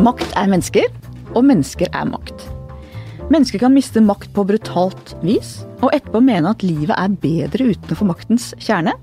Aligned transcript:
Makt 0.00 0.30
er 0.38 0.48
mennesker, 0.48 0.86
og 1.36 1.42
mennesker 1.44 1.90
er 1.92 2.06
makt. 2.08 2.46
Mennesker 3.28 3.60
kan 3.60 3.74
miste 3.74 4.00
makt 4.00 4.30
på 4.32 4.46
brutalt 4.48 5.10
vis, 5.20 5.58
og 5.82 5.92
etterpå 5.92 6.22
mene 6.24 6.54
at 6.54 6.64
livet 6.64 6.94
er 6.94 7.18
bedre 7.20 7.66
utenfor 7.74 8.08
maktens 8.08 8.46
kjerne. 8.64 8.94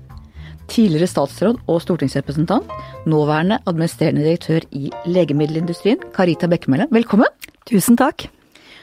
Tidligere 0.66 1.06
statsråd 1.06 1.60
og 1.70 1.78
stortingsrepresentant, 1.84 2.66
nåværende 3.06 3.60
administrerende 3.70 4.26
direktør 4.26 4.66
i 4.74 4.90
legemiddelindustrien, 5.06 6.02
Karita 6.16 6.50
Bekkemelle, 6.50 6.88
velkommen. 6.90 7.30
Tusen 7.70 7.94
takk. 8.00 8.26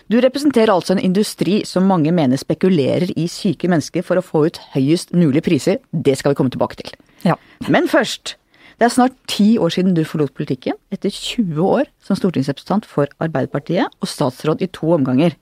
Du 0.08 0.16
representerer 0.24 0.72
altså 0.72 0.96
en 0.96 1.04
industri 1.04 1.66
som 1.68 1.90
mange 1.90 2.16
mener 2.16 2.40
spekulerer 2.40 3.12
i 3.12 3.28
syke 3.28 3.68
mennesker 3.68 4.08
for 4.08 4.22
å 4.22 4.24
få 4.24 4.46
ut 4.48 4.62
høyest 4.78 5.12
mulig 5.18 5.44
priser. 5.44 5.84
Det 5.92 6.16
skal 6.16 6.32
vi 6.32 6.40
komme 6.40 6.56
tilbake 6.56 6.80
til. 6.80 6.96
Ja. 7.28 7.36
Men 7.68 7.92
først. 7.92 8.38
Det 8.76 8.90
er 8.90 8.92
snart 8.92 9.16
ti 9.32 9.56
år 9.62 9.72
siden 9.72 9.96
du 9.96 10.04
forlot 10.04 10.34
politikken, 10.36 10.76
etter 10.92 11.14
20 11.14 11.60
år 11.64 11.90
som 12.04 12.18
stortingsrepresentant 12.20 12.88
for 12.90 13.08
Arbeiderpartiet 13.24 13.88
og 14.04 14.12
statsråd 14.12 14.64
i 14.66 14.72
to 14.76 14.92
omganger. 14.98 15.38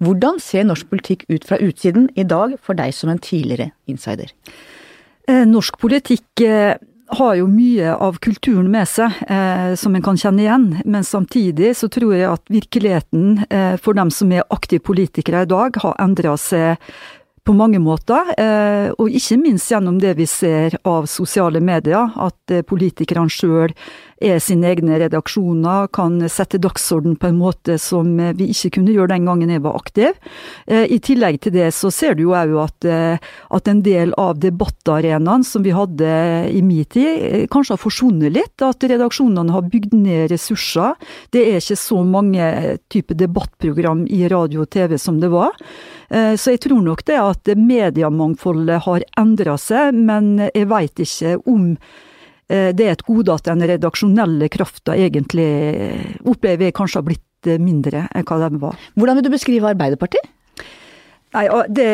Hvordan 0.00 0.40
ser 0.40 0.64
norsk 0.64 0.88
politikk 0.88 1.26
ut 1.28 1.44
fra 1.44 1.60
utsiden 1.60 2.08
i 2.16 2.24
dag 2.24 2.56
for 2.64 2.78
deg 2.78 2.94
som 2.96 3.12
en 3.12 3.20
tidligere 3.20 3.70
insider? 3.90 4.32
Eh, 5.28 5.44
norsk 5.44 5.76
politikk 5.80 6.42
eh, 6.46 6.80
har 7.20 7.36
jo 7.36 7.50
mye 7.50 7.92
av 7.92 8.16
kulturen 8.22 8.70
med 8.72 8.88
seg 8.88 9.12
eh, 9.28 9.76
som 9.76 9.94
en 9.94 10.04
kan 10.04 10.18
kjenne 10.18 10.44
igjen, 10.46 10.66
men 10.86 11.04
samtidig 11.04 11.74
så 11.76 11.90
tror 11.92 12.14
jeg 12.16 12.30
at 12.30 12.52
virkeligheten 12.52 13.42
for 13.82 13.98
dem 13.98 14.12
som 14.14 14.32
er 14.32 14.46
aktive 14.54 14.84
politikere 14.86 15.44
i 15.44 15.50
dag, 15.50 15.76
har 15.84 15.98
endra 16.00 16.36
seg 16.40 16.80
på 17.44 17.54
mange 17.56 17.80
måter, 17.82 18.32
eh, 18.38 18.90
og 18.98 19.10
ikke 19.10 19.38
minst 19.40 19.70
gjennom 19.72 19.98
det 20.02 20.14
vi 20.18 20.26
ser 20.28 20.76
av 20.84 21.08
sosiale 21.10 21.62
medier, 21.64 22.12
at 22.20 22.54
eh, 22.54 22.64
politikerne 22.66 23.32
sjøl 23.32 23.74
er 24.20 24.40
sine 24.42 24.68
egne 24.70 24.98
redaksjoner, 25.00 25.88
kan 25.96 26.18
sette 26.30 26.60
dagsorden 26.62 27.16
på 27.20 27.30
en 27.30 27.38
måte 27.40 27.78
som 27.80 28.12
eh, 28.20 28.34
vi 28.36 28.50
ikke 28.54 28.76
kunne 28.76 28.94
gjøre 28.94 29.14
den 29.14 29.28
gangen 29.28 29.52
jeg 29.52 29.64
var 29.64 29.78
aktiv. 29.78 30.16
I 30.70 30.98
tillegg 31.02 31.40
til 31.42 31.54
det 31.54 31.70
så 31.74 31.90
ser 31.94 32.14
du 32.14 32.22
jo 32.26 32.34
òg 32.36 32.52
at, 32.62 32.86
at 33.56 33.68
en 33.70 33.80
del 33.82 34.12
av 34.20 34.38
debattarenaen 34.42 35.42
som 35.46 35.64
vi 35.64 35.72
hadde 35.74 36.10
i 36.50 36.60
min 36.64 36.86
tid, 36.90 37.48
kanskje 37.50 37.74
har 37.74 37.80
forsvunnet 37.82 38.34
litt. 38.34 38.62
At 38.64 38.84
redaksjonene 38.86 39.54
har 39.54 39.66
bygd 39.72 39.96
ned 39.96 40.30
ressurser. 40.32 40.94
Det 41.34 41.42
er 41.48 41.58
ikke 41.58 41.78
så 41.80 42.02
mange 42.06 42.76
typer 42.92 43.18
debattprogram 43.18 44.04
i 44.06 44.22
radio 44.30 44.64
og 44.64 44.70
TV 44.74 44.96
som 45.00 45.18
det 45.22 45.32
var. 45.32 45.56
Så 46.10 46.54
jeg 46.54 46.62
tror 46.64 46.82
nok 46.82 47.04
det 47.06 47.18
at 47.22 47.50
mediemangfoldet 47.56 48.84
har 48.86 49.04
endra 49.20 49.56
seg, 49.60 49.94
men 49.94 50.36
jeg 50.48 50.68
veit 50.70 51.02
ikke 51.02 51.36
om 51.50 51.74
eh, 51.74 52.08
det 52.50 52.86
er 52.86 52.96
et 52.96 53.06
gode 53.06 53.30
at 53.30 53.46
den 53.46 53.62
redaksjonelle 53.70 54.48
krafta 54.50 54.96
egentlig 54.98 55.46
opplever 56.26 56.66
jeg 56.66 56.74
kanskje 56.74 56.98
har 56.98 57.06
blitt 57.06 57.48
eh, 57.48 57.60
mindre 57.62 58.08
enn 58.10 58.26
hva 58.26 58.40
den 58.42 58.58
var. 58.62 58.78
Hvordan 58.98 59.20
vil 59.20 59.28
du 59.28 59.32
beskrive 59.36 59.70
Arbeiderpartiet? 59.70 60.26
Nei, 61.36 61.46
det, 61.70 61.90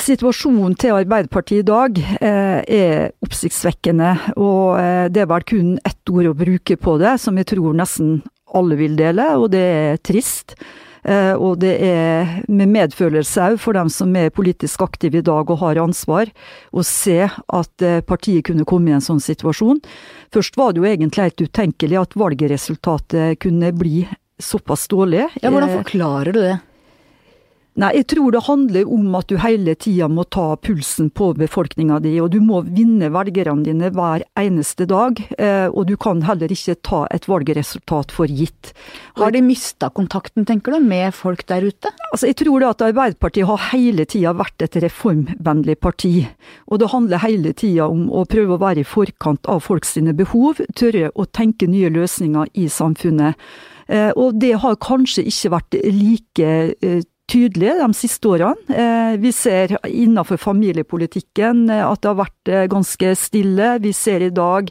Situasjonen 0.00 0.76
til 0.80 0.94
Arbeiderpartiet 0.96 1.64
i 1.64 1.66
dag 1.68 1.98
eh, 1.98 2.60
er 2.62 3.10
oppsiktsvekkende, 3.24 4.12
og 4.40 4.78
eh, 4.80 5.06
det 5.12 5.24
er 5.24 5.28
vel 5.28 5.44
kun 5.48 5.74
ett 5.84 6.12
ord 6.12 6.30
å 6.30 6.36
bruke 6.38 6.76
på 6.80 6.94
det, 7.02 7.16
som 7.20 7.36
jeg 7.36 7.50
tror 7.50 7.76
nesten 7.76 8.20
alle 8.56 8.78
vil 8.78 8.96
dele, 8.98 9.26
og 9.36 9.50
det 9.52 9.64
er 9.64 10.00
trist. 10.02 10.56
Eh, 11.04 11.32
og 11.34 11.60
det 11.62 11.74
er 11.84 12.32
med 12.48 12.72
medfølelse 12.74 13.50
òg 13.50 13.60
for 13.62 13.76
dem 13.78 13.90
som 13.92 14.14
er 14.18 14.32
politisk 14.34 14.82
aktive 14.84 15.20
i 15.20 15.26
dag 15.26 15.50
og 15.50 15.60
har 15.62 15.80
ansvar, 15.82 16.30
å 16.72 16.84
se 16.86 17.22
at 17.26 17.86
eh, 17.86 18.00
partiet 18.04 18.46
kunne 18.50 18.66
komme 18.68 18.92
i 18.92 18.96
en 18.96 19.04
sånn 19.04 19.22
situasjon. 19.22 19.80
Først 20.34 20.58
var 20.60 20.74
det 20.74 20.82
jo 20.82 20.88
egentlig 20.90 21.28
helt 21.28 21.46
utenkelig 21.46 22.00
at 22.02 22.18
valgresultatet 22.20 23.40
kunne 23.42 23.72
bli 23.76 24.04
såpass 24.40 24.88
dårlig. 24.88 25.28
Ja, 25.42 25.50
Hvordan 25.50 25.70
eh, 25.70 25.78
forklarer 25.82 26.36
du 26.36 26.42
det? 26.42 26.58
Nei, 27.78 27.92
jeg 28.00 28.08
tror 28.10 28.32
det 28.34 28.42
handler 28.48 28.88
om 28.90 29.12
at 29.14 29.28
du 29.30 29.36
hele 29.38 29.76
tida 29.78 30.08
må 30.10 30.24
ta 30.26 30.56
pulsen 30.58 31.06
på 31.14 31.28
befolkninga 31.38 32.00
di, 32.02 32.16
og 32.18 32.32
du 32.34 32.40
må 32.42 32.64
vinne 32.66 33.12
velgerne 33.14 33.62
dine 33.62 33.92
hver 33.94 34.24
eneste 34.40 34.88
dag. 34.90 35.20
Eh, 35.38 35.68
og 35.70 35.86
du 35.86 35.94
kan 36.00 36.24
heller 36.26 36.50
ikke 36.50 36.74
ta 36.82 37.04
et 37.14 37.28
valgresultat 37.30 38.10
for 38.16 38.26
gitt. 38.26 38.72
Har 39.20 39.30
de 39.30 39.44
mista 39.46 39.90
kontakten, 39.94 40.48
tenker 40.48 40.74
du, 40.74 40.80
med 40.82 41.14
folk 41.14 41.46
der 41.46 41.68
ute? 41.70 41.94
Altså, 42.10 42.26
Jeg 42.26 42.40
tror 42.42 42.58
det 42.58 42.72
at 42.72 42.86
Arbeiderpartiet 42.90 43.46
har 43.46 43.64
hele 43.70 44.04
tida 44.04 44.34
vært 44.34 44.66
et 44.66 44.82
reformvennlig 44.82 45.78
parti. 45.78 46.14
Og 46.66 46.82
det 46.82 46.90
handler 46.90 47.22
hele 47.22 47.54
tida 47.54 47.86
om 47.86 48.08
å 48.10 48.26
prøve 48.26 48.58
å 48.58 48.62
være 48.66 48.82
i 48.82 48.88
forkant 48.88 49.46
av 49.46 49.62
folks 49.62 49.94
behov, 50.18 50.58
tørre 50.74 51.10
å 51.14 51.24
tenke 51.24 51.70
nye 51.70 51.90
løsninger 51.90 52.50
i 52.54 52.66
samfunnet. 52.68 53.38
Eh, 53.90 54.10
og 54.14 54.38
det 54.38 54.52
har 54.62 54.78
kanskje 54.78 55.24
ikke 55.26 55.50
vært 55.56 55.76
like 55.82 56.50
eh, 56.78 57.02
tydelige 57.30 57.76
de 57.78 57.88
siste 57.96 58.30
årene. 58.30 58.56
Eh, 58.74 59.14
vi 59.22 59.32
ser 59.34 59.76
innenfor 59.86 60.40
familiepolitikken 60.40 61.68
eh, 61.70 61.84
at 61.86 62.02
det 62.02 62.10
har 62.10 62.18
vært 62.18 62.50
eh, 62.50 62.66
ganske 62.70 63.12
stille. 63.18 63.72
Vi 63.84 63.92
ser 63.96 64.24
i 64.26 64.32
dag 64.34 64.70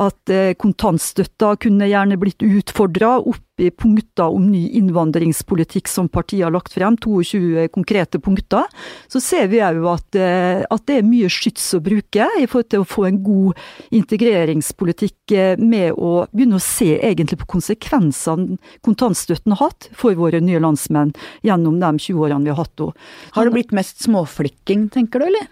at 0.00 0.32
kontantstøtta 0.60 1.54
kunne 1.60 1.88
gjerne 1.90 2.16
blitt 2.20 2.40
utfordra 2.46 3.18
opp 3.18 3.49
punkter 3.68 4.32
om 4.32 4.46
ny 4.50 4.62
innvandringspolitikk 4.78 5.90
som 5.90 6.08
partiet 6.08 6.46
har 6.46 6.54
lagt 6.54 6.72
frem, 6.72 6.96
22 6.96 7.68
konkrete 7.74 8.20
punkter, 8.22 8.64
så 9.10 9.20
ser 9.22 9.50
vi 9.52 9.60
òg 9.64 9.84
at, 9.92 10.18
eh, 10.18 10.62
at, 10.64 10.86
det 10.88 11.00
er 11.00 11.06
mye 11.06 11.28
skyts 11.30 11.68
å 11.76 11.82
bruke 11.84 12.26
i 12.40 12.48
forhold 12.48 12.70
til 12.72 12.84
å 12.84 12.88
få 12.88 13.06
en 13.10 13.20
god 13.22 13.60
integreringspolitikk 14.00 15.36
eh, 15.36 15.60
med 15.60 15.92
å 15.92 16.24
begynne 16.32 16.58
å 16.58 16.64
se 16.64 16.94
egentlig 16.96 17.40
på 17.42 17.50
konsekvensene 17.58 18.58
kontantstøtten 18.86 19.54
har 19.54 19.70
hatt 19.70 19.90
for 19.92 20.16
våre 20.18 20.40
nye 20.42 20.62
landsmenn 20.62 21.12
gjennom 21.46 21.78
de 21.82 21.92
20 22.08 22.24
årene 22.24 22.46
vi 22.46 22.54
har 22.54 22.62
hatt 22.62 22.68
henne. 22.80 23.08
Har 23.34 23.44
det 23.46 23.52
blitt 23.52 23.72
mest 23.76 24.00
småflikking, 24.06 24.88
tenker 24.94 25.20
du, 25.20 25.26
eller? 25.28 25.48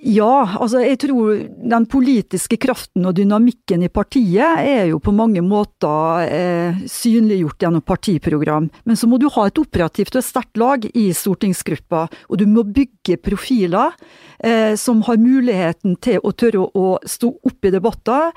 Ja, 0.00 0.56
altså 0.56 0.80
jeg 0.80 0.96
tror 1.02 1.42
den 1.44 1.86
politiske 1.90 2.56
kraften 2.60 3.04
og 3.04 3.18
dynamikken 3.18 3.82
i 3.84 3.90
partiet 3.92 4.62
er 4.64 4.86
jo 4.88 5.00
på 5.02 5.12
mange 5.12 5.42
måter 5.44 6.24
eh, 6.24 6.78
synliggjort 6.88 7.60
gjennom 7.60 7.84
partiprogram. 7.84 8.70
Men 8.88 8.96
så 8.96 9.10
må 9.10 9.18
du 9.20 9.28
ha 9.34 9.44
et 9.48 9.60
operativt 9.60 10.16
og 10.16 10.24
sterkt 10.24 10.60
lag 10.60 10.86
i 10.94 11.10
stortingsgruppa, 11.16 12.06
og 12.32 12.40
du 12.40 12.46
må 12.48 12.64
bygge 12.64 13.18
profiler 13.20 13.92
eh, 14.38 14.72
som 14.80 15.04
har 15.04 15.20
muligheten 15.20 15.98
til 16.00 16.24
å 16.24 16.32
tørre 16.32 16.64
å, 16.64 16.96
stå 17.04 17.34
opp 17.50 17.68
i 17.68 17.74
debatter 17.74 18.32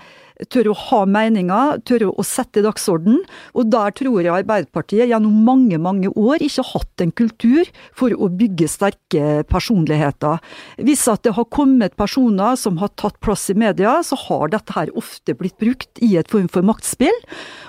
tør 0.51 0.71
å 0.71 0.77
ha 0.89 1.01
meninger, 1.09 1.79
tør 1.87 2.07
å 2.11 2.25
sette 2.25 2.63
dagsorden. 2.65 3.21
Og 3.53 3.69
der 3.73 3.93
tror 3.95 4.19
jeg 4.21 4.33
Arbeiderpartiet 4.33 5.11
gjennom 5.11 5.43
mange, 5.45 5.79
mange 5.81 6.11
år 6.13 6.43
ikke 6.43 6.63
har 6.63 6.81
hatt 6.81 7.05
en 7.05 7.13
kultur 7.15 7.69
for 7.97 8.13
å 8.15 8.29
bygge 8.33 8.69
sterke 8.71 9.43
personligheter. 9.49 10.41
Hvis 10.83 11.05
at 11.11 11.23
det 11.27 11.35
har 11.37 11.49
kommet 11.53 11.97
personer 11.99 12.57
som 12.59 12.79
har 12.81 12.93
tatt 12.99 13.19
plass 13.23 13.49
i 13.53 13.57
media, 13.57 13.99
så 14.05 14.17
har 14.27 14.53
dette 14.53 14.75
her 14.75 14.91
ofte 14.99 15.35
blitt 15.37 15.59
brukt 15.61 16.01
i 16.03 16.15
et 16.19 16.31
form 16.31 16.49
for 16.51 16.65
maktspill. 16.65 17.15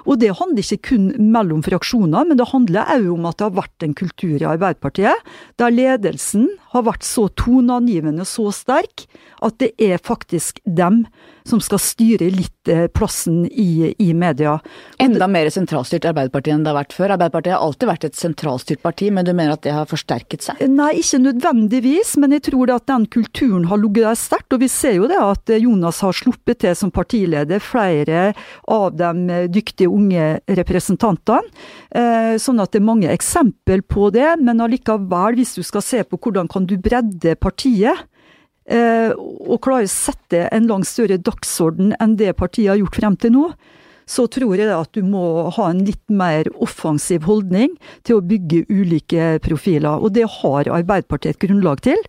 Og 0.04 0.20
det 0.22 0.34
handler 0.38 0.64
ikke 0.64 0.90
kun 0.90 1.10
mellom 1.18 1.62
fraksjoner, 1.64 2.28
men 2.28 2.40
det 2.40 2.50
handler 2.52 2.94
òg 2.96 3.10
om 3.14 3.28
at 3.28 3.38
det 3.38 3.48
har 3.48 3.58
vært 3.60 3.86
en 3.86 3.96
kultur 3.96 4.36
i 4.38 4.48
Arbeiderpartiet 4.48 5.34
der 5.60 5.74
ledelsen 5.74 6.48
har 6.74 6.86
vært 6.88 7.06
så 7.06 7.28
toneangivende, 7.38 8.26
så 8.26 8.50
sterk, 8.54 9.06
at 9.44 9.58
det 9.62 9.72
er 9.82 10.02
faktisk 10.02 10.60
dem 10.64 11.04
som 11.46 11.60
skal 11.62 11.82
styre 11.82 12.30
litt 12.32 12.63
plassen 12.94 13.44
i, 13.46 13.94
i 13.98 14.14
media. 14.14 14.58
Enda 15.02 15.28
mer 15.30 15.50
sentralstyrt 15.52 16.06
Arbeiderpartiet 16.08 16.54
enn 16.54 16.64
det 16.64 16.72
har 16.72 16.78
vært 16.78 16.96
før. 16.96 17.14
Arbeiderpartiet 17.14 17.54
har 17.56 17.64
alltid 17.64 17.90
vært 17.90 18.06
et 18.08 18.18
sentralstyrt 18.18 18.82
parti, 18.84 19.10
men 19.14 19.26
du 19.26 19.32
mener 19.32 19.54
at 19.56 19.64
det 19.66 19.74
har 19.74 19.88
forsterket 19.90 20.46
seg? 20.46 20.62
Nei, 20.70 20.92
ikke 21.00 21.20
nødvendigvis, 21.24 22.14
men 22.22 22.36
jeg 22.36 22.46
tror 22.50 22.74
at 22.76 22.86
den 22.90 23.06
kulturen 23.12 23.68
har 23.70 23.80
ligget 23.82 24.08
der 24.08 24.18
sterkt. 24.18 24.54
Og 24.54 24.62
vi 24.64 24.70
ser 24.72 24.98
jo 24.98 25.10
det 25.10 25.20
at 25.20 25.54
Jonas 25.58 26.00
har 26.04 26.16
sluppet 26.16 26.62
til 26.64 26.76
som 26.78 26.92
partileder 26.94 27.62
flere 27.62 28.30
av 28.70 28.96
de 28.96 29.42
dyktige 29.52 29.92
unge 29.92 30.38
representantene. 30.60 31.52
Eh, 31.94 32.34
sånn 32.40 32.60
at 32.62 32.72
det 32.74 32.80
er 32.80 32.88
mange 32.88 33.12
eksempel 33.12 33.84
på 33.86 34.10
det, 34.14 34.34
men 34.42 34.62
allikevel, 34.64 35.38
hvis 35.38 35.56
du 35.58 35.62
skal 35.66 35.84
se 35.84 36.02
på 36.06 36.18
hvordan 36.18 36.50
kan 36.50 36.66
du 36.68 36.76
bredde 36.80 37.36
partiet, 37.40 38.04
Eh, 38.04 38.13
og 38.64 39.58
klarer 39.60 39.84
å 39.84 39.92
sette 39.92 40.46
en 40.48 40.68
langt 40.70 40.88
større 40.88 41.18
dagsorden 41.20 41.92
enn 42.00 42.14
det 42.16 42.30
partiet 42.38 42.70
har 42.72 42.78
gjort 42.80 42.96
frem 42.96 43.18
til 43.20 43.34
nå, 43.34 43.48
så 44.06 44.26
tror 44.28 44.56
jeg 44.60 44.72
at 44.72 44.92
du 44.96 45.04
må 45.06 45.50
ha 45.56 45.68
en 45.70 45.82
litt 45.86 46.02
mer 46.12 46.48
offensiv 46.62 47.24
holdning 47.28 47.74
til 48.04 48.18
å 48.18 48.24
bygge 48.24 48.64
ulike 48.68 49.34
profiler. 49.44 50.00
Og 50.00 50.14
det 50.16 50.26
har 50.40 50.68
Arbeiderpartiet 50.68 51.36
et 51.36 51.46
grunnlag 51.46 51.82
til, 51.84 52.00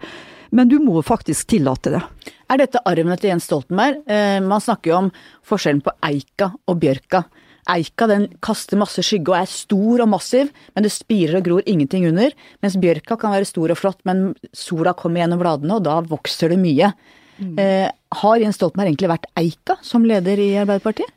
men 0.55 0.71
du 0.71 0.77
må 0.83 1.01
faktisk 1.03 1.49
tillate 1.55 1.95
det. 1.95 2.03
Er 2.51 2.61
dette 2.61 2.83
arven 2.85 3.15
etter 3.15 3.31
Jens 3.31 3.47
Stoltenberg? 3.49 4.03
Eh, 4.11 4.37
man 4.43 4.61
snakker 4.61 4.91
jo 4.91 4.99
om 5.05 5.09
forskjellen 5.47 5.81
på 5.85 5.95
Eika 6.05 6.51
og 6.69 6.79
Bjørka. 6.83 7.25
Eika 7.71 8.05
den 8.09 8.27
kaster 8.45 8.77
masse 8.77 9.01
skygge 9.01 9.33
og 9.33 9.39
er 9.39 9.49
stor 9.49 10.03
og 10.03 10.09
massiv, 10.11 10.51
men 10.75 10.85
det 10.85 10.93
spirer 10.93 11.39
og 11.39 11.47
gror 11.47 11.65
ingenting 11.65 12.05
under. 12.11 12.33
Mens 12.61 12.77
bjørka 12.77 13.17
kan 13.21 13.33
være 13.33 13.49
stor 13.49 13.73
og 13.73 13.79
flott, 13.79 14.01
men 14.05 14.35
sola 14.53 14.93
kommer 14.97 15.23
gjennom 15.23 15.41
bladene, 15.41 15.79
og 15.79 15.87
da 15.87 15.99
vokser 16.05 16.53
det 16.53 16.59
mye. 16.61 16.91
Mm. 17.37 17.59
Eh, 17.59 17.89
har 18.15 18.39
Jens 18.39 18.55
Stoltenberg 18.59 18.93
egentlig 18.93 19.11
vært 19.11 19.27
eika 19.39 19.75
som 19.83 20.05
leder 20.07 20.39
i 20.39 20.53
Arbeiderpartiet? 20.61 21.11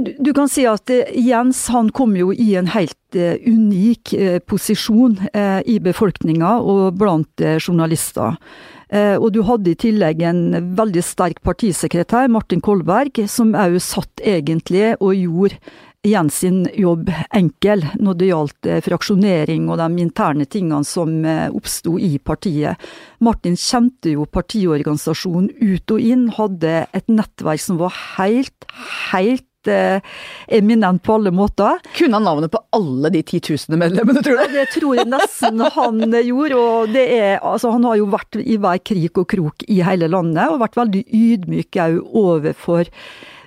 Du, 0.00 0.14
du 0.16 0.30
kan 0.36 0.48
si 0.48 0.64
at 0.70 0.88
eh, 0.92 1.10
Jens 1.20 1.66
han 1.74 1.90
kom 1.92 2.14
jo 2.16 2.30
i 2.32 2.54
en 2.56 2.70
helt 2.72 2.96
uh, 3.18 3.34
unik 3.44 4.14
posisjon 4.48 5.18
i 5.66 5.76
befolkninga 5.82 6.52
og 6.62 6.94
blant 7.00 7.42
journalister. 7.58 8.38
Og 8.90 9.26
du 9.34 9.40
hadde 9.46 9.70
i 9.70 9.78
tillegg 9.78 10.22
en 10.26 10.40
veldig 10.78 11.02
sterk 11.04 11.38
partisekretær, 11.46 12.30
Martin 12.32 12.62
Kolberg, 12.62 13.20
som 13.30 13.52
òg 13.58 13.76
satt 13.82 14.22
egentlig 14.26 14.96
og 14.98 15.14
gjorde 15.14 15.58
Jens 16.00 16.38
sin 16.40 16.62
jobb 16.80 17.10
enkel 17.36 17.82
når 18.00 18.14
det 18.16 18.28
gjaldt 18.30 18.66
eh, 18.72 18.78
fraksjonering 18.80 19.66
og 19.68 19.76
de 19.82 20.00
interne 20.00 20.46
tingene 20.48 20.86
som 20.88 21.10
eh, 21.28 21.52
oppsto 21.52 21.98
i 22.00 22.14
partiet. 22.24 22.80
Martin 23.20 23.58
kjente 23.60 24.14
jo 24.14 24.24
partiorganisasjonen 24.24 25.50
ut 25.60 25.92
og 25.92 26.00
inn, 26.00 26.22
hadde 26.38 26.86
et 26.96 27.12
nettverk 27.12 27.60
som 27.60 27.76
var 27.82 27.92
helt, 28.16 28.64
helt 29.10 29.68
eh, 29.68 30.00
eminent 30.48 31.02
på 31.04 31.18
alle 31.18 31.34
måter. 31.36 31.82
Kunne 31.98 32.16
han 32.16 32.24
navnet 32.30 32.54
på 32.54 32.62
alle 32.78 33.10
de 33.12 33.20
titusende 33.34 33.76
medlemmene, 33.82 34.22
tror 34.24 34.40
du? 34.40 34.54
Det 34.56 34.64
tror 34.72 35.02
jeg 35.02 35.10
nesten 35.12 35.60
han 35.74 36.00
gjorde. 36.16 36.62
og 36.62 36.94
det 36.96 37.04
er, 37.18 37.34
altså 37.44 37.74
Han 37.76 37.84
har 37.84 38.00
jo 38.00 38.08
vært 38.08 38.40
i 38.40 38.56
hver 38.56 38.80
krik 38.80 39.20
og 39.20 39.28
krok 39.36 39.68
i 39.68 39.82
hele 39.84 40.08
landet, 40.08 40.48
og 40.48 40.64
vært 40.64 40.80
veldig 40.80 41.04
ydmyk 41.26 41.76
òg 41.84 42.00
overfor 42.24 42.88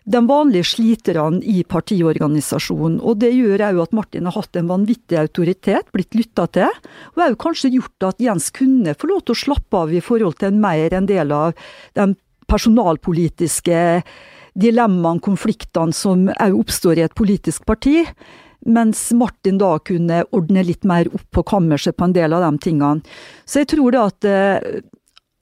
de 0.03 0.19
vanlige 0.27 0.67
sliterne 0.73 1.39
i 1.47 1.63
partiorganisasjonen. 1.63 3.00
Og 3.01 3.21
det 3.23 3.31
gjør 3.35 3.63
òg 3.69 3.81
at 3.85 3.95
Martin 3.95 4.27
har 4.27 4.35
hatt 4.35 4.59
en 4.59 4.69
vanvittig 4.71 5.17
autoritet, 5.19 5.88
blitt 5.95 6.15
lytta 6.17 6.47
til, 6.51 6.83
og 7.15 7.25
òg 7.27 7.39
kanskje 7.45 7.73
gjort 7.77 8.09
at 8.09 8.21
Jens 8.23 8.51
kunne 8.55 8.95
få 9.00 9.09
lov 9.11 9.23
til 9.23 9.35
å 9.35 9.41
slappe 9.45 9.83
av 9.85 9.94
i 9.94 10.03
forhold 10.03 10.39
til 10.41 10.51
en 10.51 10.61
mer 10.63 10.94
en 10.94 11.09
del 11.09 11.31
av 11.35 11.53
de 11.97 12.11
personalpolitiske 12.51 13.81
dilemmaene, 14.59 15.23
konfliktene 15.23 15.95
som 15.95 16.27
òg 16.33 16.57
oppstår 16.59 17.00
i 17.00 17.05
et 17.07 17.15
politisk 17.17 17.65
parti. 17.69 18.03
Mens 18.63 19.09
Martin 19.15 19.57
da 19.59 19.75
kunne 19.83 20.21
ordne 20.35 20.63
litt 20.63 20.85
mer 20.88 21.09
opp 21.11 21.25
på 21.35 21.44
kammerset 21.47 21.97
på 21.97 22.07
en 22.07 22.15
del 22.15 22.35
av 22.35 22.45
de 22.45 22.59
tingene. 22.63 23.03
Så 23.44 23.63
jeg 23.63 23.73
tror 23.73 23.95
da 23.95 24.05
at 24.07 24.27
eh, 24.27 24.83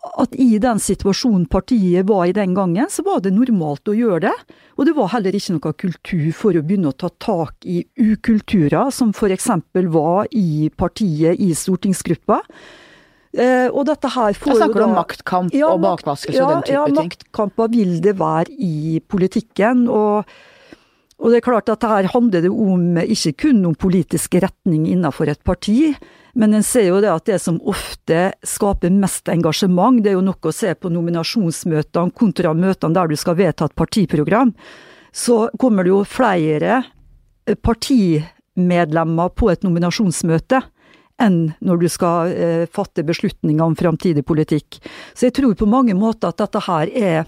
at 0.02 0.36
i 0.42 0.58
den 0.62 0.80
situasjonen 0.82 1.46
partiet 1.52 2.08
var 2.10 2.26
i 2.26 2.34
den 2.34 2.56
gangen, 2.58 2.90
så 2.90 3.04
var 3.06 3.22
det 3.22 3.34
normalt 3.36 3.88
å 3.92 3.96
gjøre 3.96 4.24
det. 4.26 4.56
Og 4.80 4.88
det 4.88 4.96
var 4.98 5.12
heller 5.14 5.36
ikke 5.38 5.58
noe 5.58 5.74
kultur 5.84 6.30
for 6.36 6.58
å 6.58 6.64
begynne 6.66 6.90
å 6.90 6.98
ta 6.98 7.12
tak 7.22 7.68
i 7.70 7.84
ukulturer, 8.02 8.90
som 8.94 9.14
f.eks. 9.14 9.50
var 9.94 10.32
i 10.34 10.72
partiet 10.74 11.38
i 11.38 11.52
stortingsgruppa. 11.58 12.42
Eh, 13.32 13.68
og 13.70 13.86
dette 13.88 14.10
her 14.12 14.36
får 14.36 14.52
jo 14.52 14.58
snakker 14.60 14.82
du 14.82 14.86
om 14.90 14.98
maktkamp 14.98 15.54
ja, 15.56 15.70
og 15.72 15.86
bakvaskelse 15.86 16.36
ja, 16.36 16.48
og 16.48 16.50
den 16.52 16.66
type 16.68 16.76
ja, 16.76 16.88
ting? 16.90 16.98
Ja, 16.98 17.04
maktkamper 17.06 17.70
vil 17.72 17.94
det 18.04 18.18
være 18.20 18.58
i 18.58 19.00
politikken. 19.08 19.86
og 19.88 20.26
og 21.22 21.30
det 21.30 21.38
er 21.38 21.46
klart 21.46 21.70
at 21.70 21.86
her 21.86 22.10
handler 22.10 22.42
det 22.42 22.50
om, 22.50 22.98
ikke 22.98 23.36
kun 23.46 23.62
om 23.70 23.78
politisk 23.78 24.40
retning 24.42 24.88
innenfor 24.90 25.30
et 25.30 25.44
parti, 25.46 25.94
men 26.34 26.56
en 26.56 26.66
ser 26.66 26.88
jo 26.88 27.02
det 27.04 27.12
at 27.12 27.28
det 27.28 27.38
som 27.44 27.60
ofte 27.68 28.32
skaper 28.48 28.94
mest 28.96 29.30
engasjement, 29.30 30.00
det 30.02 30.14
er 30.14 30.18
jo 30.18 30.26
nok 30.26 30.50
å 30.50 30.56
se 30.56 30.74
på 30.74 30.90
nominasjonsmøtene 30.90 32.16
kontra 32.18 32.56
møtene 32.58 32.98
der 32.98 33.12
du 33.12 33.20
skal 33.20 33.38
vedta 33.38 33.68
et 33.68 33.78
partiprogram. 33.78 34.54
Så 35.12 35.44
kommer 35.60 35.86
det 35.86 35.92
jo 35.92 36.02
flere 36.08 36.82
partimedlemmer 37.62 39.34
på 39.36 39.52
et 39.52 39.68
nominasjonsmøte 39.68 40.64
enn 41.22 41.42
når 41.62 41.84
du 41.84 41.88
skal 41.92 42.32
eh, 42.34 42.66
fatte 42.72 43.04
beslutninger 43.06 43.62
om 43.62 43.78
framtidig 43.78 44.24
politikk. 44.26 44.80
Så 45.14 45.28
jeg 45.28 45.38
tror 45.38 45.54
på 45.60 45.70
mange 45.70 45.94
måter 45.94 46.32
at 46.32 46.42
dette 46.42 46.64
her 46.66 46.90
er, 46.90 47.28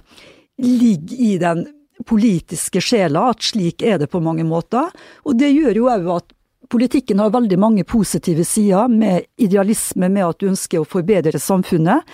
ligger 0.57 1.19
i 1.27 1.35
den 1.41 1.67
politiske 2.05 2.81
sjela, 2.83 3.29
at 3.33 3.43
slik 3.43 3.83
er 3.83 3.99
det 4.01 4.11
på 4.11 4.21
mange 4.23 4.45
måter. 4.47 4.91
Og 5.27 5.37
det 5.39 5.53
gjør 5.53 5.81
jo 5.81 5.91
òg 5.91 6.09
at 6.19 6.33
Politikken 6.73 7.19
har 7.19 7.29
veldig 7.29 7.57
mange 7.59 7.83
positive 7.85 8.41
sider, 8.47 8.87
med 8.89 9.27
idealisme, 9.37 10.07
med 10.09 10.25
at 10.25 10.39
du 10.41 10.47
ønsker 10.49 10.81
å 10.81 10.87
forbedre 10.89 11.37
samfunnet. 11.37 12.07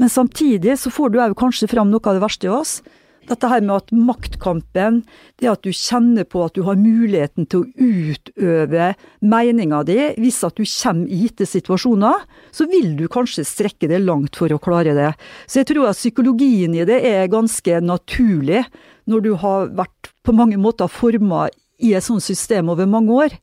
Men 0.00 0.12
samtidig 0.12 0.78
så 0.80 0.92
får 0.94 1.10
du 1.12 1.18
òg 1.20 1.34
kanskje 1.36 1.68
fram 1.68 1.90
noe 1.90 2.00
av 2.06 2.16
det 2.16 2.22
verste 2.22 2.48
i 2.48 2.52
oss. 2.54 2.78
Dette 3.26 3.48
her 3.50 3.64
med 3.64 3.74
at 3.74 3.90
maktkampen, 3.90 5.00
det 5.42 5.50
at 5.50 5.64
du 5.66 5.72
kjenner 5.74 6.24
på 6.28 6.44
at 6.46 6.54
du 6.54 6.62
har 6.64 6.78
muligheten 6.78 7.48
til 7.50 7.64
å 7.64 7.70
utøve 7.74 8.92
meninga 9.26 9.82
di, 9.88 9.98
hvis 10.22 10.38
at 10.46 10.56
du 10.56 10.62
kommer 10.62 11.10
i 11.10 11.24
gitte 11.24 11.48
situasjoner, 11.50 12.22
så 12.54 12.68
vil 12.70 12.94
du 12.96 13.08
kanskje 13.10 13.44
strekke 13.48 13.90
det 13.90 14.04
langt 14.04 14.38
for 14.38 14.54
å 14.54 14.62
klare 14.62 14.94
det. 14.96 15.12
Så 15.50 15.60
jeg 15.60 15.72
tror 15.72 15.90
at 15.90 15.98
psykologien 15.98 16.76
i 16.78 16.86
det 16.86 17.02
er 17.08 17.32
ganske 17.32 17.82
naturlig, 17.82 18.62
når 19.06 19.24
du 19.24 19.32
har 19.40 19.70
vært 19.78 20.10
på 20.26 20.34
mange 20.34 20.58
måter 20.60 20.90
forma 20.90 21.46
i 21.82 21.92
et 21.94 22.04
sånt 22.04 22.24
system 22.24 22.70
over 22.72 22.88
mange 22.90 23.14
år. 23.14 23.36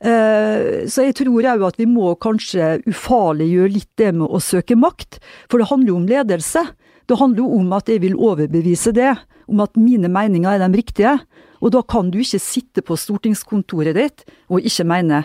Eh, 0.00 0.84
så 0.92 1.06
jeg 1.06 1.16
tror 1.16 1.48
òg 1.54 1.64
at 1.66 1.78
vi 1.80 1.86
må 1.88 2.12
kanskje 2.20 2.76
ufarliggjøre 2.88 3.72
litt 3.72 3.92
det 3.98 4.12
med 4.16 4.28
å 4.28 4.42
søke 4.42 4.76
makt, 4.78 5.20
for 5.50 5.60
det 5.60 5.70
handler 5.70 5.92
jo 5.92 6.00
om 6.00 6.10
ledelse. 6.10 6.64
Det 7.06 7.20
handler 7.20 7.44
jo 7.44 7.60
om 7.60 7.72
at 7.76 7.88
jeg 7.88 8.02
vil 8.02 8.18
overbevise 8.18 8.92
det, 8.96 9.14
om 9.46 9.62
at 9.62 9.78
mine 9.78 10.10
meninger 10.10 10.56
er 10.56 10.64
de 10.64 10.78
riktige. 10.78 11.14
Og 11.62 11.72
da 11.72 11.80
kan 11.86 12.10
du 12.12 12.18
ikke 12.20 12.42
sitte 12.42 12.82
på 12.84 12.98
stortingskontoret 12.98 13.96
ditt 13.96 14.26
og 14.52 14.64
ikke 14.66 14.86
mene. 14.88 15.24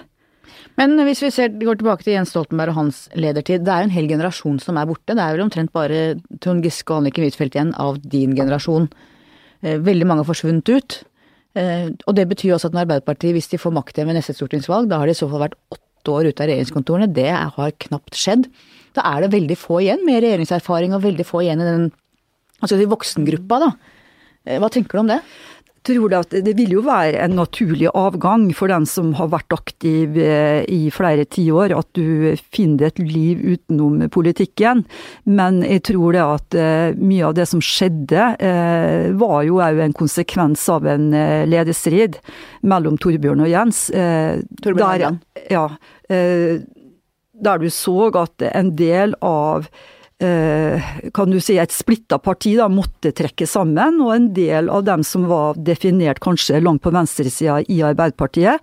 Men 0.79 0.95
hvis 1.05 1.21
vi 1.23 1.31
ser, 1.33 1.51
går 1.51 1.79
tilbake 1.79 2.05
til 2.05 2.15
Jens 2.15 2.31
Stoltenberg 2.33 2.73
og 2.73 2.79
hans 2.79 3.01
ledertid, 3.17 3.65
det 3.65 3.71
er 3.73 3.83
jo 3.83 3.89
en 3.89 3.95
hel 3.95 4.07
generasjon 4.09 4.59
som 4.61 4.77
er 4.79 4.87
borte. 4.87 5.15
Det 5.15 5.21
er 5.21 5.35
vel 5.35 5.43
omtrent 5.45 5.73
bare 5.75 6.01
Trond 6.43 6.63
Giske 6.65 6.93
og 6.93 7.01
Anniken 7.01 7.25
Huitfeldt 7.27 7.57
igjen 7.57 7.73
av 7.81 7.99
din 8.03 8.35
generasjon. 8.37 8.87
Eh, 9.61 9.79
veldig 9.81 10.07
mange 10.09 10.25
har 10.25 10.29
forsvunnet 10.29 10.69
ut. 10.69 10.97
Eh, 11.57 11.89
og 12.07 12.15
det 12.17 12.27
betyr 12.31 12.55
også 12.55 12.71
at 12.71 12.75
når 12.75 12.85
Arbeiderpartiet, 12.87 13.35
hvis 13.35 13.51
de 13.51 13.59
får 13.61 13.75
makt 13.75 13.97
igjen 13.97 14.11
ved 14.11 14.19
neste 14.19 14.35
stortingsvalg, 14.37 14.89
da 14.89 15.01
har 15.01 15.09
de 15.09 15.15
i 15.15 15.21
så 15.21 15.29
fall 15.31 15.45
vært 15.45 15.57
åtte 15.73 16.13
år 16.13 16.29
ute 16.31 16.43
av 16.43 16.49
regjeringskontorene. 16.49 17.09
Det 17.13 17.29
har 17.31 17.79
knapt 17.87 18.17
skjedd. 18.17 18.47
Da 18.97 19.05
er 19.13 19.23
det 19.23 19.33
veldig 19.35 19.57
få 19.59 19.81
igjen 19.83 20.05
med 20.07 20.23
regjeringserfaring, 20.25 20.95
og 20.95 21.03
veldig 21.05 21.27
få 21.27 21.43
igjen 21.45 21.63
i 21.63 21.67
den 21.67 21.89
altså 22.61 22.77
de 22.77 22.89
voksengruppa, 22.89 23.59
da. 23.63 23.71
Eh, 24.45 24.59
hva 24.61 24.69
tenker 24.73 24.97
du 24.97 25.03
om 25.03 25.11
det? 25.11 25.21
Tror 25.87 26.13
at 26.15 26.33
det 26.45 26.53
vil 26.57 26.75
jo 26.75 26.83
være 26.85 27.19
en 27.23 27.35
naturlig 27.39 27.89
avgang 27.97 28.47
for 28.57 28.71
den 28.71 28.85
som 28.89 29.11
har 29.17 29.31
vært 29.31 29.53
aktiv 29.55 30.17
eh, 30.19 30.61
i 30.69 30.89
flere 30.93 31.25
tiår, 31.25 31.73
at 31.75 31.89
du 31.97 32.33
finner 32.53 32.89
et 32.89 33.01
liv 33.01 33.41
utenom 33.41 34.03
politikken. 34.13 34.83
Men 35.25 35.61
jeg 35.65 35.85
tror 35.91 36.17
det 36.17 36.25
at 36.25 36.57
eh, 36.59 36.97
mye 36.99 37.29
av 37.29 37.37
det 37.37 37.47
som 37.49 37.63
skjedde, 37.63 38.27
eh, 38.39 39.07
var 39.21 39.39
jo 39.47 39.61
òg 39.61 39.81
en 39.85 39.95
konsekvens 39.97 40.67
av 40.71 40.87
en 40.89 41.09
lederstrid 41.49 42.19
mellom 42.67 42.99
Torbjørn 43.01 43.41
og 43.45 43.49
Jens. 43.51 43.87
Torbjørn 43.91 44.91
og 44.91 45.05
Jens? 45.05 45.47
Ja. 45.51 45.65
Der 47.41 47.61
du 47.61 47.69
så 47.73 48.11
at 48.19 48.43
en 48.51 48.75
del 48.77 49.15
av 49.25 49.69
kan 50.21 51.31
du 51.33 51.39
si, 51.41 51.55
et 51.57 51.73
splitta 51.73 52.19
parti 52.21 52.51
da, 52.57 52.67
måtte 52.69 53.09
trekke 53.17 53.47
sammen, 53.49 53.97
og 54.03 54.11
en 54.13 54.27
del 54.35 54.69
av 54.69 54.83
dem 54.85 55.01
som 55.07 55.25
var 55.29 55.57
definert 55.57 56.21
kanskje 56.21 56.59
langt 56.61 56.83
på 56.85 56.93
venstresida 56.93 57.57
i 57.65 57.79
Arbeiderpartiet, 57.85 58.61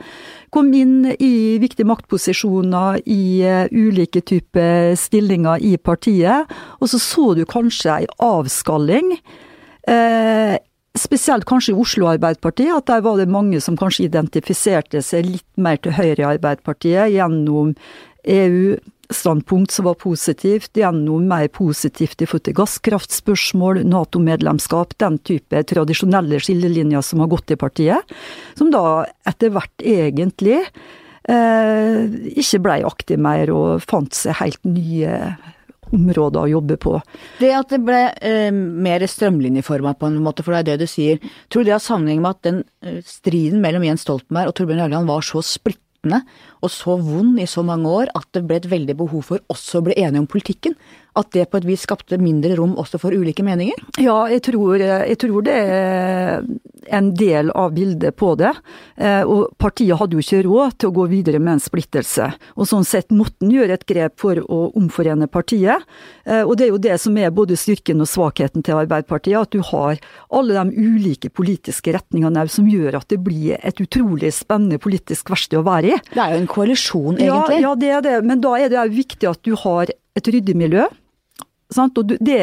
kom 0.54 0.70
inn 0.76 1.10
i 1.18 1.58
viktige 1.60 1.88
maktposisjoner 1.88 3.02
i 3.10 3.42
uh, 3.44 3.66
ulike 3.74 4.22
typer 4.22 4.94
stillinger 4.98 5.60
i 5.64 5.76
partiet. 5.76 6.48
Og 6.80 6.92
så 6.92 7.00
så 7.02 7.32
du 7.36 7.44
kanskje 7.48 7.98
ei 7.98 8.08
avskalling. 8.24 9.16
Uh, 9.88 10.56
spesielt 10.98 11.46
kanskje 11.48 11.74
i 11.74 11.80
Oslo 11.80 12.08
Arbeiderparti, 12.10 12.68
at 12.74 12.88
der 12.90 13.02
var 13.04 13.18
det 13.20 13.30
mange 13.30 13.60
som 13.64 13.76
kanskje 13.78 14.08
identifiserte 14.08 15.02
seg 15.04 15.28
litt 15.28 15.48
mer 15.60 15.80
til 15.82 15.94
høyre 15.96 16.22
i 16.22 16.30
Arbeiderpartiet 16.34 17.12
gjennom 17.14 17.74
EU 18.28 18.78
standpunkt 19.14 19.72
som 19.72 19.88
var 19.88 19.94
positivt, 19.94 20.76
gjennom 20.76 21.26
mer 21.28 21.48
positivt 21.48 22.22
i 22.22 22.28
forhold 22.28 22.46
til 22.48 22.56
gasskraftspørsmål, 22.58 23.82
Nato-medlemskap, 23.88 24.96
den 25.00 25.18
type 25.24 25.62
tradisjonelle 25.70 26.40
skillelinjer 26.42 27.04
som 27.04 27.24
har 27.24 27.30
gått 27.32 27.54
i 27.54 27.60
partiet, 27.60 28.16
som 28.58 28.72
da 28.74 29.06
etter 29.28 29.54
hvert 29.54 29.84
egentlig 29.84 30.60
eh, 30.60 32.04
ikke 32.36 32.62
blei 32.64 32.82
aktiv 32.86 33.20
mer 33.22 33.52
og 33.54 33.86
fant 33.88 34.12
seg 34.16 34.36
helt 34.42 34.60
nye 34.68 35.14
områder 35.94 36.42
å 36.42 36.50
jobbe 36.50 36.76
på. 36.80 36.94
Det 37.40 37.52
at 37.56 37.72
det 37.72 37.80
ble 37.84 38.00
eh, 38.20 38.52
mer 38.52 39.04
strømlinjeforma 39.08 39.94
på 39.98 40.10
en 40.10 40.20
måte, 40.24 40.44
for 40.44 40.52
det 40.54 40.60
er 40.60 40.70
det 40.72 40.84
du 40.84 40.90
sier, 40.90 41.22
tror 41.48 41.64
du 41.64 41.70
det 41.70 41.78
har 41.78 41.84
sammenheng 41.84 42.20
med 42.24 42.36
at 42.36 42.48
den 42.48 42.62
eh, 42.84 43.00
striden 43.06 43.62
mellom 43.64 43.86
Jens 43.86 44.04
Stoltenberg 44.04 44.52
og 44.52 44.58
Torbjørn 44.58 44.84
Jagland 44.84 45.08
var 45.08 45.24
så 45.24 45.40
splittende 45.98 46.22
og 46.62 46.70
så 46.70 46.96
vond 46.96 47.38
i 47.40 47.46
så 47.46 47.62
mange 47.62 47.88
år 47.88 48.08
at 48.14 48.26
det 48.32 48.46
ble 48.46 48.56
et 48.56 48.70
veldig 48.70 48.96
behov 48.96 49.22
for 49.22 49.38
også 49.48 49.78
å 49.78 49.84
bli 49.86 49.94
enige 49.96 50.20
om 50.20 50.26
politikken. 50.26 50.74
At 51.18 51.32
det 51.34 51.48
på 51.50 51.60
et 51.60 51.68
vis 51.68 51.84
skapte 51.86 52.18
mindre 52.20 52.56
rom 52.58 52.76
også 52.78 53.00
for 53.02 53.14
ulike 53.14 53.44
meninger? 53.46 53.78
Ja, 54.02 54.20
jeg 54.30 54.44
tror, 54.48 54.78
jeg 54.78 55.18
tror 55.20 55.46
det 55.46 55.56
er 55.58 56.44
en 56.88 57.14
del 57.14 57.50
av 57.50 57.72
bildet 57.74 58.16
på 58.16 58.34
det. 58.38 58.52
Eh, 58.96 59.22
og 59.22 59.52
partiet 59.60 59.98
hadde 59.98 60.16
jo 60.16 60.22
ikke 60.22 60.42
råd 60.46 60.76
til 60.78 60.90
å 60.90 60.96
gå 60.98 61.06
videre 61.10 61.40
med 61.42 61.56
en 61.56 61.62
splittelse. 61.62 62.30
Og 62.56 62.68
sånn 62.70 62.86
sett 62.88 63.12
måtte 63.14 63.44
en 63.44 63.52
gjøre 63.52 63.78
et 63.78 63.86
grep 63.88 64.18
for 64.20 64.40
å 64.40 64.60
omforene 64.78 65.28
partiet. 65.30 65.84
Eh, 66.24 66.42
og 66.42 66.56
det 66.58 66.68
er 66.68 66.72
jo 66.72 66.82
det 66.88 66.98
som 67.02 67.18
er 67.20 67.34
både 67.34 67.58
styrken 67.58 68.04
og 68.04 68.10
svakheten 68.10 68.64
til 68.66 68.78
Arbeiderpartiet, 68.80 69.38
at 69.40 69.54
du 69.54 69.62
har 69.72 70.00
alle 70.34 70.56
de 70.58 70.88
ulike 70.88 71.32
politiske 71.34 71.94
retningene 71.96 72.46
som 72.52 72.68
gjør 72.70 73.00
at 73.00 73.08
det 73.12 73.20
blir 73.24 73.58
et 73.58 73.82
utrolig 73.82 74.32
spennende 74.36 74.80
politisk 74.82 75.32
verksted 75.32 75.60
å 75.60 75.66
være 75.66 75.96
i. 75.96 76.00
Det 76.14 76.22
er 76.22 76.36
jo 76.36 76.42
en 76.44 76.50
koalisjon, 76.50 77.18
egentlig. 77.18 77.60
Ja, 77.60 77.70
ja 77.70 77.76
det 77.78 77.92
er 77.98 78.06
det. 78.06 78.16
Men 78.28 78.44
da 78.44 78.56
er 78.58 78.72
det 78.72 78.88
viktig 78.94 79.28
at 79.30 79.44
du 79.46 79.54
har 79.58 79.92
et 80.18 80.32
ryddig 80.32 80.56
miljø. 80.58 80.86
Det, 81.68 82.36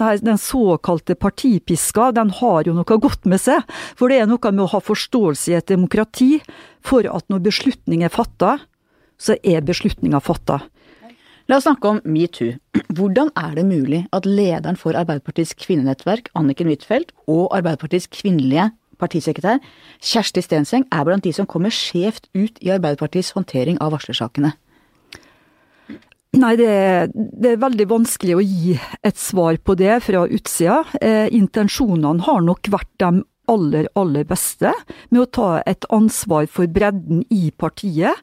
her, 0.00 0.18
den 0.26 0.38
såkalte 0.42 1.14
partipiska, 1.14 2.10
den 2.12 2.32
har 2.34 2.66
jo 2.66 2.74
noe 2.74 2.98
godt 2.98 3.28
med 3.30 3.38
seg. 3.38 3.62
For 3.94 4.10
det 4.10 4.18
er 4.20 4.30
noe 4.30 4.50
med 4.50 4.64
å 4.64 4.72
ha 4.74 4.80
forståelse 4.82 5.52
i 5.52 5.58
et 5.60 5.68
demokrati 5.70 6.40
for 6.82 7.06
at 7.06 7.28
når 7.30 7.44
beslutning 7.46 8.02
er 8.02 8.10
fatta, 8.10 8.56
så 9.18 9.38
er 9.46 9.62
beslutninga 9.64 10.18
fatta. 10.20 10.64
La 11.46 11.60
oss 11.60 11.66
snakke 11.68 11.92
om 11.92 12.00
metoo. 12.10 12.56
Hvordan 12.90 13.30
er 13.38 13.54
det 13.54 13.64
mulig 13.68 14.02
at 14.16 14.26
lederen 14.26 14.78
for 14.78 14.98
Arbeiderpartiets 14.98 15.54
kvinnenettverk, 15.62 16.32
Anniken 16.34 16.66
Huitfeldt, 16.66 17.14
og 17.30 17.54
Arbeiderpartiets 17.54 18.10
kvinnelige 18.10 18.72
partisekretær, 18.98 19.60
Kjersti 20.02 20.42
Stenseng, 20.42 20.88
er 20.90 21.06
blant 21.06 21.22
de 21.22 21.30
som 21.36 21.46
kommer 21.46 21.70
skjevt 21.70 22.26
ut 22.34 22.58
i 22.58 22.72
Arbeiderpartiets 22.74 23.30
håndtering 23.36 23.78
av 23.78 23.94
varslersakene? 23.94 24.56
Nei, 26.36 26.56
det 26.58 26.66
er, 26.68 27.06
det 27.14 27.52
er, 27.54 27.62
veldig 27.62 27.86
vanskelig 27.88 28.34
å 28.36 28.42
gi 28.44 28.74
et 29.06 29.16
svar 29.20 29.56
på 29.62 29.76
det 29.78 29.94
fra 30.04 30.26
utsida. 30.26 30.82
Eh, 31.00 31.30
intensjonene 31.32 32.26
har 32.26 32.42
nok 32.44 32.68
vært 32.72 32.90
de 33.00 33.22
aller, 33.48 33.86
aller 33.94 34.26
beste 34.28 34.72
med 35.08 35.22
å 35.22 35.30
ta 35.38 35.48
et 35.70 35.86
ansvar 35.94 36.48
for 36.50 36.68
bredden 36.68 37.22
i 37.32 37.50
partiet. 37.56 38.20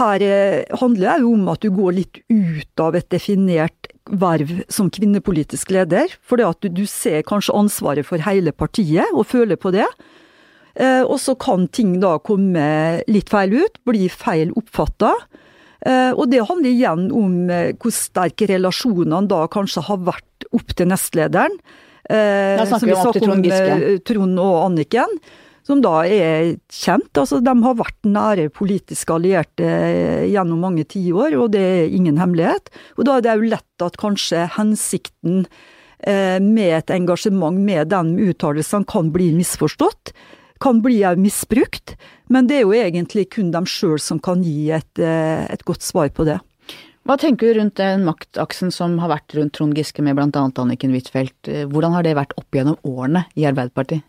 Her 0.00 0.24
eh, 0.24 0.64
handler 0.80 1.20
det 1.20 1.28
om 1.28 1.46
at 1.52 1.62
du 1.62 1.70
går 1.74 1.96
litt 2.00 2.22
ut 2.32 2.82
av 2.82 2.98
et 2.98 3.08
definert 3.12 3.90
verv 4.10 4.64
som 4.72 4.90
kvinnepolitisk 4.90 5.70
leder. 5.76 6.10
For 6.22 6.40
det 6.40 6.48
du, 6.64 6.82
du 6.82 6.86
ser 6.90 7.22
kanskje 7.26 7.56
ansvaret 7.56 8.08
for 8.08 8.22
hele 8.26 8.52
partiet, 8.52 9.06
og 9.14 9.28
føler 9.30 9.60
på 9.60 9.72
det. 9.76 9.86
Eh, 10.74 11.02
og 11.02 11.18
så 11.22 11.36
kan 11.38 11.68
ting 11.68 11.98
da 12.02 12.16
komme 12.22 12.66
litt 13.10 13.30
feil 13.30 13.54
ut, 13.62 13.80
bli 13.86 14.08
feil 14.10 14.54
oppfatta. 14.58 15.14
Eh, 15.86 16.12
og 16.12 16.28
det 16.28 16.42
handler 16.44 16.70
igjen 16.70 17.06
om 17.16 17.36
eh, 17.52 17.70
hvor 17.80 17.94
sterke 17.94 18.48
relasjonene 18.50 19.28
da 19.30 19.44
kanskje 19.52 19.84
har 19.86 20.02
vært 20.10 20.48
opp 20.52 20.74
til 20.76 20.90
nestlederen. 20.90 21.60
som 22.10 22.88
da 22.88 22.98
snakker 23.04 23.26
vi 23.26 23.52
om. 23.54 24.00
Trond 24.04 24.42
og 24.42 24.56
Anniken. 24.66 25.20
Som 25.62 25.82
da 25.84 26.00
er 26.08 26.56
kjent. 26.72 27.12
altså 27.14 27.38
De 27.44 27.52
har 27.62 27.76
vært 27.78 28.08
nære 28.08 28.48
politiske 28.50 29.12
allierte 29.14 29.68
gjennom 30.26 30.64
mange 30.64 30.84
tiår, 30.88 31.36
og 31.38 31.52
det 31.52 31.60
er 31.60 31.92
ingen 31.94 32.18
hemmelighet. 32.18 32.72
Og 32.96 33.06
da 33.06 33.18
er 33.18 33.26
det 33.26 33.36
jo 33.36 33.52
lett 33.52 33.84
at 33.84 34.00
kanskje 34.00 34.48
hensikten 34.56 35.44
med 36.00 36.72
et 36.78 36.90
engasjement 36.96 37.60
med 37.60 37.92
den 37.92 38.14
uttalelsen 38.24 38.86
kan 38.88 39.12
bli 39.12 39.34
misforstått 39.36 40.14
kan 40.60 40.82
bli 40.84 41.00
misbrukt. 41.16 41.96
Men 42.30 42.46
det 42.46 42.60
er 42.60 42.62
jo 42.62 42.76
egentlig 42.76 43.26
kun 43.34 43.50
dem 43.54 43.66
sjøl 43.68 43.98
som 44.02 44.20
kan 44.22 44.44
gi 44.46 44.70
et, 44.74 45.02
eh, 45.02 45.46
et, 45.50 45.64
godt 45.66 45.82
svar 45.82 46.12
på 46.14 46.26
det. 46.28 46.38
Hva 47.08 47.16
tenker 47.18 47.50
du 47.50 47.58
rundt 47.58 47.80
den 47.80 48.04
maktaksen 48.06 48.70
som 48.70 48.98
har 49.02 49.10
vært 49.10 49.34
rundt 49.34 49.56
Trond 49.56 49.74
Giske 49.74 50.04
med 50.04 50.14
bl.a. 50.14 50.28
Anniken 50.30 50.94
Huitfeldt. 50.94 51.50
Eh, 51.50 51.66
hvordan 51.66 51.96
har 51.96 52.06
det 52.06 52.14
vært 52.18 52.36
opp 52.38 52.54
gjennom 52.54 52.78
årene 52.86 53.24
i 53.34 53.48
Arbeiderpartiet? 53.50 54.06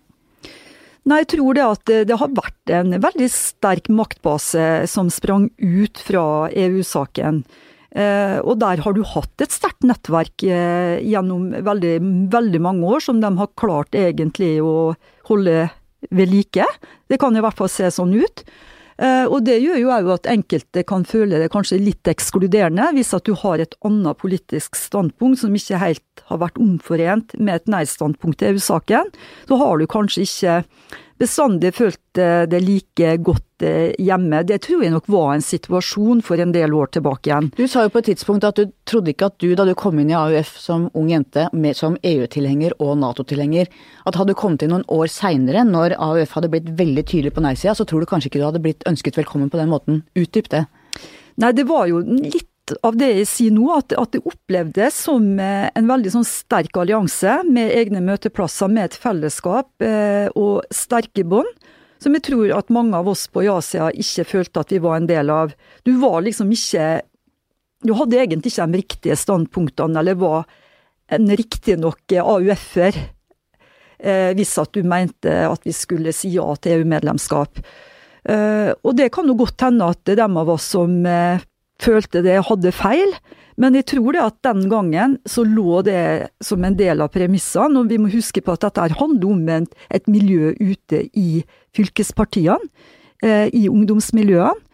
Nei, 1.09 1.23
jeg 1.23 1.31
tror 1.33 1.57
det 1.57 1.65
at 1.65 1.91
det 2.05 2.17
har 2.21 2.29
vært 2.37 2.71
en 2.77 2.93
veldig 3.01 3.29
sterk 3.33 3.87
maktbase 3.89 4.85
som 4.85 5.09
sprang 5.09 5.49
ut 5.57 5.97
fra 5.97 6.51
EU-saken. 6.53 7.41
Eh, 7.89 8.37
og 8.37 8.59
der 8.61 8.83
har 8.85 8.93
du 8.93 9.01
hatt 9.01 9.41
et 9.41 9.55
sterkt 9.55 9.81
nettverk 9.81 10.45
gjennom 10.45 11.49
veldig, 11.65 11.95
veldig 12.29 12.61
mange 12.61 12.85
år, 12.85 13.01
som 13.01 13.17
de 13.17 13.33
har 13.33 13.55
klart 13.57 13.97
egentlig 13.97 14.59
å 14.61 14.93
holde 15.25 15.71
ved 16.09 16.31
like. 16.31 16.65
Det 17.09 17.19
kan 17.21 17.35
i 17.35 17.43
hvert 17.43 17.57
fall 17.57 17.71
se 17.71 17.89
sånn 17.93 18.15
ut. 18.17 18.45
Eh, 19.01 19.25
og 19.25 19.41
det 19.47 19.57
gjør 19.63 19.79
jo 19.81 19.91
òg 19.95 20.09
at 20.13 20.29
enkelte 20.29 20.83
kan 20.87 21.05
føle 21.07 21.39
det 21.41 21.49
kanskje 21.53 21.79
litt 21.81 22.09
ekskluderende, 22.11 22.91
hvis 22.93 23.13
at 23.17 23.25
du 23.25 23.33
har 23.39 23.61
et 23.61 23.73
annet 23.87 24.19
politisk 24.21 24.77
standpunkt 24.77 25.41
som 25.41 25.55
ikke 25.57 25.79
helt 25.81 26.25
har 26.29 26.41
vært 26.43 26.59
omforent 26.61 27.33
med 27.39 27.61
et 27.61 27.71
nei-standpunkt 27.71 28.43
i 28.43 28.51
EU-saken. 28.51 29.09
Så 29.49 29.61
har 29.61 29.81
du 29.81 29.87
kanskje 29.89 30.27
ikke 30.27 30.59
bestandig 31.21 31.73
følt 31.77 31.99
det 32.11 32.59
like 32.65 33.13
godt 33.23 33.63
eh, 33.63 33.93
hjemme. 34.01 34.41
Det 34.47 34.57
tror 34.65 34.83
jeg 34.83 34.91
nok 34.91 35.07
var 35.11 35.35
en 35.35 35.45
situasjon 35.45 36.19
for 36.25 36.41
en 36.41 36.51
del 36.51 36.73
år 36.75 36.91
tilbake 36.97 37.29
igjen. 37.29 37.47
Du 37.55 37.63
sa 37.71 37.85
jo 37.85 37.93
på 37.93 38.01
et 38.01 38.09
tidspunkt 38.11 38.47
at 38.47 38.59
du 38.59 38.73
trodde 38.89 39.13
ikke 39.13 39.29
at 39.31 39.37
du, 39.39 39.47
da 39.55 39.65
du 39.67 39.73
kom 39.79 40.01
inn 40.01 40.11
i 40.11 40.17
AUF 40.17 40.51
som 40.59 40.89
ung 40.97 41.07
jente, 41.13 41.47
med, 41.53 41.77
som 41.79 41.95
EU-tilhenger 42.03 42.75
og 42.83 42.97
Nato-tilhenger, 42.99 43.71
at 44.09 44.19
hadde 44.19 44.35
du 44.35 44.39
kommet 44.41 44.65
inn 44.65 44.73
noen 44.75 44.87
år 44.91 45.07
seinere, 45.11 45.63
når 45.67 45.95
AUF 46.01 46.35
hadde 46.37 46.51
blitt 46.51 46.71
veldig 46.79 47.07
tydelig 47.07 47.35
på 47.37 47.45
nei-sida, 47.45 47.77
så 47.77 47.87
tror 47.87 48.03
du 48.03 48.09
kanskje 48.11 48.31
ikke 48.31 48.41
du 48.41 48.47
hadde 48.49 48.63
blitt 48.63 48.87
ønsket 48.89 49.21
velkommen 49.21 49.51
på 49.53 49.61
den 49.61 49.71
måten. 49.71 50.03
Utdyp 50.19 50.51
det. 50.51 50.65
Nei, 51.41 51.53
det 51.55 51.63
var 51.69 51.87
jo 51.89 52.03
litt 52.03 52.50
av 52.85 52.97
det 52.99 53.09
jeg 53.11 53.27
sier 53.29 53.53
nå, 53.55 53.65
at, 53.75 53.93
at 53.97 54.13
det 54.15 54.23
opplevdes 54.27 55.03
som 55.07 55.25
eh, 55.39 55.67
en 55.75 55.89
veldig 55.89 56.13
sånn 56.13 56.27
sterk 56.27 56.77
allianse 56.81 57.41
med 57.47 57.73
egne 57.75 58.01
møteplasser, 58.05 58.71
med 58.71 58.89
et 58.89 58.97
fellesskap 58.99 59.85
eh, 59.85 60.27
og 60.37 60.65
sterke 60.73 61.25
bånd. 61.27 61.49
Som 62.01 62.17
jeg 62.17 62.25
tror 62.25 62.55
at 62.57 62.73
mange 62.73 62.97
av 62.97 63.11
oss 63.11 63.27
på 63.29 63.43
ja-sida 63.45 63.91
ikke 63.93 64.25
følte 64.25 64.63
at 64.63 64.73
vi 64.73 64.81
var 64.81 64.97
en 64.97 65.09
del 65.09 65.29
av. 65.29 65.53
Du 65.85 65.93
var 66.01 66.23
liksom 66.25 66.49
ikke 66.49 67.03
Du 67.85 67.95
hadde 67.97 68.17
egentlig 68.21 68.51
ikke 68.51 68.65
de 68.69 68.77
riktige 68.77 69.15
standpunktene, 69.17 69.99
eller 69.99 70.17
var 70.21 70.43
en 71.09 71.29
riktig 71.33 71.79
nok 71.81 72.13
AUF-er. 72.13 72.97
Eh, 74.01 74.33
hvis 74.37 74.53
at 74.61 74.73
du 74.73 74.85
mente 74.85 75.33
at 75.45 75.65
vi 75.65 75.73
skulle 75.73 76.13
si 76.13 76.33
ja 76.35 76.45
til 76.57 76.79
EU-medlemskap. 76.79 77.61
Uh, 78.21 78.69
og 78.85 78.93
det 78.99 79.07
kan 79.13 79.25
jo 79.25 79.33
godt 79.33 79.63
hende 79.65 79.87
at 79.89 80.05
dem 80.05 80.35
av 80.37 80.49
oss 80.53 80.67
som 80.75 80.91
eh, 81.09 81.41
følte 81.81 82.23
det 82.25 82.39
hadde 82.47 82.73
feil. 82.75 83.15
Men 83.61 83.75
jeg 83.77 83.89
tror 83.91 84.15
det 84.15 84.23
at 84.23 84.37
den 84.47 84.65
gangen 84.71 85.17
så 85.29 85.43
lå 85.45 85.81
det 85.85 86.31
som 86.43 86.63
en 86.65 86.77
del 86.79 87.03
av 87.03 87.11
premissene. 87.13 87.81
Og 87.81 87.91
vi 87.91 87.99
må 88.01 88.11
huske 88.13 88.43
på 88.43 88.55
at 88.55 88.65
dette 88.65 88.87
handler 88.97 89.33
om 89.33 89.47
et 89.51 90.09
miljø 90.09 90.53
ute 90.57 91.05
i 91.17 91.43
fylkespartiene, 91.75 92.71
eh, 93.23 93.47
i 93.53 93.67
ungdomsmiljøene. 93.69 94.67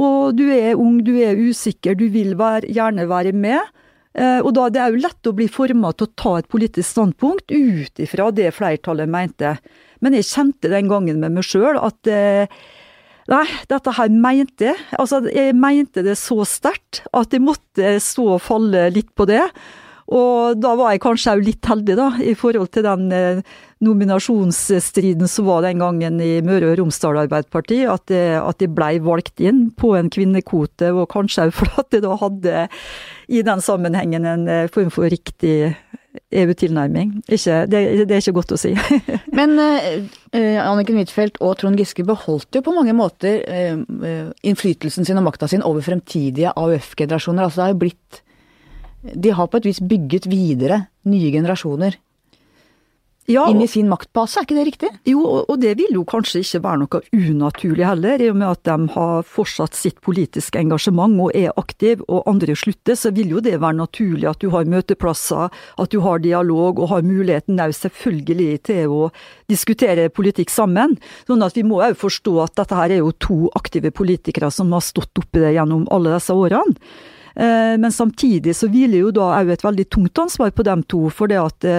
Og 0.00 0.36
du 0.38 0.44
er 0.54 0.78
ung, 0.78 1.00
du 1.02 1.16
er 1.18 1.34
usikker, 1.34 1.96
du 1.98 2.06
vil 2.14 2.36
være, 2.38 2.68
gjerne 2.70 3.08
være 3.10 3.32
med. 3.34 3.60
Eh, 4.14 4.38
og 4.42 4.54
da 4.54 4.68
det 4.70 4.82
er 4.82 4.92
jo 4.92 5.02
lett 5.02 5.26
å 5.26 5.34
bli 5.34 5.46
forma 5.50 5.92
til 5.94 6.06
å 6.06 6.14
ta 6.18 6.36
et 6.38 6.50
politisk 6.50 6.88
standpunkt 6.88 7.50
ut 7.50 8.02
ifra 8.02 8.30
det 8.34 8.52
flertallet 8.54 9.10
mente. 9.10 9.56
Men 10.00 10.16
jeg 10.16 10.28
kjente 10.30 10.70
den 10.70 10.90
gangen 10.90 11.20
med 11.22 11.36
meg 11.36 11.46
sjøl 11.46 11.78
at 11.78 12.10
eh, 12.10 12.50
Nei, 13.30 13.46
dette 13.70 13.92
her 13.94 14.10
mente 14.10 14.72
jeg. 14.72 14.78
Altså, 14.98 15.20
jeg 15.30 15.54
mente 15.54 16.02
det 16.02 16.16
så 16.18 16.42
sterkt 16.48 17.04
at 17.14 17.30
jeg 17.34 17.44
måtte 17.44 17.92
stå 18.02 18.26
og 18.36 18.42
falle 18.42 18.88
litt 18.90 19.12
på 19.14 19.28
det. 19.30 19.44
Og 20.10 20.58
da 20.58 20.72
var 20.78 20.94
jeg 20.94 21.02
kanskje 21.04 21.34
òg 21.36 21.44
litt 21.46 21.66
heldig, 21.70 21.94
da, 21.98 22.08
i 22.18 22.34
forhold 22.38 22.72
til 22.74 22.82
den 22.86 23.12
eh, 23.14 23.42
nominasjonsstriden 23.86 25.30
som 25.30 25.46
var 25.46 25.62
den 25.64 25.82
gangen 25.82 26.18
i 26.24 26.32
Møre 26.44 26.72
og 26.72 26.80
Romsdal 26.80 27.20
Arbeiderparti, 27.22 27.84
at 27.86 28.10
jeg, 28.10 28.40
at 28.42 28.64
jeg 28.64 28.74
blei 28.74 28.96
valgt 29.04 29.42
inn 29.42 29.68
på 29.70 29.94
en 29.98 30.10
kvinnekvote, 30.12 30.90
og 30.90 31.06
kanskje 31.14 31.46
òg 31.46 31.54
fordi 31.60 32.00
jeg 32.00 32.06
da 32.08 32.16
hadde 32.24 32.64
i 33.30 33.44
den 33.46 33.62
sammenhengen 33.62 34.26
en 34.26 34.50
eh, 34.50 34.66
form 34.74 34.90
for 34.94 35.06
riktig 35.10 35.76
EU-tilnærming. 36.34 37.20
Det, 37.28 37.38
det, 37.70 38.10
er 38.10 38.18
ikke 38.18 38.34
godt 38.40 38.56
å 38.56 38.58
si. 38.58 38.72
Men 39.38 39.54
eh, 39.62 40.58
Anniken 40.58 40.98
Huitfeldt 40.98 41.38
og 41.38 41.54
Trond 41.60 41.78
Giske 41.78 42.02
beholdt 42.06 42.58
jo 42.58 42.64
på 42.66 42.74
mange 42.74 42.94
måter 42.98 43.44
eh, 43.46 43.78
innflytelsen 44.42 45.06
sin 45.06 45.22
og 45.22 45.28
makta 45.28 45.46
sin 45.50 45.62
over 45.66 45.86
fremtidige 45.86 46.50
AUF-generasjoner. 46.58 47.46
Altså 47.46 47.60
det 47.60 47.66
har 47.68 47.72
jo 47.76 47.80
blitt 47.84 48.20
De 49.02 49.32
har 49.34 49.48
på 49.48 49.60
et 49.60 49.68
vis 49.70 49.80
bygget 49.80 50.28
videre 50.30 50.84
nye 51.08 51.32
generasjoner 51.32 51.96
ja, 53.30 53.44
inn 53.50 53.60
i 53.62 53.68
sin 53.68 53.88
maktbase, 53.90 54.40
er 54.40 54.46
ikke 54.46 54.56
det 54.56 54.64
riktig? 54.66 54.90
Jo, 55.08 55.20
og 55.22 55.58
det 55.62 55.74
vil 55.78 55.94
jo 55.94 56.04
kanskje 56.08 56.42
ikke 56.42 56.60
være 56.64 56.80
noe 56.82 57.00
unaturlig 57.14 57.86
heller. 57.86 58.22
I 58.22 58.30
og 58.32 58.38
med 58.40 58.48
at 58.48 58.62
de 58.66 58.88
har 58.94 59.28
fortsatt 59.28 59.76
sitt 59.78 60.00
politiske 60.04 60.58
engasjement 60.60 61.14
og 61.22 61.36
er 61.36 61.54
aktive, 61.60 62.04
og 62.08 62.26
andre 62.30 62.56
slutter, 62.58 62.98
så 62.98 63.12
vil 63.14 63.36
jo 63.36 63.42
det 63.44 63.58
være 63.60 63.78
naturlig 63.78 64.28
at 64.30 64.42
du 64.42 64.50
har 64.54 64.68
møteplasser, 64.70 65.52
at 65.52 65.94
du 65.94 66.00
har 66.04 66.24
dialog 66.24 66.80
og 66.80 66.90
har 66.94 67.06
muligheten 67.06 67.60
òg 67.60 67.76
selvfølgelig 67.76 68.50
til 68.70 68.96
å 68.96 69.02
diskutere 69.50 70.10
politikk 70.10 70.52
sammen. 70.52 70.96
Sånn 71.28 71.46
at 71.46 71.56
vi 71.58 71.66
må 71.66 71.82
òg 71.84 71.98
forstå 72.00 72.36
at 72.46 72.56
dette 72.58 72.78
her 72.78 72.96
er 72.96 73.04
jo 73.04 73.14
to 73.22 73.40
aktive 73.58 73.94
politikere 73.94 74.50
som 74.54 74.72
har 74.74 74.84
stått 74.84 75.22
oppi 75.22 75.42
det 75.44 75.54
gjennom 75.58 75.86
alle 75.92 76.16
disse 76.16 76.34
årene. 76.34 76.78
Eh, 77.40 77.76
men 77.80 77.94
samtidig 77.94 78.54
så 78.58 78.68
hviler 78.68 79.06
jo 79.06 79.14
da 79.16 79.30
òg 79.38 79.54
et 79.54 79.64
veldig 79.64 79.88
tungt 79.88 80.20
ansvar 80.20 80.52
på 80.52 80.66
dem 80.68 80.84
to, 80.84 81.06
for 81.08 81.30
det 81.30 81.40
at 81.40 81.70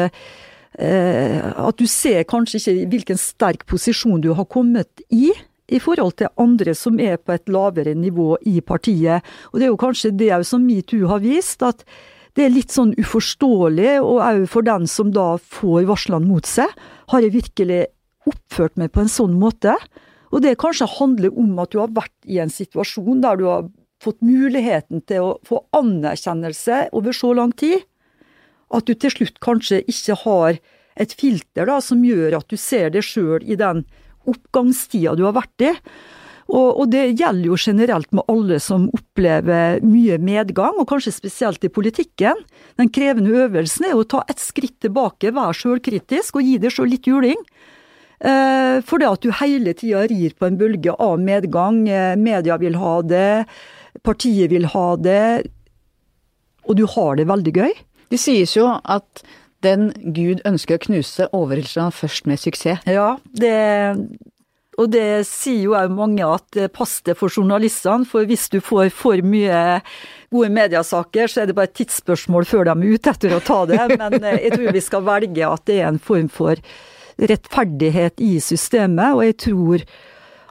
at 0.71 1.75
du 1.75 1.83
ser 1.83 2.23
kanskje 2.23 2.61
ikke 2.61 2.85
hvilken 2.93 3.17
sterk 3.19 3.65
posisjon 3.67 4.21
du 4.23 4.29
har 4.37 4.47
kommet 4.47 5.01
i 5.11 5.33
i 5.71 5.79
forhold 5.79 6.17
til 6.19 6.31
andre 6.41 6.73
som 6.77 6.99
er 7.01 7.19
på 7.19 7.35
et 7.35 7.51
lavere 7.51 7.93
nivå 7.95 8.35
i 8.47 8.59
partiet. 8.63 9.23
Og 9.51 9.59
det 9.59 9.67
er 9.67 9.71
jo 9.71 9.79
kanskje 9.79 10.13
det 10.19 10.33
som 10.47 10.63
metoo 10.65 11.07
har 11.11 11.23
vist, 11.23 11.63
at 11.63 11.85
det 12.35 12.45
er 12.45 12.53
litt 12.53 12.71
sånn 12.71 12.93
uforståelig, 12.99 13.97
og 14.03 14.21
òg 14.23 14.45
for 14.51 14.67
den 14.67 14.87
som 14.87 15.11
da 15.15 15.33
får 15.35 15.87
varslene 15.89 16.27
mot 16.27 16.47
seg. 16.47 16.71
Har 17.11 17.23
jeg 17.23 17.35
virkelig 17.35 17.81
oppført 18.29 18.77
meg 18.79 18.93
på 18.95 19.03
en 19.03 19.11
sånn 19.11 19.35
måte? 19.39 19.75
Og 20.31 20.43
det 20.43 20.59
kanskje 20.59 20.87
handler 20.93 21.35
om 21.35 21.59
at 21.59 21.73
du 21.73 21.81
har 21.81 21.91
vært 21.91 22.15
i 22.23 22.39
en 22.39 22.51
situasjon 22.51 23.23
der 23.23 23.39
du 23.39 23.47
har 23.49 23.67
fått 24.01 24.21
muligheten 24.25 25.03
til 25.07 25.27
å 25.27 25.31
få 25.47 25.61
anerkjennelse 25.77 26.87
over 26.97 27.15
så 27.15 27.33
lang 27.37 27.53
tid, 27.57 27.83
at 28.71 28.87
du 28.87 28.95
til 28.95 29.13
slutt 29.13 29.41
kanskje 29.43 29.81
ikke 29.91 30.17
har 30.23 30.61
et 30.99 31.13
filter 31.17 31.67
da, 31.67 31.79
som 31.83 32.03
gjør 32.03 32.39
at 32.39 32.49
du 32.51 32.57
ser 32.59 32.91
deg 32.93 33.05
sjøl 33.05 33.43
i 33.43 33.57
den 33.59 33.85
oppgangstida 34.29 35.15
du 35.17 35.25
har 35.27 35.37
vært 35.37 35.67
i. 35.67 35.75
Og, 36.51 36.81
og, 36.81 36.85
det 36.91 37.13
gjelder 37.15 37.47
jo 37.47 37.57
generelt 37.59 38.09
med 38.15 38.27
alle 38.31 38.57
som 38.59 38.89
opplever 38.91 39.79
mye 39.87 40.17
medgang, 40.19 40.75
og 40.81 40.89
kanskje 40.89 41.13
spesielt 41.15 41.63
i 41.63 41.71
politikken. 41.71 42.41
Den 42.79 42.91
krevende 42.91 43.45
øvelsen 43.45 43.87
er 43.87 43.95
å 43.95 44.07
ta 44.07 44.25
et 44.27 44.41
skritt 44.41 44.81
tilbake, 44.83 45.31
være 45.31 45.55
sjølkritisk 45.61 46.39
og 46.39 46.47
gi 46.47 46.57
deg 46.59 46.73
sjøl 46.75 46.91
litt 46.91 47.07
juling. 47.07 47.39
Eh, 48.21 48.77
for 48.85 49.01
det 49.01 49.09
at 49.09 49.23
du 49.23 49.31
hele 49.39 49.73
tida 49.77 50.03
rir 50.11 50.35
på 50.37 50.49
en 50.49 50.57
bølge 50.59 50.93
av 50.93 51.21
medgang. 51.23 51.85
Eh, 51.89 52.17
media 52.19 52.59
vil 52.61 52.75
ha 52.81 52.97
det, 53.01 53.45
partiet 54.05 54.51
vil 54.51 54.69
ha 54.73 54.87
det, 54.97 55.51
og 56.67 56.77
du 56.77 56.85
har 56.89 57.17
det 57.19 57.29
veldig 57.29 57.53
gøy. 57.57 57.71
Det 58.11 58.19
sies 58.19 58.55
jo 58.57 58.67
at 58.69 59.23
den 59.65 59.91
Gud 60.15 60.41
ønsker 60.47 60.77
å 60.77 60.83
knuse, 60.87 61.29
overhilser 61.37 61.85
han 61.85 61.95
først 61.95 62.27
med 62.29 62.41
suksess. 62.41 62.85
Ja, 62.89 63.15
det, 63.37 63.53
og 64.81 64.89
det 64.93 65.23
sier 65.29 65.67
jo 65.67 65.75
òg 65.77 65.93
mange 65.93 66.25
at 66.25 66.47
pass 66.73 66.99
passer 67.01 67.17
for 67.17 67.33
journalistene, 67.33 68.07
for 68.09 68.27
hvis 68.29 68.47
du 68.53 68.59
får 68.63 68.89
for 68.95 69.21
mye 69.25 69.81
gode 70.31 70.51
mediasaker, 70.55 71.29
så 71.29 71.43
er 71.43 71.51
det 71.51 71.57
bare 71.57 71.69
et 71.69 71.77
tidsspørsmål 71.81 72.47
før 72.49 72.69
de 72.69 72.75
er 72.77 72.95
ute 72.95 73.13
etter 73.13 73.35
å 73.35 73.43
ta 73.45 73.59
det. 73.69 73.81
Men 74.01 74.17
jeg 74.31 74.55
tror 74.55 74.73
vi 74.73 74.85
skal 74.85 75.05
velge 75.07 75.51
at 75.51 75.67
det 75.69 75.81
er 75.81 75.91
en 75.91 76.01
form 76.01 76.31
for 76.31 76.61
rettferdighet 77.21 78.23
i 78.23 78.37
systemet, 78.41 79.13
og 79.13 79.25
jeg 79.27 79.37
tror 79.45 79.85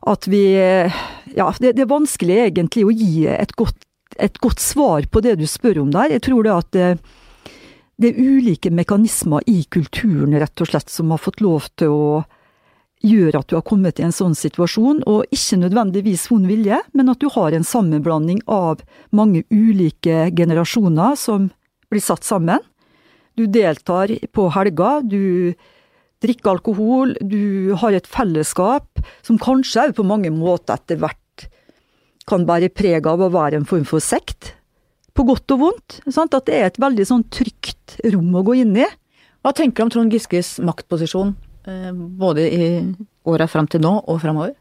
at 0.09 0.29
vi 0.31 0.45
Ja, 0.55 1.53
det, 1.61 1.77
det 1.77 1.85
er 1.85 1.91
vanskelig 1.91 2.39
egentlig 2.47 2.85
å 2.87 2.95
gi 2.95 3.27
et 3.31 3.53
godt, 3.59 3.77
et 4.19 4.39
godt, 4.43 4.61
svar 4.61 5.07
på 5.11 5.23
det 5.23 5.37
du 5.39 5.47
spør 5.47 5.83
om 5.85 5.93
der. 5.95 6.17
Jeg 6.17 6.25
tror 6.27 6.47
det 6.47 6.55
at 6.57 6.79
det 8.01 8.11
er 8.11 8.19
ulike 8.19 8.73
mekanismer 8.73 9.45
i 9.47 9.63
kulturen, 9.69 10.35
rett 10.41 10.63
og 10.63 10.71
slett, 10.71 10.89
som 10.91 11.13
har 11.13 11.21
fått 11.21 11.43
lov 11.45 11.69
til 11.79 11.93
å 11.93 12.23
gjøre 13.05 13.41
at 13.41 13.49
du 13.49 13.57
har 13.57 13.65
kommet 13.65 14.01
i 14.01 14.05
en 14.07 14.15
sånn 14.15 14.37
situasjon, 14.37 15.03
og 15.09 15.29
ikke 15.33 15.61
nødvendigvis 15.63 16.27
vond 16.33 16.49
vilje, 16.49 16.81
men 16.97 17.13
at 17.13 17.21
du 17.21 17.29
har 17.33 17.55
en 17.57 17.67
sammenblanding 17.67 18.43
av 18.51 18.83
mange 19.17 19.45
ulike 19.53 20.29
generasjoner 20.37 21.17
som 21.21 21.51
blir 21.93 22.05
satt 22.05 22.25
sammen. 22.25 22.61
Du 23.37 23.47
deltar 23.47 24.13
på 24.35 24.49
helger, 24.53 25.05
du 25.05 25.55
drikker 26.21 26.55
alkohol, 26.55 27.15
du 27.21 27.73
har 27.81 27.97
et 27.97 28.09
fellesskap 28.09 29.03
som 29.27 29.41
kanskje 29.41 29.89
òg 29.89 29.97
på 29.99 30.07
mange 30.07 30.33
måter 30.35 30.77
etter 30.77 31.01
hvert 31.01 31.19
kan 32.31 32.47
bære 32.47 32.71
preg 32.77 33.07
av 33.11 33.23
å 33.25 33.31
være 33.33 33.61
en 33.61 33.69
form 33.69 33.87
for 33.89 34.03
sekt 34.05 34.55
på 35.17 35.25
godt 35.27 35.57
og 35.57 35.63
vondt. 35.65 36.01
Sant? 36.13 36.35
At 36.37 36.47
det 36.49 36.57
er 36.57 36.69
et 36.69 36.81
veldig 36.81 37.07
sånn 37.09 37.27
trygt 37.33 37.99
rom 38.13 38.31
å 38.37 38.45
gå 38.47 38.61
inn 38.63 38.77
i. 38.79 38.87
Hva 39.41 39.55
tenker 39.57 39.83
du 39.83 39.87
om 39.89 39.93
Trond 39.95 40.15
Giskes 40.15 40.59
maktposisjon, 40.63 41.35
eh, 41.67 41.93
både 41.93 42.47
i 42.47 42.67
åra 43.27 43.49
fram 43.49 43.67
til 43.67 43.81
nå 43.81 43.97
og 44.07 44.21
framover? 44.21 44.55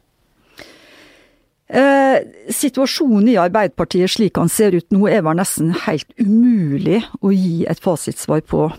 Eh, 1.70 2.18
situasjonen 2.50 3.30
i 3.30 3.38
Arbeiderpartiet 3.38 4.10
slik 4.10 4.40
han 4.42 4.50
ser 4.50 4.74
ut 4.74 4.88
nå, 4.90 5.06
er 5.06 5.22
vel 5.22 5.38
nesten 5.38 5.70
helt 5.86 6.10
umulig 6.18 7.04
å 7.22 7.30
gi 7.30 7.68
et 7.70 7.80
fasitsvar 7.80 8.42
på. 8.42 8.72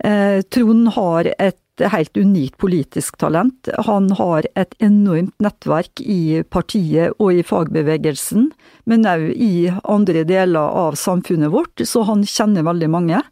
Eh, 0.00 0.40
Trond 0.48 0.88
har 0.96 1.28
et 1.38 1.58
helt 1.80 2.16
unikt 2.16 2.56
politisk 2.62 3.18
talent. 3.20 3.68
Han 3.86 4.08
har 4.16 4.46
et 4.56 4.74
enormt 4.82 5.34
nettverk 5.42 6.00
i 6.00 6.42
partiet 6.48 7.14
og 7.20 7.36
i 7.36 7.44
fagbevegelsen, 7.46 8.50
men 8.88 9.06
òg 9.08 9.28
i 9.34 9.68
andre 9.84 10.24
deler 10.28 10.72
av 10.86 10.96
samfunnet 11.00 11.52
vårt, 11.52 11.84
så 11.84 12.06
han 12.08 12.24
kjenner 12.24 12.66
veldig 12.66 12.90
mange. 12.92 13.22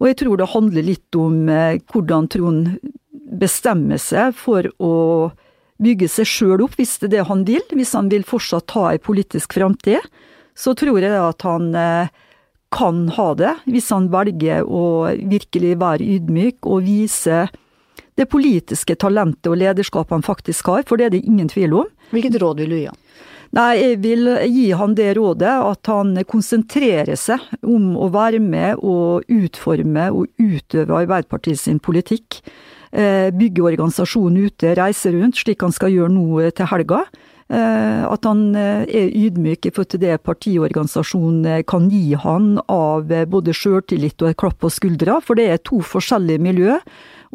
Og 0.00 0.10
jeg 0.10 0.20
tror 0.20 0.40
det 0.40 0.52
handler 0.52 0.84
litt 0.84 1.16
om 1.16 1.48
eh, 1.48 1.78
hvordan 1.92 2.28
Trond 2.32 2.74
bestemmer 3.40 4.00
seg 4.00 4.34
for 4.36 4.68
å 4.82 4.94
bygge 5.82 6.08
seg 6.08 6.28
sjøl 6.28 6.64
opp, 6.64 6.76
hvis 6.78 6.98
det 7.00 7.10
er 7.10 7.14
det 7.16 7.28
han 7.30 7.44
vil. 7.48 7.64
Hvis 7.72 7.94
han 7.96 8.10
vil 8.12 8.26
fortsatt 8.26 8.72
ha 8.76 8.90
ei 8.92 9.00
politisk 9.02 9.56
framtid, 9.56 10.04
så 10.56 10.72
tror 10.76 11.00
jeg 11.04 11.16
at 11.16 11.44
han 11.44 11.72
eh, 11.76 12.12
kan 12.76 13.06
ha 13.16 13.28
det, 13.38 13.54
hvis 13.68 13.90
han 13.94 14.08
velger 14.12 14.66
å 14.66 15.06
virkelig 15.30 15.76
være 15.80 16.08
ydmyk 16.16 16.66
og 16.66 16.84
vise 16.88 17.46
det 18.16 18.28
politiske 18.32 18.96
talentet 18.96 19.50
og 19.50 19.58
lederskapet 19.60 20.16
han 20.16 20.24
faktisk 20.26 20.72
har, 20.72 20.86
for 20.88 20.96
det 20.96 21.08
er 21.08 21.16
det 21.16 21.26
ingen 21.26 21.50
tvil 21.52 21.82
om. 21.82 21.90
Hvilket 22.14 22.38
råd 22.42 22.62
vil 22.62 22.72
du 22.72 22.78
gi 22.78 22.86
han? 22.88 23.02
Nei, 23.56 23.72
jeg 23.78 23.98
vil 24.02 24.28
gi 24.50 24.64
han 24.76 24.94
det 24.98 25.12
rådet 25.16 25.52
at 25.64 25.88
han 25.88 26.16
konsentrerer 26.28 27.16
seg 27.16 27.44
om 27.64 27.94
å 27.96 28.08
være 28.12 28.40
med 28.42 28.82
og 28.82 29.28
utforme 29.32 30.08
og 30.12 30.26
utøve 30.42 30.98
Arbeiderpartiet 31.04 31.62
sin 31.62 31.78
politikk. 31.80 32.40
Eh, 32.96 33.30
bygge 33.34 33.64
organisasjonen 33.64 34.48
ute, 34.48 34.74
reise 34.78 35.12
rundt, 35.14 35.38
slik 35.40 35.64
han 35.64 35.74
skal 35.74 35.94
gjøre 35.94 36.12
nå 36.14 36.42
til 36.56 36.70
helga. 36.70 37.02
Eh, 37.46 38.02
at 38.08 38.26
han 38.26 38.48
eh, 38.58 38.84
er 38.88 39.12
ydmyk 39.14 39.68
i 39.68 39.72
forhold 39.74 39.92
til 39.94 40.02
det 40.02 40.16
partiorganisasjonen 40.26 41.66
kan 41.70 41.90
gi 41.92 42.16
han 42.18 42.56
av 42.66 43.12
både 43.30 43.54
sjøltillit 43.54 44.24
og 44.24 44.32
et 44.32 44.40
klapp 44.42 44.58
på 44.64 44.72
skuldra, 44.74 45.20
for 45.22 45.38
det 45.38 45.50
er 45.52 45.62
to 45.62 45.78
forskjellige 45.84 46.42
miljø 46.42 46.80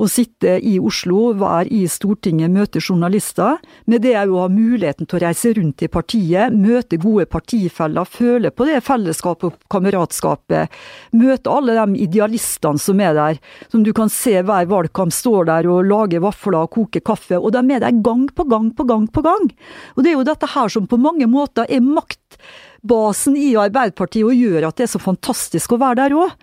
å 0.02 0.08
sitte 0.10 0.56
i 0.66 0.78
Oslo, 0.82 1.32
være 1.38 1.70
i 1.76 1.82
Stortinget, 1.90 2.50
møte 2.52 2.82
journalister. 2.82 3.60
Med 3.90 4.02
det 4.06 4.16
òg 4.18 4.34
å 4.34 4.44
ha 4.46 4.50
muligheten 4.52 5.08
til 5.08 5.20
å 5.20 5.22
reise 5.26 5.54
rundt 5.58 5.84
i 5.86 5.90
partiet, 5.92 6.56
møte 6.56 6.98
gode 7.02 7.28
partifeller, 7.30 8.08
føle 8.10 8.52
på 8.54 8.66
det 8.70 8.80
fellesskapet 8.88 9.50
og 9.50 9.60
kameratskapet. 9.72 10.74
Møte 11.18 11.54
alle 11.54 11.78
de 11.78 12.02
idealistene 12.08 12.82
som 12.82 13.04
er 13.04 13.14
der, 13.18 13.42
som 13.70 13.86
du 13.86 13.92
kan 13.98 14.10
se 14.12 14.40
hver 14.42 14.70
valgkamp 14.72 15.14
står 15.14 15.50
der 15.52 15.70
og 15.70 15.86
lager 15.90 16.24
vafler 16.26 16.64
og 16.64 16.74
koker 16.78 17.06
kaffe. 17.06 17.38
Og 17.38 17.54
de 17.54 17.62
er 17.62 17.86
der 17.86 18.02
gang 18.02 18.26
på 18.34 18.48
gang 18.50 18.72
på 18.74 18.88
gang 18.90 19.06
på 19.12 19.26
gang. 19.26 19.52
Og 19.96 20.04
det 20.04 20.14
er 20.14 20.18
jo 20.18 20.28
dette 20.28 20.50
her 20.56 20.74
som 20.74 20.90
på 20.90 21.00
mange 21.02 21.30
måter 21.30 21.70
er 21.70 21.86
maktbasen 21.86 23.38
i 23.38 23.54
Arbeiderpartiet 23.60 24.26
og 24.26 24.38
gjør 24.38 24.72
at 24.72 24.82
det 24.82 24.90
er 24.90 24.94
så 24.96 25.04
fantastisk 25.04 25.76
å 25.76 25.82
være 25.82 26.02
der 26.04 26.20
òg. 26.26 26.36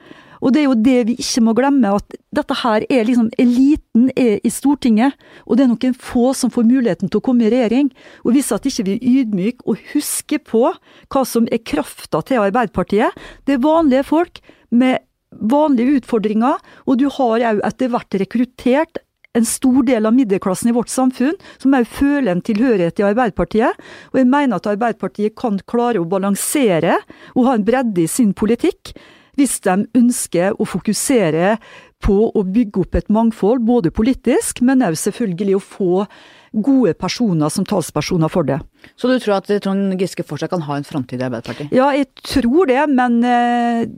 Og 0.42 0.54
det 0.54 0.62
er 0.62 0.68
jo 0.68 0.76
det 0.78 0.98
vi 1.08 1.16
ikke 1.18 1.42
må 1.46 1.54
glemme, 1.58 1.94
at 1.98 2.18
dette 2.34 2.56
her 2.60 2.84
er 2.88 3.08
liksom 3.08 3.30
Eliten 3.40 4.10
er 4.14 4.38
i 4.44 4.52
Stortinget, 4.52 5.16
og 5.46 5.58
det 5.58 5.66
er 5.66 5.72
noen 5.72 5.98
få 5.98 6.30
som 6.36 6.52
får 6.54 6.68
muligheten 6.68 7.10
til 7.10 7.20
å 7.20 7.24
komme 7.24 7.46
i 7.46 7.52
regjering. 7.52 7.90
Og 8.24 8.36
hvis 8.36 8.52
at 8.54 8.68
ikke 8.68 8.86
vi 8.86 8.96
er 8.98 9.10
ydmyke 9.22 9.66
og 9.66 9.82
husker 9.94 10.42
på 10.44 10.64
hva 10.70 11.24
som 11.26 11.48
er 11.50 11.64
krafta 11.64 12.22
til 12.26 12.44
Arbeiderpartiet, 12.44 13.16
det 13.48 13.56
er 13.56 13.66
vanlige 13.66 14.06
folk 14.08 14.40
med 14.70 15.04
vanlige 15.28 16.00
utfordringer, 16.00 16.56
og 16.88 16.98
du 17.00 17.08
har 17.12 17.44
òg 17.50 17.60
etter 17.66 17.92
hvert 17.92 18.16
rekruttert 18.22 19.02
en 19.36 19.44
stor 19.46 19.82
del 19.86 20.08
av 20.08 20.16
middelklassen 20.16 20.70
i 20.70 20.74
vårt 20.74 20.90
samfunn, 20.90 21.36
som 21.60 21.76
òg 21.76 21.86
føler 21.90 22.32
en 22.32 22.44
tilhørighet 22.44 23.02
i 23.02 23.06
Arbeiderpartiet. 23.10 23.76
Og 24.12 24.20
jeg 24.20 24.30
mener 24.30 24.56
at 24.56 24.70
Arbeiderpartiet 24.70 25.36
kan 25.38 25.60
klare 25.68 26.00
å 26.00 26.08
balansere 26.08 26.96
og 27.34 27.46
ha 27.46 27.54
en 27.58 27.66
bredde 27.66 28.02
i 28.02 28.10
sin 28.10 28.32
politikk 28.36 28.94
hvis 29.38 29.58
de 29.64 29.86
ønsker 29.98 30.58
å 30.58 30.66
fokusere 30.68 31.56
på 32.04 32.16
å 32.30 32.42
bygge 32.46 32.84
opp 32.84 32.98
et 32.98 33.08
mangfold, 33.12 33.64
både 33.66 33.94
politisk, 33.94 34.62
men 34.66 34.84
òg 34.86 34.98
selvfølgelig 34.98 35.56
å 35.58 35.62
få 35.64 36.04
gode 36.64 36.94
personer 36.98 37.50
som 37.52 37.66
talspersoner 37.68 38.30
for 38.32 38.46
det. 38.48 38.60
Så 38.96 39.10
du 39.10 39.18
tror 39.20 39.38
at 39.38 39.50
Trond 39.64 39.98
Giske 40.00 40.24
fortsatt 40.26 40.52
kan 40.52 40.64
ha 40.68 40.78
en 40.78 40.86
framtid 40.86 41.20
i 41.20 41.26
Arbeiderpartiet? 41.26 41.74
Ja, 41.74 41.90
jeg 41.96 42.08
tror 42.24 42.70
det, 42.70 42.80
men 42.92 43.18
eh, 43.26 43.88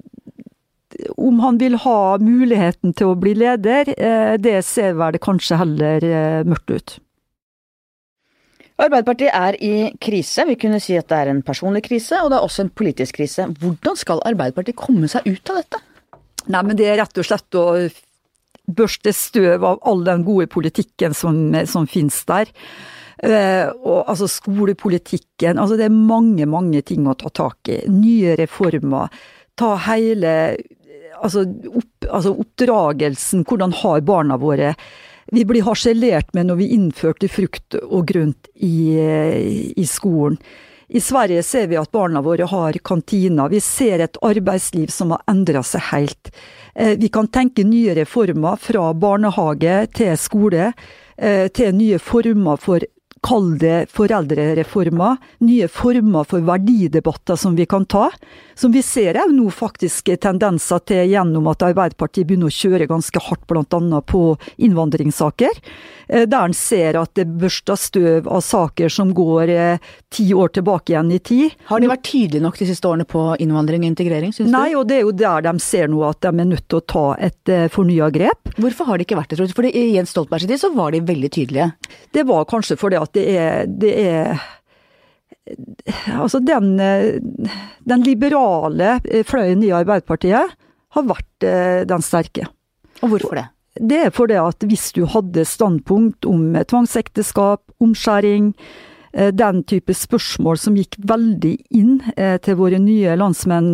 om 1.16 1.40
han 1.44 1.60
vil 1.60 1.78
ha 1.84 2.00
muligheten 2.22 2.96
til 2.96 3.12
å 3.12 3.18
bli 3.20 3.36
leder, 3.38 3.92
eh, 3.96 4.34
det 4.40 4.60
ser 4.66 4.96
vel 4.98 5.20
kanskje 5.22 5.60
heller 5.60 6.04
eh, 6.04 6.42
mørkt 6.48 6.74
ut. 6.74 6.98
Arbeiderpartiet 8.80 9.32
er 9.34 9.56
i 9.60 9.72
krise. 10.00 10.46
Vi 10.48 10.56
kunne 10.60 10.80
si 10.82 10.96
at 10.98 11.08
det 11.10 11.18
er 11.18 11.32
en 11.32 11.42
personlig 11.44 11.82
krise, 11.86 12.20
og 12.22 12.30
det 12.32 12.38
er 12.38 12.46
også 12.46 12.64
en 12.64 12.72
politisk 12.80 13.18
krise. 13.20 13.48
Hvordan 13.60 13.98
skal 14.00 14.22
Arbeiderpartiet 14.28 14.78
komme 14.78 15.10
seg 15.10 15.28
ut 15.28 15.52
av 15.52 15.60
dette? 15.60 15.82
Nei, 16.50 16.62
men 16.64 16.78
Det 16.78 16.88
er 16.88 16.96
rett 17.02 17.20
og 17.20 17.26
slett 17.26 17.58
å 17.60 17.66
børste 18.70 19.12
støv 19.16 19.64
av 19.66 19.80
all 19.88 20.04
den 20.06 20.24
gode 20.24 20.46
politikken 20.50 21.14
som, 21.16 21.36
som 21.66 21.88
finnes 21.90 22.22
der. 22.28 22.50
Eh, 23.20 23.68
og 23.68 24.08
altså 24.08 24.28
skolepolitikken. 24.30 25.58
Altså 25.58 25.76
det 25.76 25.88
er 25.88 25.96
mange, 25.96 26.46
mange 26.48 26.82
ting 26.86 27.08
å 27.08 27.16
ta 27.18 27.32
tak 27.34 27.68
i. 27.72 27.82
Nye 27.92 28.36
reformer. 28.40 29.12
Ta 29.58 29.74
hele 29.90 30.34
altså, 31.20 31.44
opp, 31.68 32.08
altså 32.08 32.34
oppdragelsen. 32.40 33.44
Hvordan 33.44 33.76
har 33.82 34.06
barna 34.06 34.40
våre 34.40 34.74
Vi 35.30 35.44
blir 35.46 35.62
harselert 35.66 36.34
med 36.34 36.50
når 36.50 36.58
vi 36.58 36.72
innførte 36.74 37.28
frukt 37.30 37.76
og 37.82 38.08
grønt 38.10 38.50
i, 38.56 38.98
i 39.76 39.86
skolen. 39.86 40.40
I 40.90 41.00
Sverige 41.00 41.42
ser 41.46 41.68
vi 41.70 41.76
at 41.78 41.92
barna 41.94 42.18
våre 42.22 42.48
har 42.50 42.74
kantiner. 42.82 43.48
Vi 43.52 43.60
ser 43.62 44.02
et 44.02 44.18
arbeidsliv 44.26 44.90
som 44.90 45.12
har 45.14 45.22
endra 45.30 45.62
seg 45.62 45.84
helt. 45.92 46.32
Eh, 46.74 46.96
vi 46.98 47.08
kan 47.14 47.28
tenke 47.30 47.62
nye 47.62 47.94
reformer 47.94 48.58
fra 48.58 48.88
barnehage 48.90 49.76
til 49.94 50.16
skole, 50.18 50.72
eh, 51.16 51.46
til 51.54 51.76
nye 51.78 52.00
former 52.02 52.58
for 52.58 52.82
kall 53.22 53.52
det 53.60 53.90
foreldrereformer, 53.94 55.20
nye 55.46 55.68
former 55.68 56.26
for 56.26 56.42
verdidebatter 56.42 57.38
som 57.38 57.54
vi 57.54 57.68
kan 57.70 57.86
ta. 57.86 58.08
Som 58.60 58.74
vi 58.76 58.82
ser 58.84 59.16
òg 59.16 59.30
nå 59.32 59.46
faktisk 59.56 60.10
tendenser 60.20 60.82
til 60.84 61.08
gjennom 61.08 61.46
at 61.48 61.62
Arbeiderpartiet 61.64 62.26
begynner 62.28 62.50
å 62.50 62.52
kjøre 62.52 62.90
ganske 62.90 63.22
hardt 63.24 63.46
bl.a. 63.48 64.00
på 64.04 64.20
innvandringssaker. 64.60 65.62
Eh, 66.10 66.26
der 66.28 66.50
en 66.50 66.56
ser 66.56 66.98
at 67.00 67.14
det 67.16 67.24
børster 67.40 67.80
støv 67.80 68.28
av 68.28 68.42
saker 68.44 68.92
som 68.92 69.14
går 69.16 69.54
eh, 69.54 69.88
ti 70.12 70.26
år 70.36 70.52
tilbake 70.58 70.92
igjen 70.92 71.14
i 71.16 71.22
tid. 71.24 71.56
Har 71.72 71.80
de 71.80 71.88
vært 71.88 72.04
tydelige 72.10 72.44
nok 72.44 72.60
de 72.60 72.68
siste 72.68 72.92
årene 72.92 73.08
på 73.08 73.24
innvandring 73.40 73.86
og 73.86 73.94
integrering, 73.94 74.36
syns 74.36 74.50
du? 74.50 74.52
Nei, 74.52 74.68
og 74.76 74.84
det 74.92 75.00
er 75.00 75.06
jo 75.08 75.16
der 75.16 75.48
de 75.48 75.56
ser 75.64 75.88
nå 75.88 76.04
at 76.10 76.20
de 76.20 76.34
er 76.34 76.52
nødt 76.52 76.68
til 76.68 76.82
å 76.82 76.84
ta 76.84 77.08
et 77.16 77.54
uh, 77.56 77.64
fornya 77.72 78.12
grep. 78.12 78.54
Hvorfor 78.60 78.92
har 78.92 79.00
de 79.00 79.08
ikke 79.08 79.22
vært 79.22 79.32
det, 79.32 79.40
tror 79.40 79.48
du? 79.48 79.56
For 79.56 79.72
i 79.72 79.88
Jens 79.94 80.12
Stoltenbergs 80.12 80.50
tid 80.50 80.60
så 80.60 80.74
var 80.76 80.92
de 80.92 81.00
veldig 81.08 81.32
tydelige. 81.32 81.72
Det 82.12 82.28
var 82.28 82.44
kanskje 82.50 82.76
fordi 82.76 83.00
at 83.00 83.16
det 83.16 83.28
er, 83.40 83.70
det 83.80 83.96
er 84.04 84.48
Altså 86.14 86.40
den, 86.44 86.74
den, 86.78 88.02
liberale 88.06 88.98
fløyen 89.26 89.62
i 89.66 89.72
Arbeiderpartiet 89.74 90.56
har 90.94 91.08
vært 91.08 91.46
eh, 91.46 91.80
den 91.88 92.04
sterke. 92.04 92.46
Og 93.00 93.14
hvorfor 93.14 93.38
det? 93.38 93.46
Det 93.80 93.98
er 94.06 94.14
fordi 94.14 94.36
at 94.40 94.64
hvis 94.66 94.90
du 94.96 95.04
hadde 95.08 95.46
standpunkt 95.46 96.26
om 96.28 96.56
tvangsekteskap, 96.68 97.62
omskjæring, 97.80 98.52
eh, 99.14 99.30
den 99.30 99.62
type 99.70 99.94
spørsmål 99.94 100.58
som 100.58 100.78
gikk 100.78 100.98
veldig 101.06 101.54
inn 101.78 102.00
eh, 102.16 102.36
til 102.42 102.58
våre 102.58 102.80
nye 102.82 103.16
landsmenn 103.18 103.70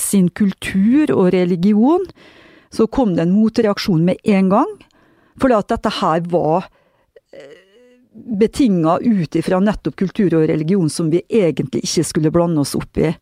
sin 0.00 0.30
kultur 0.32 1.12
og 1.14 1.32
religion, 1.36 2.06
så 2.72 2.86
kom 2.86 3.16
det 3.16 3.26
en 3.26 3.36
motreaksjon 3.36 4.04
med 4.06 4.20
en 4.24 4.50
gang. 4.52 4.76
Fordi 5.40 5.56
at 5.56 5.72
dette 5.72 5.92
her 6.00 6.24
var 6.30 6.68
betinga 8.14 8.98
ut 9.02 9.36
ifra 9.38 9.60
nettopp 9.62 9.96
kultur 9.96 10.34
og 10.38 10.48
religion 10.50 10.90
som 10.90 11.10
vi 11.12 11.22
egentlig 11.28 11.84
ikke 11.86 12.06
skulle 12.08 12.32
blande 12.34 12.64
oss 12.64 12.74
opp 12.78 12.98
i. 12.98 13.12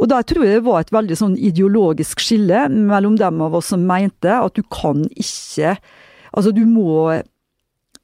Og 0.00 0.08
der 0.10 0.24
tror 0.26 0.46
jeg 0.46 0.58
det 0.58 0.66
var 0.66 0.82
et 0.82 0.94
veldig 0.94 1.18
sånn 1.18 1.34
ideologisk 1.36 2.22
skille 2.22 2.64
mellom 2.72 3.18
dem 3.20 3.42
av 3.44 3.58
oss 3.58 3.72
som 3.74 3.84
mente 3.86 4.32
at 4.32 4.56
du 4.56 4.64
kan 4.70 5.04
ikke 5.10 5.76
Altså, 6.32 6.48
du 6.48 6.62
må 6.64 7.12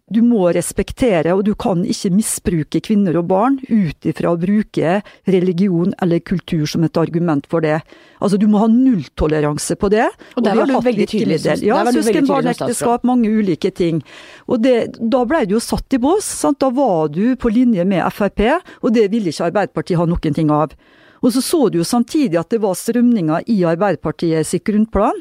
du 0.09 0.21
må 0.25 0.49
respektere, 0.57 1.35
og 1.37 1.45
du 1.45 1.53
kan 1.59 1.83
ikke 1.85 2.11
misbruke 2.15 2.81
kvinner 2.85 3.19
og 3.21 3.27
barn 3.29 3.59
ut 3.69 4.09
ifra 4.09 4.33
å 4.33 4.39
bruke 4.41 4.99
religion 5.29 5.93
eller 6.03 6.23
kultur 6.25 6.65
som 6.71 6.87
et 6.87 6.97
argument 7.01 7.45
for 7.51 7.65
det. 7.65 7.81
Altså, 8.19 8.39
du 8.41 8.47
må 8.51 8.63
ha 8.63 8.69
nulltoleranse 8.73 9.77
på 9.81 9.91
det. 9.93 10.07
Og 10.37 10.47
der 10.47 10.57
var 10.57 10.71
du 10.71 10.77
veldig 10.89 11.09
tydelig. 11.11 11.41
Del. 11.45 11.65
Ja, 11.69 11.83
søskenbarnekteskap, 11.93 13.05
mange 13.09 13.29
ulike 13.29 13.71
ting. 13.71 14.01
Og 14.49 14.63
det, 14.65 14.77
da 14.99 15.25
ble 15.29 15.45
du 15.49 15.59
jo 15.59 15.63
satt 15.63 15.95
i 15.95 16.01
bås. 16.03 16.27
Sant? 16.27 16.61
Da 16.63 16.73
var 16.75 17.13
du 17.13 17.37
på 17.39 17.53
linje 17.53 17.85
med 17.89 18.07
Frp, 18.15 18.47
og 18.81 18.95
det 18.97 19.11
ville 19.13 19.33
ikke 19.33 19.51
Arbeiderpartiet 19.51 20.01
ha 20.01 20.07
noen 20.09 20.37
ting 20.37 20.53
av. 20.55 20.73
Og 21.21 21.35
så 21.35 21.43
så 21.43 21.67
du 21.69 21.81
jo 21.81 21.87
samtidig 21.87 22.39
at 22.41 22.51
det 22.55 22.63
var 22.63 22.79
strømninger 22.79 23.45
i 23.51 23.61
Arbeiderpartiet 23.67 24.47
sitt 24.47 24.65
grunnplan, 24.69 25.21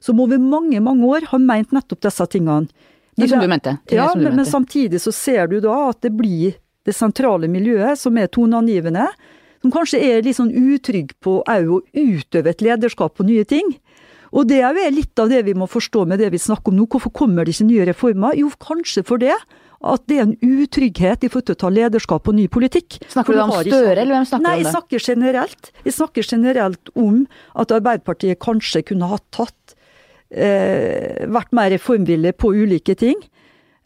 som 0.00 0.20
over 0.22 0.38
mange, 0.38 0.78
mange 0.80 1.08
år 1.08 1.26
har 1.32 1.42
meint 1.42 1.74
nettopp 1.74 2.04
disse 2.06 2.26
tingene. 2.30 2.70
Det 3.18 3.28
som 3.32 3.42
du 3.42 3.50
mente. 3.50 3.76
ja, 3.90 4.06
du 4.14 4.22
men, 4.22 4.36
men, 4.40 4.46
samtidig 4.46 5.00
så 5.02 5.12
ser 5.14 5.50
du 5.50 5.58
da 5.64 5.88
at 5.88 6.00
det 6.06 6.12
blir 6.16 6.56
det 6.86 6.94
sentrale 6.96 7.50
miljøet 7.50 7.98
som 8.00 8.16
er 8.16 8.30
toneangivende, 8.32 9.08
som 9.62 9.74
kanskje 9.74 10.00
er 10.00 10.22
litt 10.22 10.38
sånn 10.38 10.54
utrygg 10.54 11.16
på 11.24 11.40
òg 11.42 11.72
å 11.74 11.82
utøve 11.92 12.54
et 12.54 12.62
lederskap 12.64 13.18
på 13.18 13.26
nye 13.26 13.44
ting. 13.48 13.74
Og 14.30 14.48
det 14.48 14.60
er 14.60 14.76
jo 14.76 14.90
litt 14.92 15.20
av 15.20 15.30
det 15.32 15.40
vi 15.46 15.54
må 15.56 15.66
forstå 15.70 16.04
med 16.08 16.20
det 16.20 16.30
vi 16.34 16.40
snakker 16.40 16.72
om 16.72 16.78
nå. 16.78 16.86
Hvorfor 16.92 17.12
kommer 17.16 17.46
det 17.46 17.56
ikke 17.56 17.68
nye 17.70 17.88
reformer? 17.88 18.36
Jo, 18.38 18.50
kanskje 18.60 19.04
for 19.08 19.20
det 19.20 19.34
at 19.78 20.02
det 20.10 20.18
er 20.18 20.24
en 20.26 20.36
utrygghet 20.42 21.22
i 21.22 21.30
forhold 21.30 21.48
til 21.48 21.56
å 21.56 21.62
ta 21.62 21.70
lederskap 21.70 22.24
på 22.26 22.34
ny 22.34 22.48
politikk. 22.50 22.98
Snakker 23.12 23.36
du 23.36 23.42
om 23.44 23.52
Støre, 23.54 23.94
eller 23.94 24.16
hvem 24.16 24.26
snakker 24.26 24.42
du 24.42 24.48
om 24.48 24.48
det? 24.48 24.50
Nei, 24.50 24.56
jeg 24.58 24.72
snakker 24.74 25.04
generelt. 25.12 25.70
Jeg 25.86 25.96
snakker 25.96 26.30
generelt 26.34 26.92
om 26.98 27.20
at 27.54 27.74
Arbeiderpartiet 27.76 28.40
kanskje 28.42 28.82
kunne 28.90 29.10
ha 29.12 29.20
tatt 29.34 29.76
vært 30.28 31.54
mer 31.56 31.70
reformvillig 31.72 32.34
på 32.36 32.50
ulike 32.52 32.94
ting. 33.00 33.16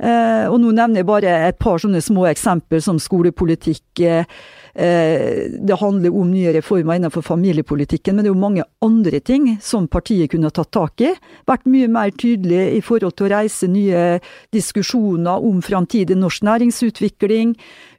Eh, 0.03 0.49
og 0.51 0.59
nå 0.59 0.73
nevner 0.75 1.03
jeg 1.03 1.07
bare 1.07 1.33
et 1.47 1.59
par 1.63 1.79
sånne 1.79 2.01
små 2.03 2.27
eksempler 2.33 2.83
som 2.83 2.99
skolepolitikk. 2.99 4.01
Eh, 4.03 4.25
eh, 4.75 5.53
det 5.63 5.79
handler 5.79 6.17
om 6.19 6.33
nye 6.33 6.55
reformer 6.57 6.99
innenfor 6.99 7.23
familiepolitikken, 7.23 8.17
men 8.17 8.25
det 8.25 8.33
er 8.33 8.35
jo 8.35 8.43
mange 8.43 8.67
andre 8.83 9.21
ting 9.23 9.47
som 9.63 9.87
partiet 9.87 10.33
kunne 10.33 10.51
tatt 10.51 10.73
tak 10.75 11.07
i. 11.07 11.13
Vært 11.47 11.71
mye 11.71 11.91
mer 11.93 12.11
tydelig 12.19 12.65
i 12.81 12.83
forhold 12.83 13.15
til 13.15 13.29
å 13.29 13.35
reise 13.37 13.71
nye 13.71 14.19
diskusjoner 14.55 15.47
om 15.47 15.63
framtidig 15.63 16.19
norsk 16.19 16.51
næringsutvikling 16.51 17.55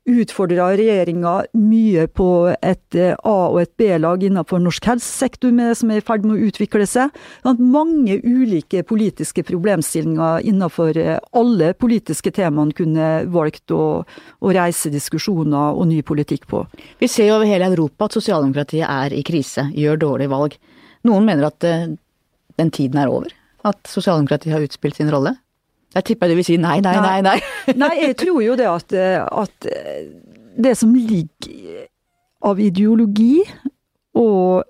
utfordra 0.09 0.67
regjeringa 0.75 1.33
mye 1.55 2.07
på 2.11 2.27
et 2.57 2.97
eh, 2.99 3.15
A- 3.23 3.49
og 3.49 3.59
et 3.61 3.71
B-lag 3.79 4.23
innenfor 4.23 4.59
norsk 4.59 4.87
helsesektor 4.91 5.53
med, 5.55 5.77
som 5.79 5.91
er 5.91 6.01
i 6.01 6.05
ferd 6.05 6.25
med 6.27 6.35
å 6.35 6.49
utvikle 6.49 6.87
seg. 6.89 7.13
Mange 7.59 8.17
ulike 8.23 8.83
politiske 8.87 9.45
problemstillinger 9.47 10.43
innenfor 10.49 10.99
eh, 10.99 11.19
alle 11.39 11.71
politiske 11.79 12.33
temaene 12.35 12.75
kunne 12.75 13.11
valgt 13.31 13.71
å, 13.71 14.03
å 14.03 14.55
reise 14.55 14.91
diskusjoner 14.93 15.79
og 15.79 15.87
ny 15.91 16.01
politikk 16.03 16.49
på. 16.51 16.65
Vi 16.99 17.07
ser 17.11 17.31
jo 17.31 17.37
over 17.39 17.47
hele 17.49 17.71
Europa 17.71 18.09
at 18.09 18.19
sosialdemokratiet 18.19 18.89
er 18.89 19.15
i 19.15 19.23
krise, 19.25 19.69
gjør 19.71 20.03
dårlige 20.03 20.33
valg. 20.33 20.59
Noen 21.07 21.27
mener 21.27 21.47
at 21.47 21.63
eh, 21.67 21.87
den 22.59 22.75
tiden 22.75 22.99
er 22.99 23.11
over? 23.11 23.31
At 23.63 23.79
sosialdemokratiet 23.87 24.57
har 24.57 24.67
utspilt 24.67 24.99
sin 24.99 25.11
rolle? 25.13 25.37
Jeg 25.93 26.07
tipper 26.09 26.31
du 26.31 26.37
vil 26.39 26.47
si 26.47 26.57
nei, 26.61 26.79
nei, 26.83 26.95
nei. 27.01 27.17
Nei, 27.25 27.37
nei 27.77 27.93
jeg 28.01 28.17
tror 28.23 28.41
jo 28.43 28.57
det 28.59 28.69
at, 28.69 28.95
at, 28.97 29.67
det 30.53 30.73
som 30.77 30.93
ligger 30.93 31.87
av 32.43 32.59
ideologi 32.61 33.43
og 34.19 34.65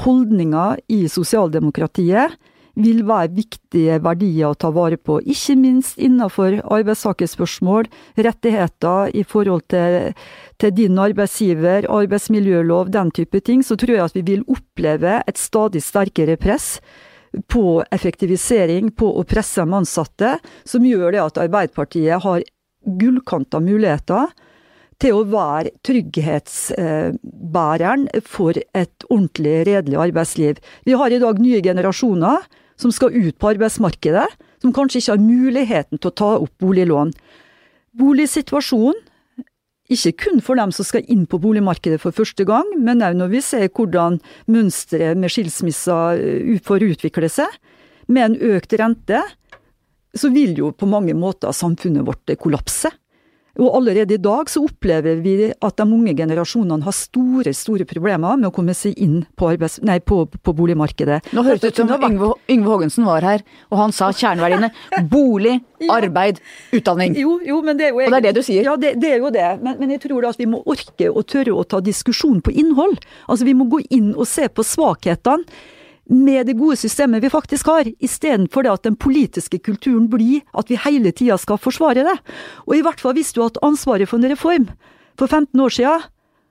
holdninger 0.00 0.80
i 0.90 1.04
sosialdemokratiet, 1.10 2.38
vil 2.80 3.02
være 3.04 3.32
viktige 3.34 3.98
verdier 4.02 4.52
å 4.52 4.56
ta 4.58 4.70
vare 4.72 4.96
på. 4.96 5.18
Ikke 5.20 5.56
minst 5.58 5.98
innenfor 6.00 6.60
arbeidstakerspørsmål, 6.62 7.90
rettigheter 8.16 9.10
i 9.16 9.24
forhold 9.26 9.66
til, 9.72 10.14
til 10.62 10.74
din 10.76 10.98
arbeidsgiver, 11.02 11.88
arbeidsmiljølov, 11.90 12.92
den 12.94 13.10
type 13.16 13.42
ting. 13.44 13.64
Så 13.66 13.76
tror 13.76 13.96
jeg 13.96 14.06
at 14.06 14.16
vi 14.16 14.24
vil 14.32 14.46
oppleve 14.48 15.18
et 15.26 15.40
stadig 15.40 15.82
sterkere 15.84 16.38
press 16.40 16.78
på 17.50 17.82
effektivisering, 17.94 18.90
på 18.90 19.18
å 19.18 19.24
presse 19.28 19.60
de 19.62 19.74
ansatte, 19.76 20.38
som 20.66 20.86
gjør 20.86 21.12
det 21.14 21.22
at 21.22 21.38
Arbeiderpartiet 21.44 22.22
har 22.24 22.40
gullkanta 23.00 23.60
muligheter 23.62 24.26
til 25.00 25.12
å 25.16 25.28
være 25.32 25.70
trygghetsbæreren 25.86 28.02
for 28.28 28.52
et 28.56 29.04
ordentlig, 29.08 29.56
redelig 29.68 29.98
arbeidsliv. 30.08 30.54
Vi 30.84 30.92
har 30.98 31.10
i 31.10 31.22
dag 31.22 31.34
nye 31.40 31.62
generasjoner 31.64 32.38
som 32.80 32.90
skal 32.92 33.16
ut 33.16 33.38
på 33.40 33.48
arbeidsmarkedet, 33.54 34.28
som 34.60 34.72
kanskje 34.76 34.98
ikke 35.00 35.14
har 35.14 35.22
muligheten 35.24 35.96
til 35.98 36.08
å 36.10 36.18
ta 36.22 36.30
opp 36.40 36.54
boliglån. 36.60 37.10
Boligsituasjonen 38.00 39.00
ikke 39.90 40.12
kun 40.24 40.40
for 40.44 40.58
dem 40.58 40.70
som 40.74 40.86
skal 40.86 41.06
inn 41.10 41.26
på 41.30 41.40
boligmarkedet 41.42 41.98
for 42.02 42.14
første 42.14 42.46
gang, 42.48 42.68
men 42.78 43.02
òg 43.02 43.16
når 43.18 43.32
vi 43.32 43.42
ser 43.44 43.66
hvordan 43.68 44.20
mønsteret 44.50 45.18
med 45.18 45.32
skilsmisser 45.32 46.20
eh, 46.20 46.56
får 46.62 46.86
utvikle 46.92 47.30
seg. 47.32 47.58
Med 48.10 48.26
en 48.26 48.56
økt 48.56 48.74
rente, 48.78 49.20
så 50.14 50.30
vil 50.34 50.56
jo 50.58 50.72
på 50.74 50.88
mange 50.90 51.14
måter 51.14 51.54
samfunnet 51.54 52.06
vårt 52.06 52.32
kollapse. 52.40 52.90
Og 53.58 53.76
allerede 53.80 54.14
i 54.14 54.20
dag 54.22 54.50
så 54.50 54.62
opplever 54.62 55.18
vi 55.24 55.34
at 55.50 55.80
de 55.80 55.86
unge 55.86 56.14
generasjonene 56.16 56.86
har 56.86 56.94
store 56.94 57.54
store 57.56 57.86
problemer 57.88 58.38
med 58.38 58.50
å 58.50 58.54
komme 58.54 58.74
seg 58.76 58.98
inn 59.00 59.24
på, 59.34 59.48
arbeids, 59.50 59.80
nei, 59.86 59.98
på, 59.98 60.22
på 60.30 60.54
boligmarkedet. 60.56 61.32
Nå 61.34 61.44
hørte 61.46 61.66
det 61.66 61.74
ut 61.74 61.80
som 61.82 61.90
Yngve, 62.10 62.30
Yngve 62.52 62.70
Haagensen 62.74 63.08
var 63.08 63.26
her, 63.26 63.44
og 63.72 63.82
han 63.82 63.96
sa 63.96 64.12
kjerneverdiene 64.14 64.70
bolig, 65.14 65.56
arbeid, 65.90 66.38
utdanning. 66.76 67.18
Jo, 67.18 67.38
jo, 67.46 67.58
men 67.66 67.80
det 67.80 67.88
er 67.88 67.94
jo 67.94 68.04
og 68.04 68.14
det 68.14 68.20
er 68.20 68.28
det 68.28 68.36
du 68.38 68.44
sier? 68.46 68.62
Ja, 68.66 68.76
det, 68.80 68.94
det 69.02 69.14
er 69.16 69.24
jo 69.24 69.32
det. 69.34 69.48
Men, 69.64 69.80
men, 69.80 69.96
jeg 69.96 70.04
tror 70.06 70.22
da 70.22 70.32
at 70.34 70.40
vi 70.40 70.48
må 70.50 70.62
orke 70.70 71.10
og 71.10 71.26
tørre 71.30 71.56
å 71.56 71.66
ta 71.66 71.82
diskusjon 71.84 72.40
på 72.44 72.54
innhold. 72.54 73.00
Altså 73.26 73.48
Vi 73.48 73.56
må 73.56 73.66
gå 73.72 73.82
inn 73.90 74.12
og 74.14 74.28
se 74.28 74.46
på 74.52 74.64
svakhetene 74.66 75.46
med 76.10 76.46
det 76.50 76.58
gode 76.58 76.76
systemet 76.76 77.22
vi 77.22 77.30
faktisk 77.30 77.70
har, 77.70 77.88
istedenfor 78.02 78.66
at 78.66 78.84
den 78.86 78.96
politiske 78.98 79.60
kulturen 79.62 80.08
blir 80.10 80.42
at 80.58 80.70
vi 80.70 80.78
hele 80.82 81.12
tida 81.14 81.38
skal 81.38 81.60
forsvare 81.62 82.04
det. 82.06 82.16
Og 82.66 82.76
i 82.76 82.82
hvert 82.84 83.00
fall 83.00 83.14
hvis 83.14 83.32
du 83.32 83.42
har 83.42 83.52
hatt 83.52 83.62
ansvaret 83.66 84.10
for 84.10 84.18
en 84.18 84.32
reform 84.32 84.66
for 85.18 85.30
15 85.30 85.60
år 85.60 85.76
siden, 85.76 86.08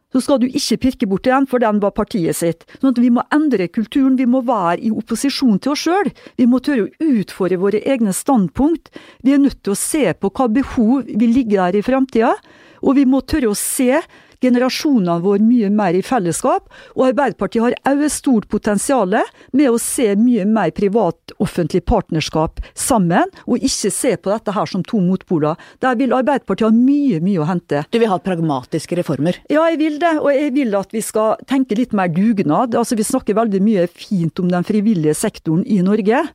så 0.09 0.21
skal 0.25 0.39
du 0.41 0.47
ikke 0.47 0.79
pirke 0.81 1.07
bort 1.09 1.27
den, 1.27 1.45
for 1.45 1.61
den 1.61 1.81
var 1.83 1.93
partiet 1.93 2.37
sitt. 2.39 2.63
Sånn 2.79 2.95
at 2.95 3.01
vi 3.01 3.11
må 3.13 3.21
endre 3.35 3.67
kulturen, 3.69 4.15
vi 4.17 4.25
må 4.25 4.41
være 4.45 4.79
i 4.87 4.89
opposisjon 4.89 5.59
til 5.61 5.75
oss 5.75 5.83
sjøl. 5.85 6.09
Vi 6.39 6.47
må 6.49 6.61
tørre 6.65 6.87
å 6.87 7.11
utfordre 7.19 7.59
våre 7.61 7.83
egne 7.85 8.15
standpunkt. 8.15 8.89
Vi 9.21 9.35
er 9.35 9.43
nødt 9.43 9.61
til 9.61 9.75
å 9.75 9.77
se 9.77 10.07
på 10.17 10.31
hva 10.33 10.49
behov 10.49 11.05
vil 11.05 11.35
ligge 11.35 11.59
der 11.59 11.77
i 11.77 11.85
framtida, 11.85 12.33
og 12.81 12.97
vi 12.97 13.05
må 13.05 13.21
tørre 13.21 13.51
å 13.51 13.59
se 13.59 14.01
generasjonene 14.43 15.19
våre 15.23 15.43
mye 15.43 15.69
mer 15.73 15.97
i 15.97 16.04
fellesskap. 16.06 16.67
Og 16.95 17.10
Arbeiderpartiet 17.10 17.63
har 17.63 17.78
òg 17.91 18.04
et 18.06 18.13
stort 18.13 18.49
potensial 18.52 19.15
med 19.56 19.69
å 19.69 19.80
se 19.82 20.12
mye 20.19 20.45
mer 20.49 20.73
privat-offentlig 20.75 21.84
partnerskap 21.89 22.62
sammen, 22.78 23.32
og 23.47 23.65
ikke 23.65 23.91
se 23.93 24.15
på 24.17 24.32
dette 24.32 24.54
her 24.56 24.69
som 24.69 24.84
to 24.86 25.02
motpoler. 25.04 25.60
Der 25.84 25.97
vil 25.99 26.15
Arbeiderpartiet 26.15 26.69
ha 26.69 26.75
mye, 26.75 27.21
mye 27.23 27.43
å 27.43 27.49
hente. 27.49 27.84
Du 27.91 27.99
vil 28.02 28.12
ha 28.12 28.19
pragmatiske 28.23 28.99
reformer? 28.99 29.41
Ja, 29.52 29.65
jeg 29.71 29.82
vil 29.82 29.99
det. 30.02 30.15
Og 30.19 30.32
jeg 30.34 30.54
vil 30.56 30.78
at 30.78 30.93
vi 30.95 31.04
skal 31.06 31.39
tenke 31.49 31.78
litt 31.80 31.95
mer 31.95 32.12
dugnad. 32.13 32.75
Altså, 32.75 32.97
Vi 32.99 33.08
snakker 33.08 33.38
veldig 33.38 33.62
mye 33.63 33.88
fint 33.88 34.39
om 34.39 34.49
den 34.52 34.65
frivillige 34.67 35.15
sektoren 35.15 35.63
i 35.65 35.80
Norge. 35.82 36.25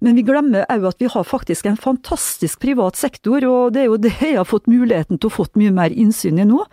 Men 0.00 0.16
vi 0.16 0.24
glemmer 0.26 0.66
òg 0.72 0.84
at 0.90 1.00
vi 1.00 1.08
har 1.08 1.24
faktisk 1.24 1.66
en 1.68 1.78
fantastisk 1.80 2.60
privat 2.60 2.98
sektor, 3.00 3.44
og 3.48 3.72
det 3.74 3.84
er 3.84 3.88
jo 3.88 4.00
det 4.00 4.12
jeg 4.20 4.36
har 4.36 4.48
fått 4.48 4.68
muligheten 4.68 5.18
til 5.18 5.30
å 5.30 5.36
fått 5.38 5.56
mye 5.56 5.72
mer 5.72 5.94
innsyn 5.94 6.40
i 6.42 6.48
nå. 6.48 6.64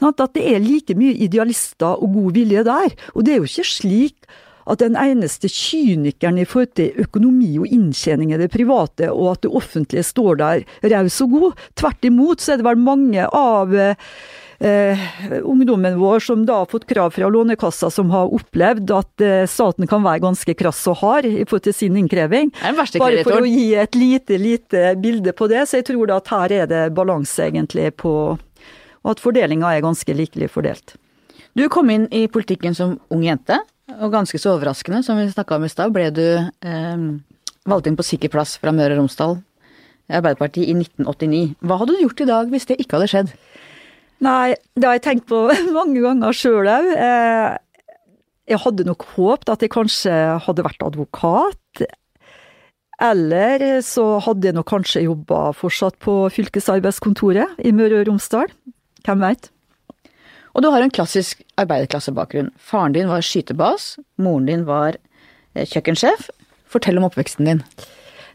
At 0.00 0.34
det 0.36 0.44
er 0.46 0.62
like 0.62 0.94
mye 0.98 1.16
idealister 1.26 1.98
og 1.98 2.12
god 2.14 2.36
vilje 2.36 2.66
der. 2.68 2.94
Og 3.14 3.24
det 3.24 3.34
er 3.34 3.42
jo 3.42 3.50
ikke 3.50 3.66
slik 3.66 4.28
at 4.68 4.82
den 4.82 4.96
eneste 5.00 5.48
kynikeren 5.48 6.38
i 6.40 6.46
forhold 6.48 6.74
til 6.78 7.04
økonomi 7.04 7.54
og 7.60 7.70
inntjening 7.72 8.34
i 8.34 8.40
det 8.40 8.50
private, 8.52 9.10
og 9.12 9.36
at 9.36 9.46
det 9.46 9.54
offentlige 9.56 10.04
står 10.06 10.40
der 10.42 10.66
raus 10.92 11.20
og 11.24 11.36
god. 11.36 11.62
Tvert 11.78 12.08
imot 12.10 12.44
så 12.44 12.54
er 12.54 12.60
det 12.60 12.68
vel 12.68 12.82
mange 12.82 13.24
av 13.24 13.72
eh, 13.74 15.06
ungdommen 15.40 15.98
vår 16.00 16.24
som 16.24 16.44
da 16.46 16.60
har 16.62 16.70
fått 16.70 16.88
krav 16.90 17.14
fra 17.16 17.30
Lånekassa, 17.32 17.90
som 17.94 18.10
har 18.12 18.32
opplevd 18.34 18.92
at 18.96 19.24
eh, 19.24 19.46
staten 19.48 19.88
kan 19.88 20.04
være 20.04 20.24
ganske 20.26 20.56
krass 20.58 20.82
og 20.90 21.00
hard 21.02 21.30
i 21.30 21.46
forhold 21.46 21.68
til 21.68 21.76
sin 21.76 21.96
innkreving. 22.00 22.52
Bare 23.00 23.24
for 23.24 23.40
å 23.40 23.48
gi 23.48 23.70
et 23.78 23.96
lite, 23.98 24.40
lite 24.42 24.92
bilde 25.00 25.32
på 25.32 25.48
det, 25.50 25.64
så 25.68 25.80
jeg 25.80 25.88
tror 25.92 26.10
da 26.10 26.20
at 26.20 26.34
her 26.34 26.56
er 26.64 26.70
det 26.70 26.84
balanse 26.96 27.48
egentlig 27.48 27.94
på 28.02 28.12
og 29.04 29.14
at 29.14 29.22
fordelinga 29.22 29.70
er 29.74 29.84
ganske 29.84 30.14
likelig 30.16 30.50
fordelt. 30.54 30.96
Du 31.58 31.66
kom 31.72 31.90
inn 31.90 32.06
i 32.14 32.26
politikken 32.30 32.76
som 32.76 32.98
ung 33.12 33.24
jente, 33.26 33.58
og 33.98 34.12
ganske 34.12 34.38
så 34.38 34.54
overraskende, 34.54 35.02
som 35.02 35.18
vi 35.18 35.28
snakka 35.30 35.56
om 35.56 35.64
i 35.64 35.72
stad, 35.72 35.94
ble 35.94 36.10
du 36.14 36.24
eh, 36.38 37.04
valgt 37.68 37.88
inn 37.88 37.96
på 37.98 38.06
sikker 38.06 38.32
plass 38.32 38.56
fra 38.60 38.74
Møre 38.74 38.96
og 38.96 39.02
Romsdal 39.02 39.38
Arbeiderpartiet 40.08 40.68
i 40.70 40.74
1989. 40.76 41.54
Hva 41.60 41.78
hadde 41.80 41.94
du 41.94 42.02
gjort 42.02 42.22
i 42.24 42.28
dag 42.28 42.52
hvis 42.52 42.68
det 42.70 42.78
ikke 42.80 42.96
hadde 42.96 43.10
skjedd? 43.12 43.32
Nei, 44.24 44.56
det 44.74 44.88
har 44.88 44.96
jeg 44.96 45.04
tenkt 45.04 45.28
på 45.30 45.44
mange 45.76 46.02
ganger 46.04 46.36
sjøl 46.36 46.68
òg. 46.72 46.92
Eh, 46.96 47.56
jeg 48.48 48.62
hadde 48.64 48.86
nok 48.88 49.04
håpet 49.14 49.52
at 49.52 49.64
jeg 49.64 49.74
kanskje 49.74 50.14
hadde 50.46 50.64
vært 50.64 50.84
advokat. 50.86 51.84
Eller 53.04 53.62
så 53.86 54.16
hadde 54.24 54.48
jeg 54.48 54.56
nok 54.56 54.70
kanskje 54.72 55.04
jobba 55.04 55.50
fortsatt 55.54 55.98
på 56.02 56.16
fylkesarbeidskontoret 56.34 57.60
i 57.68 57.74
Møre 57.76 58.00
og 58.00 58.08
Romsdal. 58.08 58.48
Hvem 59.06 59.22
veit? 59.24 59.50
Og 60.56 60.64
du 60.64 60.70
har 60.72 60.82
en 60.82 60.90
klassisk 60.94 61.44
arbeiderklassebakgrunn. 61.60 62.50
Faren 62.58 62.96
din 62.96 63.10
var 63.10 63.22
skytebas, 63.22 63.92
moren 64.18 64.48
din 64.48 64.64
var 64.66 64.96
eh, 65.54 65.66
kjøkkensjef. 65.68 66.30
Fortell 66.68 66.98
om 66.98 67.06
oppveksten 67.08 67.48
din. 67.48 67.62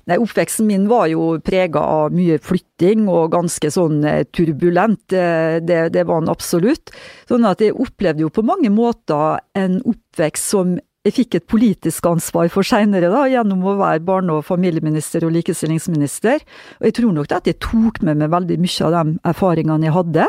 Nei, 0.09 0.17
Oppveksten 0.19 0.67
min 0.67 0.89
var 0.91 1.05
jo 1.07 1.37
prega 1.45 1.79
av 1.79 2.15
mye 2.15 2.35
flytting 2.43 3.05
og 3.11 3.31
ganske 3.35 3.69
sånn 3.71 4.01
eh, 4.07 4.23
turbulent. 4.35 5.03
Eh, 5.15 5.59
det, 5.63 5.79
det 5.95 6.03
var 6.09 6.23
den 6.23 6.31
absolutt. 6.33 6.91
Sånn 7.29 7.47
at 7.47 7.63
jeg 7.63 7.75
opplevde 7.75 8.25
jo 8.25 8.31
på 8.33 8.43
mange 8.43 8.71
måter 8.73 9.39
en 9.59 9.79
oppvekst 9.87 10.51
som 10.55 10.75
jeg 11.03 11.15
fikk 11.17 11.35
et 11.35 11.47
politisk 11.51 12.05
ansvar 12.07 12.47
for 12.51 12.63
seinere, 12.63 13.09
gjennom 13.27 13.63
å 13.67 13.75
være 13.79 14.03
barne- 14.07 14.37
og 14.37 14.45
familieminister 14.47 15.25
og 15.27 15.33
likestillingsminister. 15.35 16.39
Og 16.79 16.85
jeg 16.87 16.95
tror 16.95 17.11
nok 17.11 17.31
at 17.31 17.49
jeg 17.49 17.59
tok 17.59 18.01
med 18.01 18.21
meg 18.21 18.31
veldig 18.31 18.59
mye 18.63 18.85
av 18.87 18.93
de 18.95 19.19
erfaringene 19.27 19.83
jeg 19.83 19.97
hadde. 19.97 20.27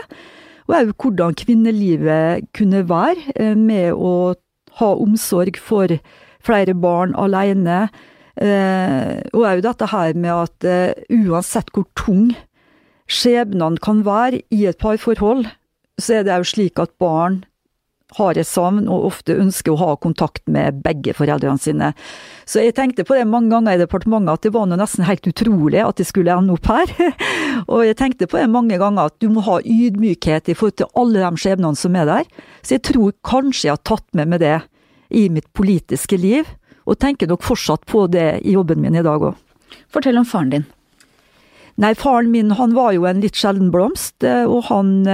Og 0.67 0.75
òg 0.75 0.91
hvordan 0.99 1.37
kvinnelivet 1.39 2.49
kunne 2.53 2.83
være, 2.89 3.23
eh, 3.37 3.55
med 3.55 3.93
å 3.93 4.35
ha 4.81 4.95
omsorg 4.97 5.57
for 5.57 5.87
flere 6.43 6.75
barn 6.75 7.15
alene. 7.15 7.89
Eh, 8.37 9.23
og 9.33 9.47
òg 9.47 9.63
dette 9.63 9.87
her 9.87 10.15
med 10.15 10.33
at 10.33 10.65
eh, 10.65 10.95
uansett 11.09 11.71
hvor 11.71 11.87
tung 11.95 12.35
skjebnene 13.07 13.79
kan 13.79 14.03
være 14.03 14.43
i 14.51 14.67
et 14.67 14.79
parforhold, 14.79 15.47
så 16.01 16.19
er 16.19 16.23
det 16.25 16.35
òg 16.35 16.47
slik 16.51 16.81
at 16.83 16.99
barn 16.99 17.45
har 18.19 18.39
et 18.39 18.49
savn 18.49 18.85
og 18.89 19.09
ofte 19.11 19.37
ønsker 19.41 19.75
å 19.75 19.81
ha 19.81 19.95
kontakt 20.01 20.45
med 20.51 20.83
begge 20.85 21.15
foreldrene 21.17 21.61
sine. 21.61 21.93
Så 22.47 22.63
jeg 22.63 22.77
tenkte 22.77 23.07
på 23.07 23.17
det 23.19 23.27
mange 23.29 23.53
ganger 23.53 23.77
i 23.77 23.83
departementet 23.83 24.39
at 24.39 24.47
det 24.47 24.53
var 24.55 24.69
nesten 24.71 25.07
helt 25.09 25.27
utrolig 25.31 25.81
at 25.83 25.99
det 26.01 26.07
skulle 26.09 26.35
ende 26.35 26.55
opp 26.55 26.69
her. 26.71 26.93
og 27.73 27.85
jeg 27.87 27.99
tenkte 28.01 28.29
på 28.31 28.41
det 28.41 28.51
mange 28.53 28.79
ganger 28.81 29.11
at 29.11 29.19
du 29.23 29.31
må 29.33 29.45
ha 29.49 29.61
ydmykhet 29.61 30.51
i 30.51 30.59
forhold 30.59 30.79
til 30.81 30.93
alle 31.01 31.25
de 31.25 31.43
skjebnene 31.45 31.81
som 31.81 31.99
er 31.99 32.11
der. 32.11 32.31
Så 32.63 32.77
jeg 32.77 32.87
tror 32.91 33.17
kanskje 33.27 33.69
jeg 33.69 33.77
har 33.77 33.85
tatt 33.87 34.07
med 34.15 34.31
meg 34.33 34.45
det 34.45 34.59
i 35.15 35.29
mitt 35.31 35.51
politiske 35.57 36.19
liv, 36.19 36.49
og 36.85 36.99
tenker 37.01 37.29
nok 37.31 37.45
fortsatt 37.45 37.85
på 37.89 38.07
det 38.13 38.41
i 38.45 38.55
jobben 38.57 38.83
min 38.83 38.97
i 38.99 39.05
dag 39.05 39.23
òg. 39.23 39.37
Fortell 39.93 40.19
om 40.21 40.27
faren 40.29 40.51
din. 40.53 40.65
Nei, 41.81 41.95
faren 41.99 42.31
min 42.31 42.53
han 42.55 42.75
var 42.77 42.93
jo 42.95 43.07
en 43.09 43.23
litt 43.23 43.39
sjelden 43.39 43.73
blomst, 43.75 44.23
eh, 44.23 44.45
og 44.47 44.69
han 44.69 45.07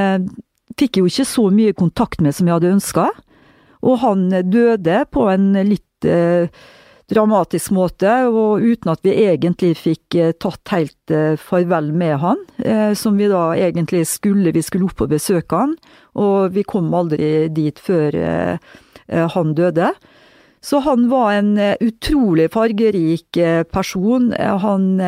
fikk 0.80 1.00
jo 1.00 1.08
ikke 1.10 1.28
så 1.28 1.46
mye 1.54 1.76
kontakt 1.76 2.22
med 2.24 2.36
som 2.36 2.48
jeg 2.48 2.58
hadde 2.58 2.74
ønska. 2.76 3.08
Og 3.86 4.02
han 4.02 4.28
døde 4.52 5.04
på 5.12 5.24
en 5.32 5.54
litt 5.64 6.08
eh, 6.08 6.50
dramatisk 7.10 7.72
måte, 7.74 8.10
og 8.28 8.62
uten 8.62 8.92
at 8.92 9.02
vi 9.06 9.14
egentlig 9.24 9.72
fikk 9.80 10.16
eh, 10.18 10.34
tatt 10.38 10.72
helt 10.74 11.14
eh, 11.14 11.34
farvel 11.40 11.90
med 11.96 12.18
han. 12.22 12.44
Eh, 12.58 12.92
som 12.98 13.18
vi 13.18 13.30
da 13.30 13.50
egentlig 13.56 14.04
skulle. 14.10 14.54
Vi 14.54 14.64
skulle 14.64 14.90
opp 14.90 15.04
og 15.06 15.12
besøke 15.14 15.64
han, 15.64 15.74
og 16.18 16.54
vi 16.54 16.66
kom 16.68 16.92
aldri 16.94 17.48
dit 17.54 17.80
før 17.80 18.16
eh, 18.16 18.72
eh, 19.08 19.26
han 19.34 19.54
døde. 19.58 19.92
Så 20.60 20.78
han 20.84 21.08
var 21.08 21.32
en 21.32 21.54
eh, 21.58 21.76
utrolig 21.80 22.50
fargerik 22.52 23.36
eh, 23.36 23.62
person. 23.62 24.32
Eh, 24.32 24.56
han 24.60 25.00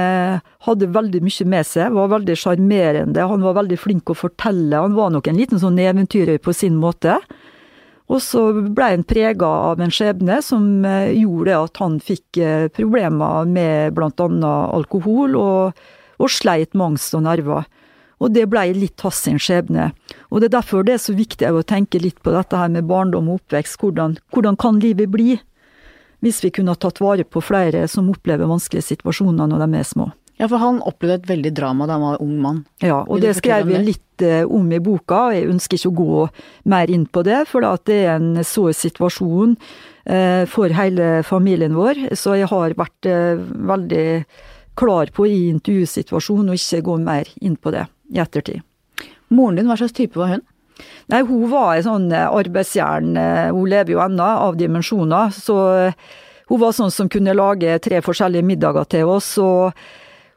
hadde 0.65 0.89
veldig 0.95 1.21
mye 1.27 1.47
med 1.53 1.69
seg, 1.69 1.93
var 1.93 2.13
veldig 2.15 2.37
sjarmerende. 2.41 3.29
Han 3.29 3.45
var 3.45 3.59
veldig 3.61 3.79
flink 3.81 4.11
å 4.11 4.17
fortelle. 4.17 4.81
Han 4.81 4.97
var 4.97 5.13
nok 5.13 5.29
en 5.29 5.41
liten 5.41 5.61
sånn 5.61 5.81
eventyrer 5.83 6.41
på 6.41 6.55
sin 6.57 6.79
måte. 6.81 7.19
Og 8.13 8.21
så 8.25 8.47
ble 8.65 8.89
han 8.95 9.05
prega 9.09 9.49
av 9.73 9.81
en 9.81 9.93
skjebne 9.93 10.41
som 10.45 10.85
gjorde 10.85 11.55
at 11.57 11.79
han 11.81 11.95
fikk 12.03 12.41
problemer 12.77 13.47
med 13.49 13.97
annet 13.97 14.45
alkohol, 14.45 15.37
og, 15.39 15.85
og 16.21 16.33
sleit 16.33 16.75
med 16.75 16.91
angst 16.91 17.15
og 17.17 17.25
nerver. 17.25 17.65
Og 18.23 18.31
det 18.31 18.47
blei 18.51 18.71
litt 18.77 19.03
hans 19.03 19.19
sin 19.25 19.41
skjebne. 19.43 19.91
Og 20.31 20.41
det 20.41 20.51
er 20.51 20.59
derfor 20.61 20.87
det 20.87 20.97
er 20.97 21.03
så 21.03 21.15
viktig 21.17 21.51
å 21.51 21.65
tenke 21.67 22.01
litt 22.03 22.21
på 22.23 22.35
dette 22.35 22.59
her 22.59 22.71
med 22.71 22.87
barndom 22.91 23.31
og 23.33 23.43
oppvekst. 23.43 23.81
Hvordan, 23.83 24.17
hvordan 24.35 24.59
kan 24.61 24.79
livet 24.83 25.11
bli? 25.11 25.37
Hvis 26.23 26.39
vi 26.45 26.53
kunne 26.55 26.77
ha 26.77 26.79
tatt 26.79 27.03
vare 27.03 27.27
på 27.27 27.43
flere 27.43 27.89
som 27.91 28.11
opplever 28.13 28.47
vanskelige 28.47 28.93
situasjoner 28.93 29.51
når 29.51 29.65
de 29.65 29.81
er 29.81 29.89
små. 29.89 30.13
Ja, 30.39 30.47
for 30.49 30.63
han 30.63 30.81
opplevde 30.87 31.21
et 31.21 31.29
veldig 31.29 31.53
drama 31.55 31.87
da 31.87 31.99
han 31.99 32.05
var 32.07 32.23
ung 32.23 32.37
mann. 32.43 32.63
Ja, 32.83 33.03
og 33.03 33.21
det 33.23 33.35
skrev 33.39 33.69
jeg 33.71 33.85
litt 33.85 34.25
eh, 34.25 34.43
om 34.47 34.71
i 34.73 34.81
boka. 34.83 35.29
Jeg 35.35 35.51
ønsker 35.51 35.79
ikke 35.79 35.93
å 35.93 35.99
gå 35.99 36.23
mer 36.73 36.91
inn 36.91 37.05
på 37.11 37.25
det, 37.27 37.43
for 37.51 37.67
det 37.87 37.99
er 38.07 38.17
en 38.17 38.41
sår 38.47 38.73
situasjon 38.79 39.55
eh, 40.07 40.43
for 40.51 40.75
hele 40.75 41.21
familien 41.27 41.77
vår. 41.79 42.09
Så 42.19 42.39
jeg 42.41 42.51
har 42.51 42.75
vært 42.79 43.11
eh, 43.11 43.43
veldig 43.73 44.07
klar 44.79 45.13
på 45.15 45.29
i 45.29 45.45
intervjusituasjonen 45.51 46.51
å 46.51 46.59
ikke 46.59 46.87
gå 46.87 46.97
mer 47.03 47.29
inn 47.45 47.59
på 47.61 47.75
det 47.75 47.85
i 48.13 48.21
ettertid. 48.23 48.63
Moren 49.33 49.57
din, 49.57 49.71
hva 49.71 49.79
slags 49.81 49.97
type 49.97 50.21
var 50.21 50.35
hun? 50.35 50.45
Nei, 51.13 51.23
hun 51.29 51.49
var 51.51 51.75
ei 51.77 51.85
sånn 51.85 52.11
eh, 52.13 52.29
arbeidsjern. 52.29 53.17
Eh, 53.19 53.49
hun 53.53 53.71
lever 53.71 53.95
jo 53.95 54.03
ennå, 54.05 54.29
av 54.49 54.59
dimensjoner. 54.61 55.33
Så 55.37 55.57
eh, 55.79 55.99
hun 56.51 56.63
var 56.63 56.77
sånn 56.77 56.93
som 56.95 57.11
kunne 57.13 57.37
lage 57.37 57.79
tre 57.85 58.03
forskjellige 58.05 58.47
middager 58.47 58.89
til 58.97 59.13
oss. 59.17 59.35
og 59.41 59.73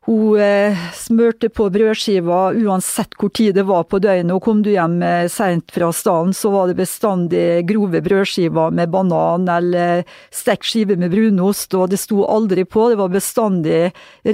hun 0.06 0.38
eh, 0.38 0.78
smørte 0.94 1.50
på 1.50 1.66
brødskiva 1.74 2.52
uansett 2.54 3.16
hvor 3.18 3.32
tid 3.34 3.56
det 3.58 3.64
var 3.66 3.88
på 3.90 3.98
døgnet, 4.04 4.36
og 4.36 4.44
kom 4.46 4.62
du 4.62 4.70
hjem 4.70 5.00
eh, 5.02 5.26
seint 5.34 5.72
fra 5.74 5.90
staden, 5.96 6.34
så 6.38 6.52
var 6.54 6.70
det 6.70 6.78
bestandig 6.78 7.64
grove 7.66 8.04
brødskiver 8.06 8.76
med 8.78 8.92
banan 8.94 9.50
eller 9.50 10.04
stekt 10.30 10.70
skive 10.70 10.98
med 11.02 11.10
brunost, 11.14 11.74
og 11.74 11.90
det 11.90 11.98
sto 12.04 12.22
aldri 12.30 12.68
på. 12.70 12.92
Det 12.92 13.00
var 13.00 13.16
bestandig 13.16 13.80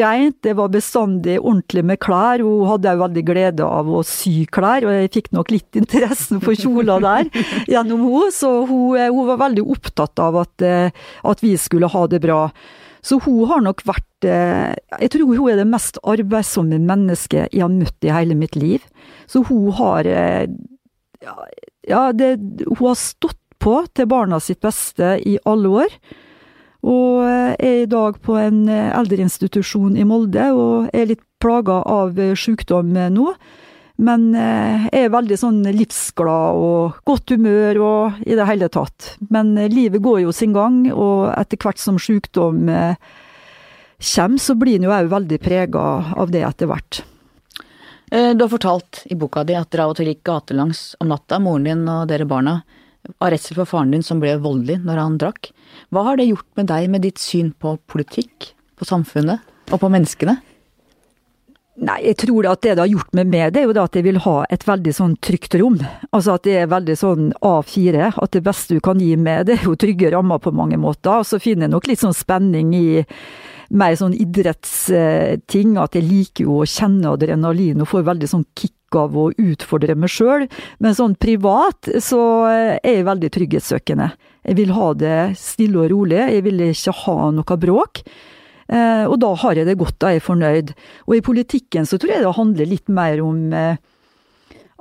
rent, 0.04 0.42
det 0.44 0.58
var 0.60 0.74
bestandig 0.76 1.38
ordentlig 1.40 1.86
med 1.88 2.02
klær. 2.04 2.44
Hun 2.44 2.68
hadde 2.68 2.92
òg 2.92 3.06
veldig 3.06 3.26
glede 3.32 3.72
av 3.80 3.88
å 3.88 4.04
sy 4.08 4.44
klær, 4.52 4.84
og 4.84 4.98
jeg 4.98 5.14
fikk 5.16 5.32
nok 5.38 5.56
litt 5.56 5.80
interessen 5.80 6.44
for 6.44 6.58
kjoler 6.58 7.00
der 7.08 7.32
gjennom 7.72 8.04
henne, 8.10 8.36
så 8.36 8.58
hun, 8.68 9.00
eh, 9.00 9.08
hun, 9.08 9.24
var 9.32 9.40
veldig 9.48 9.64
opptatt 9.72 10.20
av 10.20 10.36
at, 10.42 10.64
at 11.32 11.44
vi 11.46 11.56
skulle 11.56 11.88
ha 11.94 12.08
det 12.12 12.20
bra. 12.20 12.50
Så 13.02 13.18
hun 13.26 13.46
har 13.50 13.64
nok 13.66 13.82
vært 13.88 14.28
eh, 14.30 14.74
Jeg 15.02 15.14
tror 15.16 15.34
hun 15.34 15.50
er 15.50 15.62
det 15.62 15.70
mest 15.70 15.98
arbeidsomme 16.06 16.78
mennesket 16.82 17.50
jeg 17.50 17.64
har 17.64 17.74
møtt 17.74 18.06
i 18.06 18.14
hele 18.14 18.38
mitt 18.38 18.56
liv. 18.56 18.84
Så 19.28 19.44
hun 19.50 19.72
har 19.78 20.08
eh, 20.08 20.46
Ja, 21.90 22.12
det, 22.14 22.36
hun 22.68 22.84
har 22.86 23.00
stått 23.00 23.40
på 23.62 23.84
til 23.94 24.08
barna 24.10 24.40
sitt 24.42 24.62
beste 24.62 25.16
i 25.26 25.38
alle 25.46 25.74
år. 25.86 25.98
Og 26.82 27.26
eh, 27.26 27.56
er 27.58 27.82
i 27.84 27.90
dag 27.90 28.22
på 28.22 28.38
en 28.42 28.64
eldreinstitusjon 28.70 29.98
i 29.98 30.06
Molde 30.06 30.52
og 30.54 30.94
er 30.94 31.10
litt 31.14 31.26
plaga 31.42 31.82
av 31.90 32.18
sykdom 32.38 32.94
nå. 32.94 33.34
Men 34.00 34.32
jeg 34.34 34.90
eh, 34.90 35.04
er 35.04 35.14
veldig 35.14 35.38
sånn 35.38 35.60
livsglad 35.76 36.58
og 36.58 37.02
godt 37.08 37.34
humør 37.36 37.80
og 37.84 38.24
i 38.26 38.38
det 38.38 38.48
hele 38.50 38.70
tatt. 38.72 39.16
Men 39.34 39.54
eh, 39.60 39.72
livet 39.72 40.04
går 40.04 40.24
jo 40.24 40.36
sin 40.36 40.56
gang, 40.56 40.84
og 40.94 41.30
etter 41.36 41.60
hvert 41.62 41.82
som 41.82 42.00
sykdom 42.02 42.70
eh, 42.72 42.96
kommer, 44.02 44.42
så 44.42 44.56
blir 44.58 44.80
en 44.80 44.88
jo 44.88 44.94
òg 44.96 45.12
veldig 45.12 45.42
prega 45.44 45.88
av 46.18 46.32
det 46.34 46.46
etter 46.48 46.72
hvert. 46.72 47.04
Du 48.12 48.42
har 48.44 48.50
fortalt 48.52 49.06
i 49.08 49.16
boka 49.16 49.46
di 49.48 49.54
at 49.56 49.70
dere 49.72 49.86
av 49.86 49.94
og 49.94 49.96
til 49.96 50.10
gikk 50.10 50.26
gatelangs 50.28 50.98
om 51.00 51.08
natta, 51.14 51.38
moren 51.40 51.64
din 51.64 51.86
og 51.88 52.10
dere 52.10 52.26
barna, 52.28 52.58
av 53.24 53.30
redsel 53.32 53.56
for 53.62 53.70
faren 53.70 53.94
din 53.96 54.04
som 54.04 54.20
ble 54.20 54.34
voldelig 54.44 54.82
når 54.84 55.00
han 55.00 55.16
drakk. 55.22 55.54
Hva 55.96 56.04
har 56.10 56.20
det 56.20 56.28
gjort 56.28 56.50
med 56.60 56.68
deg 56.74 56.90
med 56.92 57.06
ditt 57.06 57.22
syn 57.24 57.54
på 57.56 57.78
politikk, 57.88 58.50
på 58.76 58.90
samfunnet 58.90 59.72
og 59.72 59.80
på 59.80 59.92
menneskene? 59.94 60.42
Nei, 61.82 61.98
jeg 62.06 62.18
tror 62.22 62.46
at 62.46 62.62
det 62.62 62.76
det 62.78 62.84
har 62.84 62.92
gjort 62.92 63.16
med 63.18 63.30
meg, 63.32 63.54
det 63.54 63.64
er 63.64 63.64
jo 63.66 63.74
at 63.82 63.96
jeg 63.98 64.06
vil 64.06 64.20
ha 64.22 64.36
et 64.54 64.66
veldig 64.68 64.92
sånn 64.94 65.16
trygt 65.18 65.56
rom. 65.58 65.80
Altså 66.14 66.36
at 66.38 66.44
det 66.46 66.54
er 66.60 66.68
veldig 66.70 66.96
sånn 67.00 67.32
A4. 67.42 68.12
At 68.22 68.36
det 68.36 68.44
beste 68.46 68.78
du 68.78 68.84
kan 68.86 69.02
gi 69.02 69.16
meg, 69.18 69.48
det 69.50 69.56
er 69.58 69.66
jo 69.66 69.74
trygge 69.82 70.12
rammer 70.14 70.38
på 70.44 70.54
mange 70.54 70.78
måter. 70.78 71.24
Og 71.24 71.26
så 71.26 71.40
finner 71.42 71.66
jeg 71.66 71.74
nok 71.74 71.90
litt 71.90 72.04
sånn 72.04 72.14
spenning 72.14 72.70
i 72.78 72.86
mer 73.74 73.96
sånn 73.98 74.14
idrettsting. 74.14 75.74
At 75.82 75.98
jeg 75.98 76.06
liker 76.06 76.46
jo 76.46 76.60
å 76.62 76.70
kjenne 76.70 77.16
adrenalin 77.16 77.82
og 77.82 77.90
får 77.90 78.06
veldig 78.12 78.30
sånn 78.30 78.46
kick 78.54 79.00
av 79.02 79.18
å 79.18 79.32
utfordre 79.34 79.96
meg 79.98 80.14
sjøl. 80.14 80.46
Men 80.86 80.98
sånn 80.98 81.16
privat 81.18 81.90
så 82.04 82.22
er 82.52 82.76
jeg 82.86 83.08
veldig 83.10 83.32
trygghetssøkende. 83.34 84.12
Jeg 84.46 84.60
vil 84.62 84.76
ha 84.78 84.92
det 84.94 85.18
stille 85.40 85.82
og 85.82 85.90
rolig. 85.96 86.22
Jeg 86.30 86.46
vil 86.46 86.62
ikke 86.70 86.94
ha 87.08 87.18
noe 87.34 87.60
bråk. 87.66 88.04
Eh, 88.72 89.06
og 89.06 89.18
da 89.20 89.34
har 89.36 89.60
jeg 89.60 89.68
det 89.68 89.78
godt, 89.80 89.98
da 90.00 90.14
er 90.16 90.24
fornøyd. 90.24 90.72
Og 91.10 91.18
i 91.18 91.24
politikken 91.26 91.88
så 91.88 92.00
tror 92.00 92.16
jeg 92.16 92.24
det 92.24 92.36
handler 92.38 92.70
litt 92.70 92.92
mer 92.92 93.20
om 93.24 93.52
eh, 93.56 93.82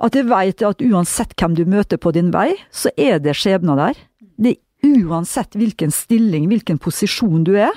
at 0.01 0.17
jeg 0.17 0.29
veit 0.31 0.63
at 0.65 0.81
uansett 0.81 1.35
hvem 1.37 1.57
du 1.59 1.65
møter 1.69 1.99
på 2.01 2.13
din 2.15 2.31
vei, 2.33 2.53
så 2.71 2.93
er 2.95 3.19
det 3.21 3.35
skjebner 3.37 3.79
der. 3.79 3.99
Det 4.41 4.57
uansett 4.81 5.53
hvilken 5.59 5.91
stilling, 5.93 6.47
hvilken 6.49 6.79
posisjon 6.81 7.43
du 7.45 7.53
er, 7.59 7.75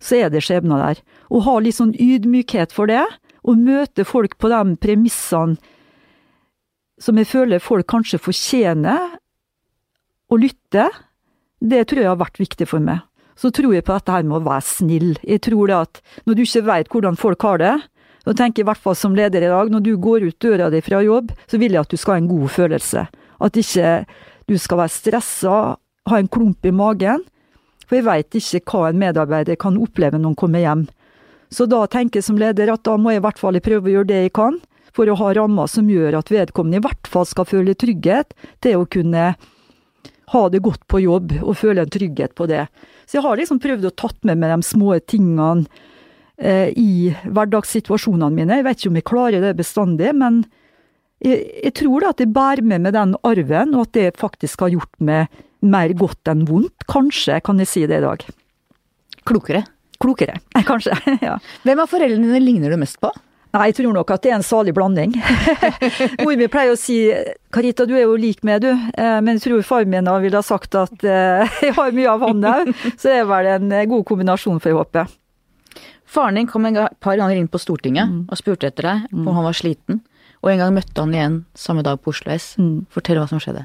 så 0.00 0.22
er 0.22 0.30
det 0.32 0.44
skjebner 0.46 0.80
der. 0.80 1.02
Å 1.28 1.42
ha 1.44 1.56
litt 1.60 1.76
sånn 1.76 1.92
ydmykhet 1.92 2.72
for 2.72 2.88
det, 2.88 3.04
og 3.46 3.60
møte 3.60 4.06
folk 4.06 4.38
på 4.40 4.50
de 4.50 4.62
premissene 4.82 5.58
som 6.96 7.18
jeg 7.20 7.28
føler 7.28 7.60
folk 7.60 7.84
kanskje 7.92 8.22
fortjener 8.22 9.18
å 10.32 10.38
lytte, 10.40 10.86
det 11.60 11.82
tror 11.90 12.00
jeg 12.02 12.08
har 12.08 12.22
vært 12.22 12.40
viktig 12.40 12.68
for 12.70 12.80
meg 12.80 13.04
så 13.36 13.50
tror 13.52 13.74
jeg 13.76 13.84
på 13.84 13.94
dette 13.94 14.14
her 14.14 14.24
med 14.26 14.40
å 14.40 14.46
være 14.46 14.64
snill. 14.64 15.12
Jeg 15.22 15.44
tror 15.46 15.70
det 15.70 15.76
at 15.76 16.00
når 16.24 16.36
du 16.36 16.42
ikke 16.46 16.64
veit 16.66 16.90
hvordan 16.92 17.20
folk 17.20 17.46
har 17.46 17.62
det, 17.62 17.74
og 18.26 18.34
tenker 18.34 18.64
i 18.64 18.66
hvert 18.66 18.82
fall 18.82 18.96
som 18.98 19.14
leder 19.14 19.44
i 19.44 19.50
dag, 19.52 19.70
når 19.70 19.84
du 19.86 19.92
går 20.02 20.26
ut 20.26 20.38
døra 20.42 20.66
di 20.72 20.80
fra 20.82 20.98
jobb, 21.04 21.30
så 21.46 21.60
vil 21.62 21.76
jeg 21.76 21.86
at 21.86 21.92
du 21.92 22.00
skal 22.00 22.16
ha 22.16 22.22
en 22.24 22.30
god 22.30 22.50
følelse. 22.50 23.06
At 23.46 23.58
ikke 23.60 23.90
du 24.50 24.56
skal 24.58 24.80
være 24.82 24.94
stressa, 24.94 25.56
ha 26.10 26.18
en 26.18 26.30
klump 26.30 26.66
i 26.66 26.74
magen. 26.74 27.22
For 27.86 28.00
jeg 28.00 28.06
veit 28.08 28.38
ikke 28.38 28.64
hva 28.66 28.88
en 28.90 28.98
medarbeider 28.98 29.58
kan 29.62 29.78
oppleve 29.78 30.18
når 30.18 30.32
han 30.32 30.38
kommer 30.42 30.64
hjem. 30.64 30.86
Så 31.54 31.68
da 31.70 31.84
tenker 31.86 32.18
jeg 32.18 32.26
som 32.26 32.40
leder 32.40 32.72
at 32.72 32.82
da 32.86 32.96
må 32.98 33.12
jeg 33.14 33.22
i 33.22 33.26
hvert 33.28 33.38
fall 33.38 33.60
prøve 33.62 33.86
å 33.86 33.94
gjøre 33.94 34.10
det 34.10 34.22
jeg 34.24 34.34
kan, 34.34 34.58
for 34.96 35.06
å 35.06 35.18
ha 35.20 35.30
rammer 35.36 35.70
som 35.70 35.86
gjør 35.92 36.16
at 36.18 36.32
vedkommende 36.32 36.80
i 36.80 36.86
hvert 36.86 37.10
fall 37.10 37.28
skal 37.28 37.46
føle 37.46 37.76
trygghet 37.78 38.34
til 38.64 38.80
å 38.80 38.88
kunne 38.90 39.34
ha 40.32 40.42
det 40.50 40.62
godt 40.64 40.86
på 40.90 41.04
jobb 41.04 41.36
og 41.42 41.58
føle 41.60 41.84
en 41.84 41.92
trygghet 41.92 42.34
på 42.34 42.48
det. 42.50 42.64
Så 43.06 43.18
jeg 43.18 43.24
har 43.26 43.38
liksom 43.38 43.60
prøvd 43.62 43.88
å 43.88 43.94
tatt 43.94 44.18
med 44.26 44.40
meg 44.42 44.52
de 44.52 44.66
små 44.66 44.96
tingene 45.06 45.66
eh, 46.38 46.72
i 46.74 47.12
hverdagssituasjonene 47.24 48.32
mine. 48.34 48.58
Jeg 48.58 48.66
vet 48.66 48.80
ikke 48.80 48.92
om 48.92 48.98
jeg 49.00 49.08
klarer 49.12 49.44
det 49.44 49.52
bestandig, 49.58 50.10
men 50.18 50.42
jeg, 51.24 51.44
jeg 51.62 51.76
tror 51.78 52.02
da 52.02 52.10
at 52.12 52.22
jeg 52.22 52.32
bærer 52.34 52.66
med 52.66 52.84
meg 52.86 52.96
den 52.96 53.14
arven, 53.26 53.76
og 53.76 53.86
at 53.86 53.94
det 53.96 54.08
faktisk 54.20 54.66
har 54.66 54.74
gjort 54.74 54.98
meg 54.98 55.30
mer 55.66 55.94
godt 55.96 56.28
enn 56.30 56.44
vondt. 56.48 56.86
Kanskje 56.90 57.38
kan 57.46 57.62
jeg 57.62 57.70
si 57.70 57.86
det 57.88 58.02
i 58.02 58.04
dag. 58.04 58.26
Klokere? 59.26 59.64
Klokere, 60.02 60.40
kanskje. 60.70 60.98
ja. 61.22 61.38
Hvem 61.64 61.80
av 61.82 61.90
foreldrene 61.90 62.28
dine 62.28 62.42
ligner 62.42 62.74
du 62.74 62.80
mest 62.82 62.98
på? 63.02 63.12
Nei, 63.56 63.70
jeg 63.70 63.78
tror 63.78 63.94
nok 63.96 64.10
at 64.12 64.24
det 64.24 64.32
er 64.32 64.36
en 64.36 64.44
salig 64.44 64.74
blanding. 64.76 65.14
Mor 66.20 66.34
mi 66.36 66.48
pleier 66.52 66.74
å 66.74 66.76
si 66.76 66.98
'Karita, 67.54 67.86
du 67.88 67.94
er 67.96 68.04
jo 68.04 68.18
lik 68.20 68.42
meg, 68.44 68.60
du', 68.60 68.72
eh, 68.74 69.20
men 69.24 69.38
jeg 69.38 69.46
tror 69.46 69.62
far 69.64 69.86
min 69.88 70.10
ville 70.20 70.36
ha 70.36 70.44
sagt 70.44 70.76
at 70.76 71.04
eh, 71.04 71.48
jeg 71.64 71.76
har 71.78 71.94
mye 71.96 72.10
av 72.12 72.26
han 72.26 72.44
òg, 72.44 72.74
så 72.98 73.08
det 73.08 73.14
er 73.22 73.30
vel 73.30 73.48
en 73.54 73.72
eh, 73.72 73.86
god 73.88 74.04
kombinasjon, 74.04 74.60
får 74.60 74.72
jeg 74.72 74.80
håpe. 74.82 75.06
Faren 76.04 76.36
din 76.36 76.50
kom 76.50 76.68
et 76.68 77.00
par 77.00 77.16
ganger 77.16 77.40
inn 77.40 77.48
på 77.48 77.60
Stortinget 77.62 78.12
mm. 78.12 78.20
og 78.28 78.38
spurte 78.38 78.68
etter 78.68 78.90
deg 78.90 79.08
om 79.14 79.24
mm. 79.24 79.32
han 79.38 79.48
var 79.48 79.56
sliten, 79.56 80.02
og 80.44 80.52
en 80.52 80.60
gang 80.60 80.76
møtte 80.76 81.00
han 81.00 81.16
igjen 81.16 81.38
samme 81.56 81.86
dag 81.86 82.02
på 82.02 82.12
Oslo 82.12 82.36
S. 82.36 82.52
Mm. 82.60 82.84
Fortell 82.92 83.22
hva 83.22 83.28
som 83.30 83.40
skjedde. 83.40 83.64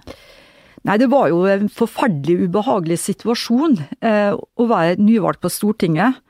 Nei, 0.88 0.98
det 0.98 1.12
var 1.12 1.28
jo 1.30 1.44
en 1.52 1.68
forferdelig 1.70 2.48
ubehagelig 2.48 2.98
situasjon 3.04 3.76
eh, 4.02 4.32
å 4.34 4.72
være 4.72 4.98
nyvalgt 5.04 5.44
på 5.44 5.52
Stortinget. 5.52 6.24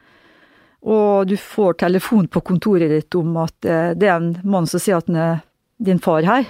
Og 0.81 1.27
du 1.29 1.35
får 1.37 1.77
telefon 1.83 2.27
på 2.27 2.41
kontoret 2.41 2.89
ditt 2.89 3.15
om 3.19 3.35
at 3.43 3.67
eh, 3.69 3.91
det 3.93 4.09
er 4.09 4.17
en 4.17 4.33
mann 4.43 4.69
som 4.69 4.81
sier 4.81 4.97
at 4.97 5.09
han 5.11 5.19
er 5.21 5.43
din 5.81 6.01
far 6.01 6.25
her. 6.25 6.47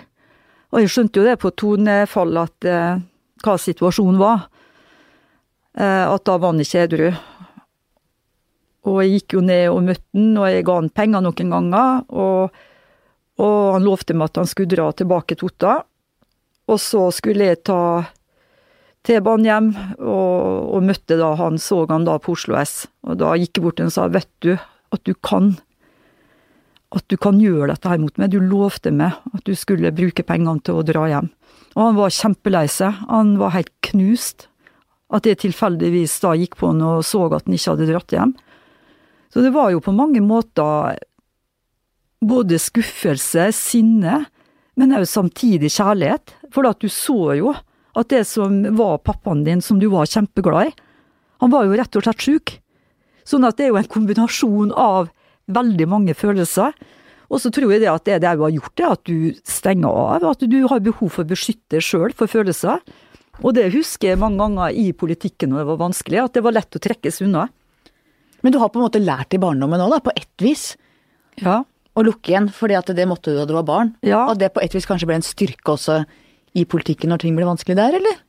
Og 0.72 0.80
jeg 0.80 0.92
skjønte 0.94 1.20
jo 1.20 1.28
det 1.28 1.40
på 1.42 1.52
tonefall 1.60 2.40
at 2.40 2.68
eh, 2.68 3.02
hva 3.44 3.58
situasjonen 3.60 4.22
var. 4.22 4.48
Eh, 5.76 6.06
at 6.08 6.26
da 6.28 6.38
var 6.38 6.54
han 6.54 6.64
ikke 6.64 6.86
edru. 6.86 7.12
Og 8.88 8.98
jeg 9.04 9.18
gikk 9.18 9.38
jo 9.38 9.46
ned 9.46 9.68
og 9.70 9.84
møtte 9.86 10.08
han, 10.16 10.32
og 10.40 10.48
jeg 10.50 10.66
ga 10.68 10.78
han 10.80 10.92
penger 11.02 11.26
noen 11.28 11.54
ganger. 11.56 12.02
Og, 12.16 12.64
og 13.44 13.60
han 13.76 13.88
lovte 13.88 14.16
meg 14.16 14.32
at 14.32 14.42
han 14.42 14.50
skulle 14.50 14.72
dra 14.74 14.90
tilbake 14.96 15.36
til 15.36 15.52
Otta. 15.52 15.76
Og 16.72 16.80
så 16.80 17.10
skulle 17.12 17.52
jeg 17.52 17.66
ta 17.68 17.82
T-banen 19.08 19.48
hjem, 19.48 19.70
og, 19.98 20.76
og, 20.76 20.84
møtte 20.86 21.18
da 21.18 21.32
han, 21.40 21.58
så 21.58 21.84
han 21.90 22.06
da 22.06 22.20
på 22.22 22.36
Oslo 22.36 22.58
S. 22.60 22.86
Og 23.08 23.18
da 23.22 23.34
gikk 23.40 23.58
jeg 23.58 23.66
bort 23.66 23.80
til 23.80 23.88
ham 23.88 23.94
og 23.94 23.96
sa, 23.96 24.08
vet 24.14 24.30
du 24.46 24.54
at 24.56 25.04
du 25.08 25.16
kan 25.18 25.56
at 26.92 27.06
du 27.08 27.16
kan 27.16 27.38
gjøre 27.40 27.70
dette 27.72 27.88
her 27.88 28.02
mot 28.02 28.18
meg. 28.20 28.34
Du 28.34 28.42
lovte 28.44 28.92
meg 28.92 29.16
at 29.32 29.46
du 29.48 29.54
skulle 29.56 29.94
bruke 29.96 30.26
pengene 30.28 30.60
til 30.60 30.82
å 30.82 30.86
dra 30.86 31.06
hjem. 31.08 31.30
Og 31.78 31.86
han 31.86 31.96
var 31.96 32.12
kjempelei 32.12 32.66
seg. 32.72 32.98
Han 33.08 33.38
var 33.40 33.54
helt 33.56 33.72
knust. 33.88 34.50
At 35.12 35.28
jeg 35.28 35.40
tilfeldigvis 35.40 36.18
da 36.24 36.34
gikk 36.40 36.58
på 36.60 36.72
han 36.72 36.84
og 36.84 37.06
så 37.08 37.26
at 37.30 37.48
han 37.48 37.56
ikke 37.56 37.74
hadde 37.74 37.88
dratt 37.90 38.16
hjem. 38.16 38.36
Så 39.32 39.44
det 39.44 39.54
var 39.56 39.72
jo 39.72 39.80
på 39.84 39.96
mange 39.96 40.20
måter 40.24 41.00
både 42.22 42.60
skuffelse, 42.62 43.48
sinne, 43.56 44.26
men 44.78 44.94
òg 44.96 45.08
samtidig 45.08 45.72
kjærlighet. 45.72 46.36
For 46.52 46.68
at 46.68 46.84
du 46.84 46.92
så 46.92 47.38
jo 47.40 47.56
at 47.98 48.12
det 48.14 48.24
som 48.30 48.62
var 48.78 49.02
pappaen 49.04 49.44
din, 49.48 49.62
som 49.62 49.80
du 49.82 49.90
var 49.92 50.10
kjempeglad 50.10 50.72
i, 50.72 50.76
han 51.42 51.52
var 51.52 51.66
jo 51.66 51.78
rett 51.78 51.98
og 51.98 52.06
slett 52.06 52.24
sjuk. 52.24 52.56
Sånn 53.28 53.46
at 53.48 53.58
det 53.58 53.68
er 53.68 53.74
jo 53.74 53.80
en 53.82 53.92
kombinasjon 53.92 54.74
av 54.78 55.10
veldig 55.52 55.88
mange 55.90 56.16
følelser. 56.18 56.76
Og 57.32 57.40
så 57.42 57.52
tror 57.54 57.72
jeg 57.74 57.84
det 57.84 57.92
at 57.92 58.06
det 58.08 58.20
det 58.22 58.30
har 58.30 58.54
gjort, 58.54 58.82
er 58.82 58.94
at 58.94 59.04
du 59.08 59.32
stenger 59.48 59.90
av. 59.90 60.28
At 60.34 60.44
du 60.46 60.60
har 60.68 60.84
behov 60.84 61.16
for 61.16 61.24
å 61.24 61.32
beskytte 61.32 61.78
deg 61.78 61.86
sjøl 61.86 62.14
for 62.18 62.32
følelser. 62.32 62.84
Og 63.42 63.56
det 63.58 63.72
husker 63.74 64.12
jeg 64.12 64.22
mange 64.22 64.42
ganger 64.44 64.76
i 64.78 64.92
politikken 64.94 65.52
når 65.52 65.64
det 65.64 65.70
var 65.72 65.82
vanskelig, 65.88 66.22
at 66.22 66.38
det 66.38 66.46
var 66.46 66.56
lett 66.56 66.78
å 66.78 66.84
trekkes 66.84 67.22
unna. 67.26 67.48
Men 68.42 68.54
du 68.54 68.60
har 68.62 68.72
på 68.74 68.82
en 68.82 68.86
måte 68.86 69.02
lært 69.02 69.34
i 69.34 69.42
barndommen 69.42 69.82
òg, 69.82 70.00
på 70.06 70.14
ett 70.18 70.44
vis. 70.44 70.76
Ja. 71.42 71.62
Å 71.66 72.04
lukke 72.06 72.34
igjen, 72.34 72.50
fordi 72.54 72.78
at 72.78 72.92
det 72.96 73.08
måtte 73.10 73.34
du 73.34 73.40
da 73.40 73.48
du 73.50 73.56
var 73.58 73.68
barn. 73.68 73.96
Ja. 74.06 74.26
Og 74.28 74.38
det 74.42 74.54
på 74.54 74.62
ett 74.64 74.76
vis 74.76 74.88
kanskje 74.90 75.10
ble 75.10 75.20
en 75.22 75.26
styrke 75.26 75.74
også 75.74 76.02
i 76.58 76.66
politikken 76.68 77.12
når 77.12 77.24
ting 77.24 77.38
blir 77.38 77.50
vanskelig 77.50 77.78
der, 77.80 77.98
eller? 78.02 78.20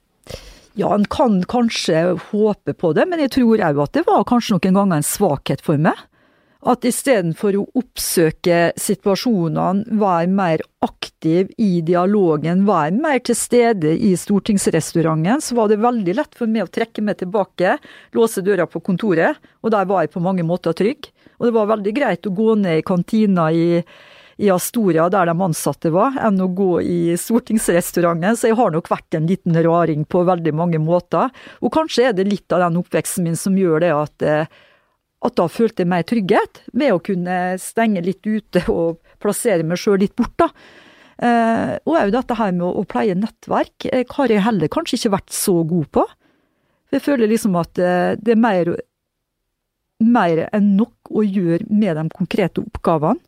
Ja, 0.79 0.95
en 0.95 1.05
kan 1.05 1.43
kanskje 1.45 2.15
håpe 2.31 2.73
på 2.73 2.95
det, 2.97 3.05
men 3.11 3.21
jeg 3.21 3.35
tror 3.35 3.61
òg 3.61 3.83
at 3.85 3.99
det 3.99 4.07
var 4.07 4.25
kanskje 4.29 4.57
noen 4.57 4.79
ganger 4.79 5.01
en 5.01 5.07
svakhet 5.07 5.61
for 5.65 5.81
meg. 5.81 5.99
At 6.63 6.87
istedenfor 6.87 7.57
å 7.59 7.65
oppsøke 7.81 8.71
situasjonene, 8.79 9.99
være 9.99 10.29
mer 10.31 10.63
aktiv 10.87 11.51
i 11.59 11.81
dialogen, 11.83 12.63
være 12.69 12.95
mer 12.95 13.19
til 13.27 13.37
stede 13.37 13.97
i 13.99 14.13
stortingsrestauranten, 14.17 15.43
så 15.43 15.59
var 15.59 15.73
det 15.73 15.81
veldig 15.83 16.15
lett 16.21 16.39
for 16.39 16.47
meg 16.47 16.69
å 16.69 16.71
trekke 16.71 17.03
meg 17.03 17.19
tilbake, 17.19 17.75
låse 18.15 18.47
døra 18.47 18.69
på 18.71 18.81
kontoret, 18.87 19.43
og 19.61 19.75
der 19.75 19.91
var 19.91 20.07
jeg 20.07 20.15
på 20.15 20.23
mange 20.23 20.47
måter 20.47 20.77
trygg. 20.79 21.11
Og 21.41 21.49
det 21.49 21.57
var 21.57 21.73
veldig 21.75 21.97
greit 21.97 22.31
å 22.31 22.35
gå 22.39 22.55
ned 22.63 22.79
i 22.79 22.87
kantina 22.87 23.49
i, 23.51 23.83
i 24.37 24.51
Astoria, 24.51 25.09
der 25.13 25.29
de 25.29 25.35
ansatte 25.45 25.93
var, 25.93 26.17
enn 26.21 26.41
å 26.41 26.49
gå 26.57 26.81
i 26.81 26.99
stortingsrestauranten, 27.21 28.37
så 28.39 28.51
jeg 28.51 28.59
har 28.59 28.73
nok 28.75 28.91
vært 28.91 29.19
en 29.19 29.29
liten 29.29 29.57
raring 29.65 30.07
på 30.09 30.25
veldig 30.29 30.55
mange 30.57 30.81
måter. 30.83 31.33
Og 31.61 31.73
kanskje 31.75 32.09
er 32.09 32.17
det 32.17 32.29
litt 32.31 32.53
av 32.53 32.65
den 32.65 32.81
oppveksten 32.81 33.27
min 33.27 33.39
som 33.39 33.59
gjør 33.59 33.85
det 33.85 33.95
at 33.97 34.29
eh, 34.29 34.61
at 35.23 35.37
da 35.39 35.45
følte 35.47 35.85
jeg 35.85 35.87
mer 35.87 36.03
trygghet 36.03 36.65
ved 36.75 36.97
å 36.97 37.03
kunne 37.07 37.35
stenge 37.63 38.01
litt 38.03 38.27
ute 38.27 38.65
og 38.73 38.97
plassere 39.23 39.63
meg 39.63 39.79
sjøl 39.79 40.01
litt 40.03 40.17
bort, 40.19 40.35
da. 40.35 40.49
Eh, 41.23 41.77
og 41.87 41.95
òg 41.95 42.11
dette 42.11 42.35
her 42.35 42.51
med 42.57 42.65
å, 42.67 42.83
pleie 42.91 43.15
nettverk 43.15 43.87
eh, 43.87 44.03
har 44.17 44.35
jeg 44.35 44.43
heller 44.43 44.73
kanskje 44.73 44.99
ikke 44.99 45.13
vært 45.15 45.31
så 45.37 45.55
god 45.63 45.93
på. 45.95 46.05
Jeg 46.91 47.05
føler 47.05 47.31
liksom 47.31 47.55
at 47.61 47.79
det 47.79 48.35
er 48.35 48.41
mer, 48.43 48.73
mer 50.03 50.43
enn 50.51 50.75
nok 50.77 51.15
å 51.15 51.23
gjøre 51.23 51.71
med 51.71 51.97
de 51.97 52.05
konkrete 52.19 52.67
oppgavene. 52.67 53.23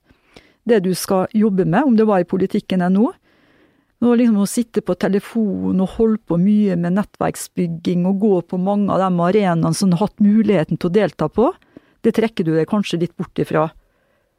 Det 0.65 0.81
du 0.85 0.95
skal 0.97 1.29
jobbe 1.37 1.67
med, 1.69 1.85
om 1.85 1.97
det 1.97 2.07
var 2.09 2.23
i 2.23 2.29
politikken 2.29 2.85
enn 2.85 2.97
nå. 2.97 3.11
Nå 4.05 4.15
liksom 4.19 4.41
Å 4.43 4.49
sitte 4.49 4.83
på 4.85 4.97
telefon 5.01 5.81
og 5.81 5.95
holde 5.97 6.21
på 6.29 6.39
mye 6.41 6.77
med 6.81 6.97
nettverksbygging 6.99 8.05
og 8.09 8.19
gå 8.21 8.35
på 8.51 8.61
mange 8.61 8.93
av 8.93 9.01
de 9.01 9.29
arenaene 9.29 9.77
som 9.77 9.93
du 9.93 9.97
har 9.97 10.09
hatt 10.09 10.25
muligheten 10.25 10.81
til 10.81 10.91
å 10.91 10.97
delta 10.97 11.29
på, 11.29 11.53
det 12.05 12.12
trekker 12.19 12.45
du 12.45 12.53
deg 12.57 12.69
kanskje 12.69 13.01
litt 13.01 13.15
bort 13.17 13.39
ifra. 13.41 13.71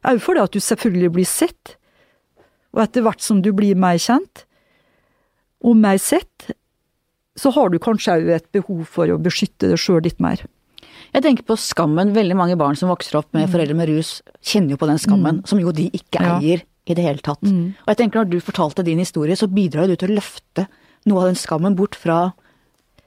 Òg 0.06 0.20
fordi 0.22 0.44
at 0.44 0.54
du 0.54 0.62
selvfølgelig 0.62 1.12
blir 1.16 1.26
sett, 1.26 1.76
og 2.76 2.84
etter 2.84 3.02
hvert 3.02 3.24
som 3.24 3.40
du 3.42 3.50
blir 3.56 3.78
mer 3.78 3.98
kjent, 4.02 4.44
og 5.66 5.78
mer 5.80 5.98
sett, 5.98 6.52
så 7.36 7.50
har 7.56 7.72
du 7.72 7.80
kanskje 7.82 8.20
òg 8.20 8.30
et 8.36 8.46
behov 8.54 8.84
for 8.92 9.10
å 9.10 9.18
beskytte 9.18 9.72
deg 9.72 9.80
sjøl 9.80 10.04
litt 10.06 10.22
mer. 10.22 10.44
Jeg 11.14 11.24
tenker 11.24 11.46
på 11.46 11.56
skammen. 11.60 12.14
Veldig 12.16 12.38
mange 12.38 12.56
barn 12.60 12.78
som 12.78 12.90
vokser 12.90 13.18
opp 13.20 13.28
med 13.36 13.46
mm. 13.46 13.52
foreldre 13.52 13.76
med 13.78 13.90
rus, 13.92 14.16
kjenner 14.44 14.74
jo 14.74 14.80
på 14.80 14.88
den 14.90 15.00
skammen, 15.02 15.42
mm. 15.42 15.46
som 15.50 15.60
jo 15.62 15.74
de 15.76 15.88
ikke 15.96 16.22
eier 16.22 16.62
ja. 16.62 16.66
i 16.86 16.96
det 16.96 17.04
hele 17.06 17.24
tatt. 17.24 17.44
Mm. 17.44 17.76
Og 17.84 17.92
jeg 17.92 18.00
tenker 18.02 18.22
når 18.22 18.32
du 18.32 18.40
fortalte 18.44 18.86
din 18.86 19.02
historie, 19.02 19.38
så 19.38 19.48
bidrar 19.50 19.90
du 19.90 19.96
til 19.96 20.12
å 20.12 20.18
løfte 20.18 20.66
noe 21.06 21.22
av 21.22 21.30
den 21.30 21.38
skammen 21.38 21.78
bort 21.78 21.96
fra 21.98 22.32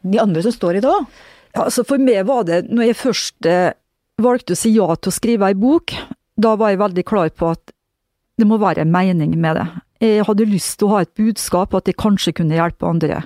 de 0.01 0.21
andre 0.21 0.43
som 0.45 0.55
står 0.55 0.79
i 0.79 0.85
det 0.85 0.91
òg. 0.91 1.09
Ja, 1.55 1.65
altså 1.65 1.83
for 1.87 2.01
meg 2.01 2.23
var 2.29 2.45
det, 2.47 2.63
når 2.69 2.91
jeg 2.91 2.99
først 2.99 3.49
eh, 3.49 3.73
valgte 4.21 4.55
å 4.55 4.59
si 4.59 4.71
ja 4.75 4.87
til 4.95 5.11
å 5.11 5.15
skrive 5.15 5.49
ei 5.49 5.57
bok, 5.57 5.95
da 6.39 6.53
var 6.59 6.71
jeg 6.71 6.81
veldig 6.83 7.05
klar 7.07 7.31
på 7.35 7.51
at 7.55 7.73
det 8.39 8.47
må 8.47 8.59
være 8.61 8.85
en 8.85 8.93
mening 8.93 9.33
med 9.41 9.57
det. 9.59 9.65
Jeg 9.99 10.23
hadde 10.29 10.47
lyst 10.47 10.77
til 10.79 10.87
å 10.87 10.93
ha 10.93 11.03
et 11.03 11.11
budskap, 11.19 11.73
at 11.75 11.89
jeg 11.89 11.99
kanskje 11.99 12.37
kunne 12.37 12.55
hjelpe 12.55 12.87
andre. 12.87 13.25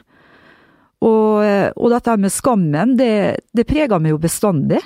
Og, 1.04 1.40
og 1.76 1.88
dette 1.92 2.18
med 2.22 2.32
skammen, 2.32 2.94
det, 3.00 3.14
det 3.52 3.66
prega 3.68 4.00
meg 4.00 4.14
jo 4.14 4.22
bestandig. 4.24 4.80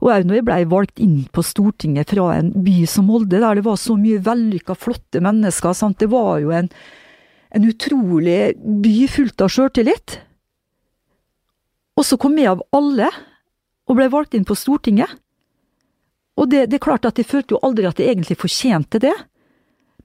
Og 0.00 0.08
òg 0.14 0.24
når 0.26 0.38
jeg 0.38 0.46
blei 0.48 0.60
valgt 0.68 1.02
inn 1.02 1.18
på 1.32 1.44
Stortinget 1.44 2.14
fra 2.14 2.30
en 2.38 2.50
by 2.64 2.82
som 2.88 3.06
Molde, 3.10 3.40
der 3.42 3.58
det 3.58 3.66
var 3.66 3.76
så 3.78 3.98
mye 4.00 4.22
vellykka, 4.24 4.74
flotte 4.74 5.20
mennesker. 5.22 5.76
Sant? 5.76 5.98
Det 6.00 6.08
var 6.12 6.40
jo 6.40 6.54
en, 6.56 6.70
en 7.52 7.68
utrolig 7.68 8.54
by 8.56 8.94
fullt 9.12 9.44
av 9.44 9.52
sjøltillit. 9.52 10.16
Og 12.00 12.06
så 12.08 12.16
kom 12.20 12.38
jeg 12.40 12.48
av 12.48 12.64
alle, 12.72 13.10
og 13.90 13.98
blei 13.98 14.08
valgt 14.08 14.36
inn 14.38 14.46
på 14.48 14.56
Stortinget. 14.56 15.12
Og 16.40 16.48
det, 16.48 16.70
det, 16.70 16.78
er 16.78 16.86
klart 16.86 17.04
at 17.04 17.18
jeg 17.20 17.28
følte 17.28 17.56
jo 17.56 17.64
aldri 17.66 17.84
at 17.84 18.00
jeg 18.00 18.14
egentlig 18.14 18.38
fortjente 18.40 19.02
det. 19.02 19.12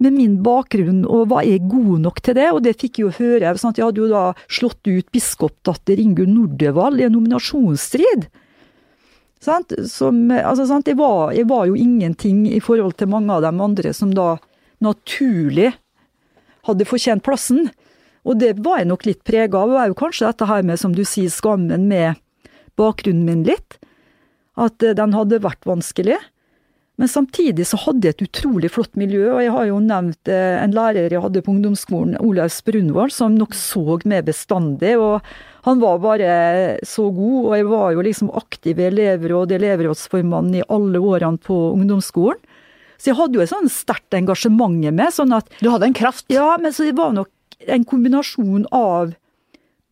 Med 0.03 0.15
min 0.17 0.39
bakgrunn, 0.43 1.05
og 1.07 1.29
var 1.31 1.45
jeg 1.47 1.63
god 1.71 2.01
nok 2.03 2.19
til 2.25 2.35
det? 2.35 2.49
Og 2.51 2.63
det 2.65 2.75
fikk 2.81 2.99
jeg 2.99 3.05
jo 3.05 3.13
høre. 3.19 3.53
Sant? 3.61 3.79
Jeg 3.79 3.87
hadde 3.87 4.03
jo 4.03 4.09
da 4.11 4.23
slått 4.51 4.83
ut 4.89 5.07
biskopdatter 5.15 6.01
Ingunn 6.01 6.33
Nordevall 6.35 6.99
i 6.99 7.07
en 7.07 7.15
nominasjonsstrid. 7.15 8.27
Sant? 9.45 9.71
Som, 9.87 10.25
altså, 10.35 10.67
sant? 10.67 10.89
Jeg, 10.89 10.99
var, 10.99 11.31
jeg 11.37 11.47
var 11.47 11.69
jo 11.69 11.79
ingenting 11.79 12.43
i 12.49 12.59
forhold 12.63 12.97
til 12.99 13.11
mange 13.13 13.31
av 13.31 13.45
de 13.45 13.53
andre 13.53 13.95
som 13.95 14.11
da 14.15 14.35
naturlig 14.83 15.71
hadde 16.67 16.87
fortjent 16.89 17.23
plassen. 17.23 17.69
Og 18.25 18.39
det 18.41 18.55
var 18.65 18.81
jeg 18.81 18.89
nok 18.89 19.05
litt 19.07 19.23
prega 19.27 19.61
av. 19.61 19.71
Og 19.71 19.81
er 19.81 19.91
jo 19.91 19.99
kanskje 19.99 20.27
dette 20.27 20.49
her 20.49 20.65
med, 20.65 20.81
som 20.81 20.95
du 20.97 21.03
sier, 21.07 21.31
skammen 21.31 21.87
med 21.87 22.19
bakgrunnen 22.75 23.27
min 23.27 23.43
litt 23.47 23.77
at 24.55 24.83
eh, 24.83 24.95
den 24.97 25.15
hadde 25.15 25.43
vært 25.43 25.67
vanskelig. 25.67 26.17
Men 26.95 27.09
samtidig 27.11 27.65
så 27.67 27.77
hadde 27.81 28.07
jeg 28.07 28.15
et 28.15 28.23
utrolig 28.29 28.69
flott 28.71 28.93
miljø, 28.95 29.25
og 29.33 29.41
jeg 29.43 29.51
har 29.51 29.65
jo 29.67 29.81
nevnt 29.83 30.31
eh, 30.31 30.61
en 30.61 30.75
lærer 30.75 31.11
jeg 31.11 31.23
hadde 31.25 31.41
på 31.43 31.51
ungdomsskolen, 31.51 32.15
Olaus 32.23 32.61
Brunvold, 32.63 33.11
som 33.11 33.35
nok 33.35 33.57
så 33.57 33.97
meg 34.07 34.23
bestandig. 34.29 34.93
og 34.95 35.19
Han 35.67 35.81
var 35.83 35.99
bare 35.99 36.29
så 36.87 37.09
god, 37.11 37.41
og 37.41 37.57
jeg 37.57 37.67
var 37.67 37.89
jo 37.97 38.05
liksom 38.07 38.31
aktiv 38.39 38.79
i 38.79 38.87
elevråd, 38.87 39.57
elevrådsformann 39.59 40.55
i 40.55 40.63
alle 40.71 41.03
årene 41.03 41.41
på 41.43 41.59
ungdomsskolen. 41.75 42.39
Så 42.95 43.11
jeg 43.11 43.19
hadde 43.19 43.35
jo 43.35 43.43
et 43.43 43.51
sånn 43.51 43.67
sterkt 43.67 44.15
engasjement 44.15 44.79
med. 44.87 45.11
sånn 45.11 45.35
at... 45.35 45.51
Du 45.59 45.67
hadde 45.69 45.89
en 45.91 45.97
kraft? 45.97 46.29
Ja, 46.31 46.55
men 46.61 46.71
så 46.71 46.87
det 46.87 46.95
var 46.95 47.11
nok 47.11 47.29
en 47.67 47.83
kombinasjon 47.83 48.69
av 48.71 49.11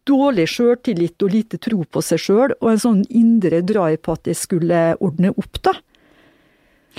dårlig 0.07 0.47
sjøltillit 0.51 1.23
og 1.23 1.31
lite 1.35 1.59
tro 1.59 1.83
på 1.83 2.03
seg 2.03 2.21
sjøl, 2.21 2.55
og 2.59 2.69
en 2.71 2.79
sånn 2.79 3.01
indre 3.11 3.59
drive 3.63 3.99
på 4.03 4.15
at 4.15 4.31
jeg 4.31 4.39
skulle 4.39 4.85
ordne 5.03 5.33
opp, 5.35 5.59
da. 5.63 5.75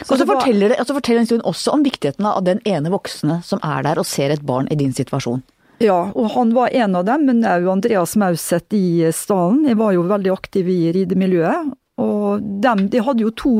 Så 0.02 0.16
og 0.16 0.18
så 0.18 0.26
forteller, 0.26 0.72
det, 0.72 0.78
altså 0.82 0.96
forteller 0.96 1.22
historien 1.22 1.46
også 1.46 1.74
om 1.76 1.84
viktigheten 1.86 2.26
av 2.26 2.40
den 2.46 2.58
ene 2.66 2.90
voksne 2.90 3.38
som 3.46 3.60
er 3.62 3.84
der 3.86 4.00
og 4.00 4.08
ser 4.08 4.34
et 4.34 4.42
barn 4.46 4.66
i 4.72 4.78
din 4.80 4.94
situasjon. 4.94 5.44
Ja, 5.82 6.10
og 6.14 6.32
han 6.34 6.52
var 6.54 6.74
en 6.74 6.96
av 6.98 7.06
dem, 7.06 7.26
men 7.28 7.46
òg 7.46 7.66
Andreas 7.70 8.14
Mauseth 8.18 8.74
i 8.74 9.06
stallen. 9.14 9.64
Jeg 9.68 9.78
var 9.78 9.94
jo 9.94 10.04
veldig 10.10 10.32
aktiv 10.34 10.70
i 10.70 10.80
ridemiljøet. 10.94 11.72
Og 12.02 12.42
dem, 12.62 12.88
de 12.90 13.02
hadde 13.06 13.22
jo 13.22 13.32
to 13.38 13.54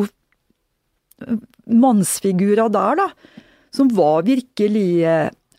mannsfigurer 1.71 2.71
der, 2.75 2.99
da, 2.99 3.09
som 3.75 3.91
var 3.95 4.27
virkelig 4.27 5.05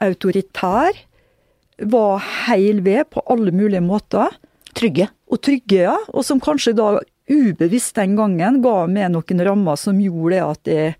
autoritær. 0.04 0.96
var 1.80 2.24
heil 2.48 2.80
ved 2.86 3.12
på 3.12 3.24
alle 3.28 3.52
mulige 3.52 3.84
måter. 3.84 4.32
Trygge. 4.76 5.10
Og 5.28 5.42
trygge, 5.44 5.82
ja. 5.88 5.98
Og 6.14 6.24
som 6.24 6.40
kanskje 6.40 6.76
da 6.76 7.00
ubevisst 7.30 7.96
den 7.98 8.16
gangen 8.18 8.62
ga 8.62 8.86
meg 8.90 9.12
noen 9.14 9.44
rammer 9.48 9.80
som 9.80 10.02
gjorde 10.02 10.42
at 10.46 10.70
jeg 10.70 10.96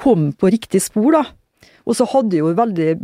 kom 0.00 0.32
på 0.32 0.50
riktig 0.50 0.82
spor, 0.82 1.12
da. 1.14 1.24
Og 1.84 1.98
så 1.98 2.06
hadde 2.08 2.40
jo 2.40 2.54
veldig 2.56 2.94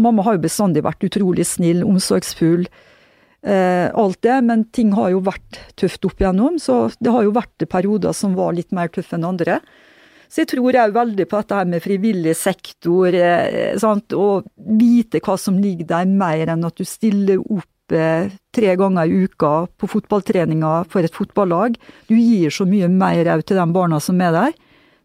Mamma 0.00 0.22
har 0.22 0.36
jo 0.36 0.44
bestandig 0.44 0.84
vært 0.86 1.02
utrolig 1.02 1.42
snill, 1.50 1.80
omsorgsfull, 1.82 2.62
eh, 3.42 3.88
alt 3.90 4.20
det. 4.22 4.36
Men 4.46 4.62
ting 4.70 4.92
har 4.94 5.10
jo 5.10 5.18
vært 5.26 5.58
tøft 5.74 6.06
opp 6.06 6.22
igjennom, 6.22 6.60
så 6.62 6.92
det 7.02 7.10
har 7.10 7.26
jo 7.26 7.34
vært 7.34 7.66
perioder 7.68 8.14
som 8.14 8.36
var 8.38 8.54
litt 8.54 8.70
mer 8.70 8.88
tøffe 8.94 9.18
enn 9.18 9.26
andre. 9.26 9.58
Så 10.30 10.44
jeg 10.44 10.52
tror 10.52 10.78
òg 10.78 10.94
veldig 10.94 11.26
på 11.26 11.40
dette 11.42 11.58
her 11.58 11.66
med 11.66 11.82
frivillig 11.82 12.36
sektor, 12.38 13.10
eh, 13.10 13.74
sant? 13.82 14.14
og 14.14 14.46
vite 14.54 15.18
hva 15.18 15.36
som 15.36 15.58
ligger 15.58 15.90
der, 15.90 16.06
mer 16.06 16.54
enn 16.54 16.64
at 16.64 16.78
du 16.78 16.86
stiller 16.86 17.42
opp 17.42 17.66
eh, 17.96 18.30
tre 18.54 18.74
ganger 18.78 19.06
i 19.06 19.24
uka 19.26 19.52
på 19.78 19.88
fotballtreninga 19.90 20.72
for 20.90 21.06
et 21.06 21.14
fotballag. 21.14 21.78
Du 22.08 22.16
gir 22.16 22.52
så 22.54 22.66
mye 22.68 22.90
mer 22.92 23.30
òg 23.36 23.46
til 23.46 23.60
de 23.60 23.66
barna 23.74 24.00
som 24.02 24.20
er 24.20 24.34
der, 24.36 24.54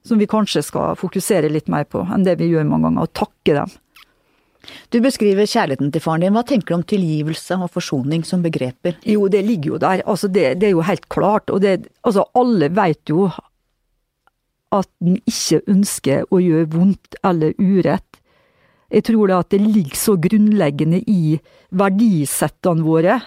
som 0.05 0.21
vi 0.21 0.29
kanskje 0.29 0.63
skal 0.65 0.97
fokusere 0.99 1.49
litt 1.53 1.71
mer 1.71 1.87
på 1.89 2.03
enn 2.05 2.25
det 2.27 2.37
vi 2.41 2.51
gjør 2.51 2.67
mange 2.69 2.89
ganger, 2.89 3.07
og 3.07 3.17
takke 3.17 3.57
dem. 3.57 3.73
Du 4.89 4.99
beskriver 5.03 5.45
kjærligheten 5.45 5.91
til 5.93 6.01
faren 6.01 6.23
din. 6.25 6.33
Hva 6.33 6.45
tenker 6.47 6.73
du 6.73 6.77
om 6.79 6.85
tilgivelse 6.89 7.57
og 7.61 7.73
forsoning 7.73 8.25
som 8.25 8.41
begreper? 8.45 8.97
Jo, 9.05 9.27
det 9.29 9.43
ligger 9.45 9.75
jo 9.75 9.81
der. 9.81 10.01
Altså, 10.05 10.27
det, 10.27 10.55
det 10.61 10.69
er 10.69 10.73
jo 10.73 10.85
helt 10.85 11.05
klart. 11.09 11.53
Og 11.53 11.61
det, 11.61 11.87
altså, 12.01 12.25
alle 12.33 12.71
vet 12.73 13.13
jo 13.13 13.27
at 14.75 14.89
en 15.05 15.19
ikke 15.29 15.61
ønsker 15.71 16.25
å 16.33 16.41
gjøre 16.41 16.69
vondt 16.73 17.19
eller 17.23 17.53
urett. 17.61 18.21
Jeg 18.93 19.07
tror 19.09 19.29
det 19.29 19.37
at 19.37 19.51
det 19.53 19.61
ligger 19.63 19.97
så 19.97 20.15
grunnleggende 20.21 21.01
i 21.09 21.39
verdisettene 21.75 22.85
våre 22.85 23.19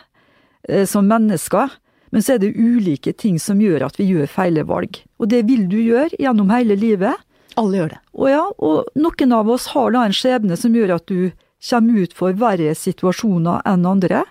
eh, 0.69 0.87
som 0.87 1.09
mennesker. 1.11 1.73
Men 2.11 2.25
så 2.25 2.37
er 2.37 2.43
det 2.43 2.55
ulike 2.57 3.13
ting 3.13 3.37
som 3.43 3.61
gjør 3.61 3.89
at 3.89 3.99
vi 4.01 4.09
gjør 4.13 4.31
feile 4.31 4.65
valg. 4.69 5.01
Og 5.21 5.29
det 5.33 5.43
vil 5.49 5.67
du 5.69 5.77
gjøre 5.81 6.17
gjennom 6.17 6.53
hele 6.55 6.79
livet. 6.79 7.21
Alle 7.59 7.83
gjør 7.83 7.93
det. 7.93 8.01
Og 8.15 8.31
ja, 8.31 8.45
og 8.65 8.89
noen 8.97 9.35
av 9.35 9.51
oss 9.53 9.69
har 9.75 9.93
da 9.93 10.07
en 10.07 10.17
skjebne 10.17 10.57
som 10.57 10.77
gjør 10.77 10.97
at 10.97 11.07
du 11.11 11.31
kommer 11.69 12.05
ut 12.05 12.15
for 12.17 12.37
verre 12.39 12.75
situasjoner 12.79 13.67
enn 13.69 13.87
andre. 13.89 14.23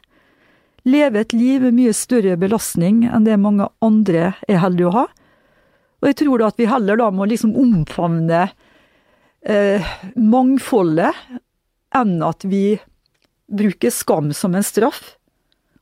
Leve 0.88 1.20
et 1.20 1.36
liv 1.36 1.66
med 1.68 1.76
mye 1.76 1.94
større 1.94 2.38
belastning 2.40 3.04
enn 3.10 3.28
det 3.28 3.36
mange 3.42 3.68
andre 3.84 4.32
er 4.48 4.62
heldige 4.64 4.88
å 4.88 4.96
ha. 5.02 5.08
Og 6.00 6.10
jeg 6.10 6.20
tror 6.22 6.40
da 6.40 6.50
at 6.52 6.62
vi 6.62 6.70
heller 6.70 7.00
da 7.00 7.10
må 7.12 7.28
liksom 7.28 7.58
omfavne 7.60 8.48
eh, 9.48 9.93
mangfoldet 10.16 11.16
enn 11.95 12.20
at 12.26 12.45
vi 12.48 12.78
bruker 13.48 13.93
skam 13.93 14.34
som 14.36 14.56
en 14.58 14.66
straff 14.66 15.16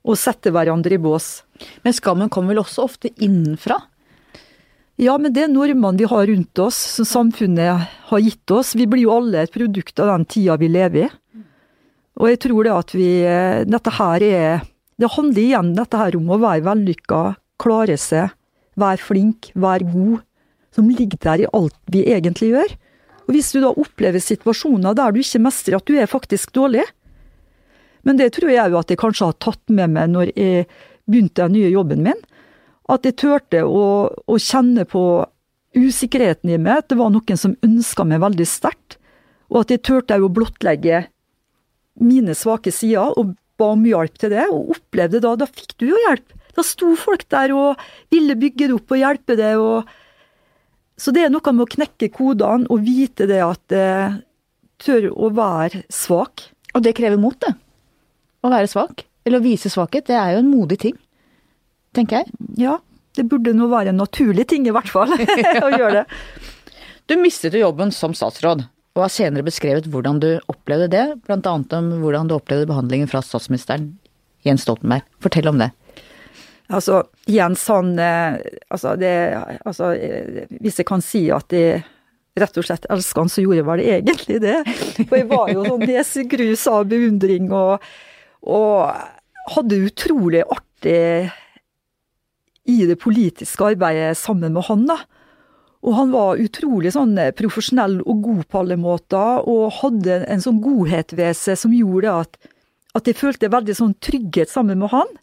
og 0.05 0.20
setter 0.22 0.53
hverandre 0.53 0.95
i 0.95 1.01
bås. 1.01 1.41
Men 1.82 1.95
skammen 1.97 2.30
kommer 2.30 2.53
vel 2.53 2.61
også 2.61 2.86
ofte 2.86 3.09
innenfra? 3.16 3.80
Ja, 5.01 5.18
men 5.20 5.34
det 5.36 5.47
er 5.47 5.51
normene 5.51 5.97
vi 5.99 6.07
har 6.07 6.28
rundt 6.30 6.59
oss, 6.61 6.78
som 6.95 7.07
samfunnet 7.07 7.89
har 8.11 8.22
gitt 8.24 8.51
oss. 8.53 8.76
Vi 8.78 8.86
blir 8.88 9.03
jo 9.07 9.16
alle 9.18 9.43
et 9.43 9.51
produkt 9.51 9.99
av 9.99 10.13
den 10.13 10.28
tida 10.30 10.55
vi 10.61 10.70
lever 10.72 11.07
i. 11.07 11.41
Og 12.16 12.30
jeg 12.32 12.39
tror 12.45 12.63
det 12.63 12.72
at 12.72 12.93
vi 12.95 13.09
eh, 13.28 13.66
Dette 13.68 13.91
her 13.91 14.24
er 14.24 14.61
Det 14.95 15.09
handler 15.18 15.41
igjen 15.41 15.74
dette 15.76 15.99
her 15.99 16.16
om 16.16 16.30
å 16.32 16.38
være 16.39 16.63
vellykka, 16.63 17.20
klare 17.59 17.97
seg, 17.99 18.32
være 18.80 19.03
flink, 19.03 19.49
være 19.51 19.89
god. 19.91 20.22
Som 20.72 20.88
ligger 20.88 21.20
der 21.26 21.43
i 21.43 21.49
alt 21.51 21.76
vi 21.91 22.05
egentlig 22.07 22.53
gjør. 22.53 22.72
Og 23.26 23.34
hvis 23.34 23.51
du 23.55 23.61
da 23.63 23.71
opplever 23.73 24.21
situasjoner 24.21 24.95
der 24.97 25.13
du 25.13 25.21
ikke 25.21 25.41
mestrer 25.41 25.80
at 25.80 25.88
du 25.89 25.97
er 25.97 26.09
faktisk 26.09 26.53
dårlig 26.53 26.84
Men 28.05 28.19
det 28.19 28.36
tror 28.36 28.51
jeg 28.53 28.71
jo 28.71 28.78
at 28.78 28.91
jeg 28.93 29.01
kanskje 29.01 29.32
har 29.32 29.39
tatt 29.41 29.63
med 29.73 29.95
meg 29.95 30.11
når 30.13 30.32
jeg 30.36 30.67
begynte 31.05 31.45
den 31.45 31.57
nye 31.57 31.73
jobben 31.73 32.05
min 32.05 32.21
at 32.91 33.07
jeg 33.07 33.17
turte 33.17 33.63
å, 33.65 33.86
å, 34.30 34.36
kjenne 34.38 34.86
på 34.86 35.01
usikkerheten 35.76 36.51
i 36.53 36.59
meg, 36.61 36.84
at 36.84 36.91
det 36.91 36.99
var 36.99 37.09
noen 37.09 37.39
som 37.39 37.55
ønska 37.65 38.05
meg 38.07 38.21
veldig 38.21 38.45
sterkt. 38.45 38.99
Og 39.49 39.63
at 39.63 39.73
jeg 39.73 39.84
turte 39.89 40.19
å 40.21 40.30
blottlegge 40.32 41.05
mine 42.01 42.36
svake 42.38 42.73
sider, 42.76 43.09
og 43.17 43.34
ba 43.59 43.71
om 43.73 43.86
hjelp 43.88 44.19
til 44.21 44.34
det. 44.36 44.45
Og 44.53 44.76
opplevde 44.78 45.23
da 45.23 45.36
Da 45.39 45.49
fikk 45.49 45.76
du 45.82 45.89
jo 45.89 46.01
hjelp. 46.05 46.36
Da 46.55 46.63
sto 46.63 46.93
folk 46.99 47.26
der 47.34 47.53
og 47.55 47.82
ville 48.13 48.38
bygge 48.39 48.69
det 48.69 48.78
opp 48.78 48.93
og 48.93 49.01
hjelpe 49.01 49.39
deg. 49.39 49.59
Og... 49.59 49.95
Så 50.98 51.12
det 51.16 51.26
er 51.26 51.34
noe 51.34 51.54
med 51.54 51.66
å 51.66 51.72
knekke 51.76 52.12
kodene 52.16 52.70
og 52.72 52.86
vite 52.86 53.28
det 53.28 53.41
at 53.43 53.76
eh, 53.76 54.20
tør 54.82 55.10
å 55.12 55.32
være 55.36 55.84
svak. 55.91 56.48
Og 56.76 56.84
det 56.84 56.96
krever 56.96 57.20
mot, 57.20 57.36
det. 57.39 57.52
Å 58.46 58.52
være 58.52 58.70
svak. 58.72 59.04
Eller 59.26 59.41
å 59.41 59.46
vise 59.46 59.72
svakhet. 59.72 60.08
Det 60.08 60.16
er 60.16 60.36
jo 60.36 60.43
en 60.43 60.52
modig 60.52 60.80
ting 60.86 60.96
tenker 61.96 62.22
jeg. 62.22 62.34
Ja, 62.60 62.78
det 63.16 63.28
burde 63.32 63.56
nå 63.56 63.70
være 63.72 63.93
en 63.93 64.02
naturlig 64.02 64.48
ting 64.52 64.68
i 64.68 64.74
hvert 64.76 64.91
fall 64.91 65.14
å 65.66 65.72
gjøre 65.72 66.02
det. 66.02 66.06
Du 67.10 67.18
mistet 67.22 67.56
jo 67.56 67.62
jobben 67.62 67.93
som 67.93 68.16
statsråd, 68.18 68.66
og 68.96 69.04
har 69.04 69.14
senere 69.14 69.46
beskrevet 69.46 69.88
hvordan 69.91 70.20
du 70.24 70.30
opplevde 70.52 70.89
det, 70.91 71.06
bl.a. 71.28 71.56
om 71.78 71.89
hvordan 72.02 72.30
du 72.30 72.38
opplevde 72.38 72.70
behandlingen 72.70 73.12
fra 73.12 73.22
statsministeren 73.24 73.93
Jens 74.46 74.66
Stoltenberg. 74.66 75.06
Fortell 75.22 75.52
om 75.52 75.60
det. 75.62 75.72
Altså, 76.74 77.03
Jens 77.30 77.68
han 77.70 77.91
eh, 78.01 78.39
altså, 78.74 78.95
det, 78.97 79.11
altså, 79.66 79.91
eh, 79.93 80.47
Hvis 80.61 80.80
jeg 80.82 80.88
kan 80.89 81.03
si 81.05 81.28
at 81.34 81.53
jeg 81.53 81.84
rett 82.36 82.57
og 82.59 82.66
slett 82.68 82.88
elsker 82.91 83.22
han, 83.22 83.32
så 83.32 83.43
gjorde 83.43 83.61
jeg 83.61 83.68
vel 83.70 83.84
egentlig 83.86 84.39
det. 84.43 84.57
For 85.07 85.16
jeg 85.20 85.28
var 85.30 85.51
jo 85.53 85.66
sånn 85.68 85.86
nesegrus 85.88 86.66
av 86.68 86.89
beundring 86.91 87.47
og, 87.55 87.86
og 88.43 89.53
hadde 89.55 89.84
utrolig 89.86 90.41
artig 90.43 91.32
i 92.66 92.80
det 92.89 92.97
politiske 92.99 93.70
arbeidet 93.72 94.18
sammen 94.20 94.55
med 94.57 94.68
han. 94.68 94.88
da. 94.89 94.97
Og 95.86 95.93
han 95.93 96.11
var 96.13 96.41
utrolig 96.41 96.95
sånn 96.95 97.13
eh, 97.22 97.34
profesjonell 97.38 97.99
og 98.03 98.24
god 98.26 98.45
på 98.49 98.61
alle 98.63 98.78
måter, 98.82 99.45
og 99.45 99.78
hadde 99.84 100.24
en 100.26 100.41
sånn 100.41 100.61
godhet 100.63 101.13
ved 101.18 101.38
seg 101.38 101.59
som 101.61 101.76
gjorde 101.76 102.16
at, 102.24 102.39
at 102.97 103.07
jeg 103.07 103.20
følte 103.20 103.53
veldig 103.53 103.78
sånn 103.78 103.93
trygghet 104.03 104.51
sammen 104.51 104.82
med 104.82 104.91
han. 104.95 105.13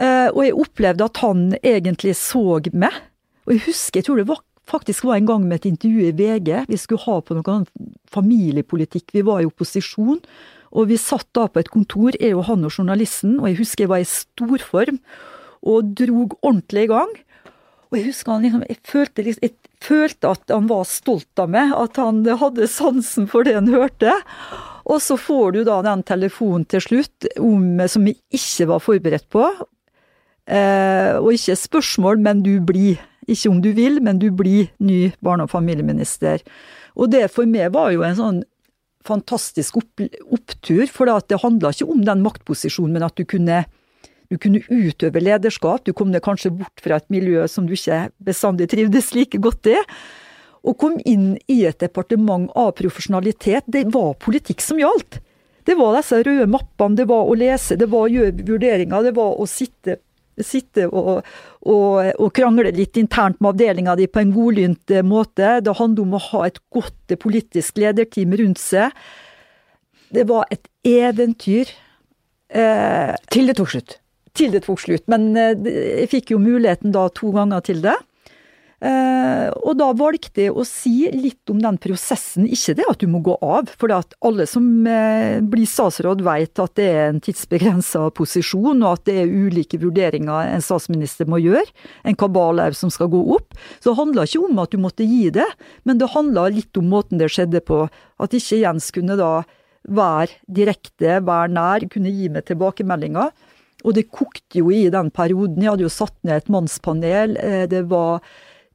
Eh, 0.00 0.28
og 0.32 0.40
jeg 0.46 0.56
opplevde 0.56 1.08
at 1.08 1.20
han 1.24 1.50
egentlig 1.60 2.16
så 2.20 2.60
meg. 2.72 2.96
Og 3.46 3.56
jeg 3.56 3.66
husker, 3.66 4.00
jeg 4.00 4.08
tror 4.08 4.22
det 4.22 4.28
var, 4.30 4.40
faktisk 4.70 5.04
var 5.04 5.18
en 5.18 5.28
gang 5.28 5.44
med 5.44 5.60
et 5.60 5.70
intervju 5.72 6.06
i 6.08 6.14
VG, 6.16 6.50
vi 6.70 6.78
skulle 6.80 7.04
ha 7.04 7.18
på 7.20 7.36
noe 7.36 7.58
familiepolitikk, 8.12 9.10
vi 9.12 9.24
var 9.26 9.42
i 9.42 9.48
opposisjon. 9.48 10.22
Og 10.72 10.88
vi 10.88 10.96
satt 10.96 11.28
da 11.36 11.48
på 11.50 11.60
et 11.60 11.68
kontor, 11.72 12.16
jeg 12.16 12.32
og 12.32 12.46
han 12.48 12.64
og 12.64 12.72
journalisten, 12.72 13.36
og 13.42 13.50
jeg 13.50 13.58
husker 13.60 13.84
jeg 13.84 13.92
var 13.92 14.04
i 14.04 14.08
storform 14.08 15.02
og 15.68 15.92
drog 15.98 16.32
ordentlig 16.40 16.86
i 16.86 16.92
gang. 16.94 17.12
Og 17.92 17.98
jeg 17.98 18.06
husker 18.08 18.32
han 18.32 18.46
liksom, 18.46 18.62
jeg 18.70 18.78
følte, 18.88 19.24
liksom, 19.26 19.44
jeg 19.44 19.84
følte 19.84 20.30
at 20.32 20.54
han 20.54 20.70
var 20.70 20.86
stolt 20.88 21.42
av 21.42 21.50
meg, 21.52 21.74
at 21.76 22.00
han 22.00 22.22
hadde 22.40 22.70
sansen 22.72 23.28
for 23.28 23.44
det 23.44 23.58
han 23.58 23.68
hørte. 23.68 24.14
Og 24.88 25.02
så 25.04 25.18
får 25.20 25.58
du 25.58 25.60
da 25.68 25.82
den 25.84 26.00
telefonen 26.08 26.64
til 26.72 26.82
slutt 26.82 27.28
om, 27.36 27.84
som 27.84 28.08
vi 28.08 28.16
ikke 28.32 28.70
var 28.72 28.80
forberedt 28.82 29.28
på. 29.32 29.44
Eh, 30.50 31.18
og 31.20 31.32
ikke 31.36 31.56
spørsmål, 31.58 32.22
men 32.22 32.42
du 32.42 32.56
blir. 32.64 33.00
Ikke 33.30 33.52
om 33.52 33.60
du 33.62 33.70
vil, 33.76 34.00
men 34.02 34.18
du 34.18 34.30
blir 34.34 34.72
ny 34.82 35.12
barne- 35.22 35.44
og 35.44 35.50
familieminister. 35.50 36.42
Og 36.96 37.10
det 37.10 37.30
for 37.30 37.46
meg 37.46 37.72
var 37.72 37.92
jo 37.92 38.02
en 38.02 38.18
sånn 38.18 38.42
fantastisk 39.06 39.78
opp, 39.78 40.02
opptur, 40.30 40.86
for 40.90 41.06
det 41.06 41.38
handla 41.42 41.70
ikke 41.70 41.90
om 41.90 42.02
den 42.04 42.22
maktposisjonen, 42.22 42.92
men 42.92 43.06
at 43.06 43.16
du 43.16 43.24
kunne 43.24 43.64
du 44.32 44.38
kunne 44.40 44.62
utøve 44.72 45.20
lederskap, 45.20 45.84
du 45.84 45.92
kom 45.92 46.12
deg 46.14 46.22
kanskje 46.24 46.54
bort 46.56 46.80
fra 46.80 46.96
et 46.96 47.08
miljø 47.12 47.44
som 47.52 47.66
du 47.68 47.74
ikke 47.76 48.06
bestandig 48.24 48.70
trivdes 48.72 49.10
like 49.12 49.36
godt 49.36 49.68
i. 49.68 49.76
Og 50.64 50.78
kom 50.80 50.94
inn 51.04 51.34
i 51.52 51.58
et 51.68 51.76
departement 51.82 52.46
av 52.56 52.70
profesjonalitet. 52.78 53.66
Det 53.66 53.82
var 53.92 54.14
politikk 54.22 54.64
som 54.64 54.80
gjaldt. 54.80 55.18
Det 55.68 55.76
var 55.76 55.98
disse 55.98 56.22
røde 56.24 56.46
mappene, 56.48 56.96
det 56.96 57.06
var 57.10 57.28
å 57.28 57.36
lese, 57.36 57.76
det 57.76 57.90
var 57.92 58.06
å 58.06 58.10
gjøre 58.10 58.46
vurderinger, 58.48 59.04
det 59.04 59.12
var 59.18 59.36
å 59.36 59.44
sitte, 59.46 59.98
sitte 60.46 60.88
og, 60.90 61.22
og, 61.62 62.12
og, 62.18 62.28
krangle 62.34 62.72
litt 62.74 62.98
internt 63.00 63.40
med 63.40 63.54
avdelinga 63.54 63.96
di 63.98 64.08
på 64.10 64.22
en 64.22 64.34
godlynt 64.34 64.94
måte. 65.06 65.58
Det 65.64 65.78
handler 65.78 66.06
om 66.06 66.18
å 66.18 66.24
ha 66.30 66.44
et 66.48 66.60
godt 66.72 67.16
politisk 67.22 67.80
lederteam 67.82 68.36
rundt 68.40 68.62
seg. 68.62 68.94
Det 70.12 70.26
var 70.28 70.46
et 70.52 70.68
eventyr. 70.86 71.72
Eh, 72.52 73.12
Til 73.32 73.48
det 73.48 73.56
tok 73.56 73.72
slutt? 73.72 73.98
til 74.36 74.52
det 74.54 74.64
tok 74.66 74.80
slutt. 74.82 75.04
Men 75.12 75.32
eh, 75.38 75.54
jeg 76.02 76.10
fikk 76.12 76.34
jo 76.34 76.42
muligheten 76.42 76.94
da 76.94 77.08
to 77.14 77.32
ganger 77.34 77.64
til 77.66 77.82
det. 77.84 77.96
Eh, 78.82 79.48
og 79.62 79.76
da 79.78 79.92
valgte 79.94 80.48
jeg 80.48 80.52
å 80.58 80.64
si 80.66 81.06
litt 81.14 81.50
om 81.52 81.60
den 81.62 81.76
prosessen, 81.78 82.48
ikke 82.50 82.74
det 82.80 82.86
at 82.90 83.02
du 83.02 83.06
må 83.10 83.20
gå 83.22 83.36
av. 83.38 83.70
For 83.78 83.94
alle 83.94 84.46
som 84.50 84.66
eh, 84.90 85.38
blir 85.38 85.68
statsråd 85.70 86.24
vet 86.26 86.62
at 86.62 86.74
det 86.80 86.88
er 86.90 87.12
en 87.12 87.22
tidsbegrensa 87.22 88.08
posisjon, 88.18 88.82
og 88.82 88.96
at 88.96 89.06
det 89.06 89.20
er 89.22 89.30
ulike 89.30 89.78
vurderinger 89.82 90.50
en 90.50 90.66
statsminister 90.66 91.30
må 91.30 91.38
gjøre. 91.44 91.68
En 92.02 92.18
kabal 92.18 92.58
som 92.74 92.90
skal 92.90 93.12
gå 93.12 93.22
opp. 93.36 93.54
Så 93.78 93.92
det 93.92 94.00
handla 94.00 94.26
ikke 94.26 94.44
om 94.48 94.58
at 94.64 94.74
du 94.74 94.82
måtte 94.82 95.06
gi 95.06 95.30
det, 95.34 95.46
men 95.86 96.02
det 96.02 96.10
handla 96.16 96.48
litt 96.50 96.76
om 96.78 96.90
måten 96.90 97.22
det 97.22 97.30
skjedde 97.32 97.62
på. 97.62 97.84
At 98.22 98.34
ikke 98.34 98.64
Jens 98.64 98.90
kunne 98.94 99.14
da 99.20 99.44
være 99.88 100.42
direkte, 100.50 101.20
være 101.22 101.54
nær, 101.54 101.86
kunne 101.90 102.10
gi 102.10 102.28
meg 102.34 102.46
tilbakemeldinger. 102.50 103.30
Og 103.82 103.96
det 103.96 104.10
kokte 104.14 104.60
jo 104.60 104.70
i 104.74 104.88
den 104.94 105.10
perioden. 105.14 105.62
Jeg 105.62 105.72
hadde 105.72 105.86
jo 105.86 105.90
satt 105.92 106.14
ned 106.26 106.42
et 106.42 106.50
mannspanel. 106.52 107.38
Eh, 107.38 107.64
det 107.70 107.86
var 107.90 108.22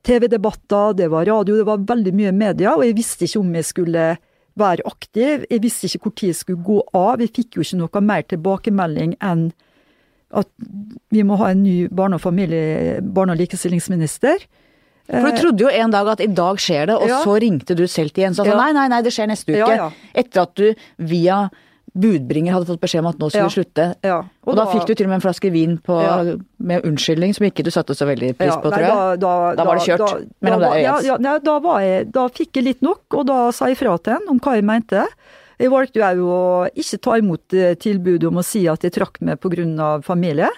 TV-debatter, 0.08 0.96
det 0.98 1.12
var 1.12 1.28
radio, 1.28 1.58
det 1.60 1.68
var 1.68 1.84
veldig 1.88 2.14
mye 2.16 2.34
media. 2.36 2.76
Og 2.78 2.86
jeg 2.88 2.96
visste 2.98 3.28
ikke 3.28 3.42
om 3.44 3.56
jeg 3.60 3.68
skulle 3.68 4.10
være 4.58 4.86
aktiv. 4.90 5.46
Jeg 5.52 5.64
visste 5.64 5.90
ikke 5.90 6.08
hvor 6.08 6.16
tid 6.18 6.32
jeg 6.32 6.42
skulle 6.42 6.66
gå 6.66 6.78
av. 6.98 7.24
Jeg 7.24 7.34
fikk 7.36 7.58
jo 7.58 7.66
ikke 7.66 7.82
noe 7.82 8.04
mer 8.06 8.28
tilbakemelding 8.32 9.18
enn 9.20 9.50
at 10.38 10.50
vi 11.14 11.24
må 11.24 11.38
ha 11.40 11.54
en 11.54 11.62
ny 11.64 11.76
barne- 11.88 12.18
og 12.18 12.24
familie, 12.24 13.02
barne- 13.02 13.36
og 13.36 13.40
likestillingsminister. 13.40 14.48
For 15.08 15.32
du 15.32 15.38
trodde 15.40 15.64
jo 15.64 15.70
en 15.72 15.94
dag 15.94 16.10
at 16.12 16.24
i 16.24 16.28
dag 16.28 16.60
skjer 16.60 16.90
det, 16.90 16.98
og 17.00 17.08
ja. 17.08 17.22
så 17.24 17.38
ringte 17.40 17.78
du 17.80 17.86
selv 17.88 18.12
til 18.12 18.26
Jens 18.26 18.42
og 18.44 18.50
sa 18.50 18.52
ja. 18.52 18.58
nei, 18.60 18.74
nei, 18.76 18.90
nei, 18.92 19.00
det 19.06 19.14
skjer 19.16 19.30
neste 19.32 19.56
uke. 19.56 19.78
Ja, 19.80 19.88
Etter 20.12 20.44
at 20.44 20.60
du 20.60 20.74
via 21.00 21.46
budbringer 22.02 22.56
hadde 22.56 22.70
fått 22.70 22.82
beskjed 22.84 23.04
om 23.04 23.10
at 23.12 23.20
nå 23.22 23.30
skulle 23.32 23.48
ja. 23.48 23.54
slutte. 23.54 23.88
Ja. 24.06 24.18
Og, 24.44 24.52
og 24.52 24.60
da, 24.60 24.64
da, 24.64 24.68
fikk 24.74 24.88
du 24.90 24.94
til 24.94 25.08
og 25.08 25.12
med 25.12 25.20
en 25.20 25.26
flaske 25.26 25.52
vin 25.54 25.76
på, 25.84 25.98
ja. 26.04 26.38
med 26.72 26.86
unnskyldning 26.88 27.36
som 27.38 27.48
ikke 27.50 27.66
du 27.68 27.72
satte 27.74 27.96
så 27.98 28.08
veldig 28.10 28.34
pris 28.40 28.54
på, 28.54 28.72
tror 28.72 28.86
jeg. 28.86 29.20
Da, 29.24 29.34
da, 29.58 29.66
var 29.68 29.82
det 29.82 29.88
kjørt 29.88 30.30
mellom 30.46 30.64
deg 30.64 30.70
og 30.70 30.80
Jens. 30.84 31.10
Ja, 31.10 31.18
da, 31.48 31.58
jeg, 31.86 32.08
da, 32.16 32.30
fikk 32.40 32.62
jeg 32.62 32.70
litt 32.70 32.86
nok, 32.86 33.04
og 33.18 33.28
da 33.30 33.42
sa 33.56 33.72
jeg 33.72 33.80
fra 33.82 33.98
til 34.00 34.18
henne 34.18 34.34
om 34.34 34.42
hva 34.44 34.56
jeg 34.58 34.68
mente. 34.68 35.06
Jeg 35.58 35.74
valgte 35.74 36.10
jo 36.20 36.30
å 36.30 36.48
ikke 36.78 37.00
ta 37.02 37.18
imot 37.18 37.56
eh, 37.58 37.74
tilbudet 37.82 38.30
om 38.30 38.42
å 38.42 38.46
si 38.46 38.68
at 38.70 38.86
jeg 38.86 38.94
trakk 38.94 39.18
meg 39.26 39.42
pga. 39.42 39.98
familie. 40.06 40.52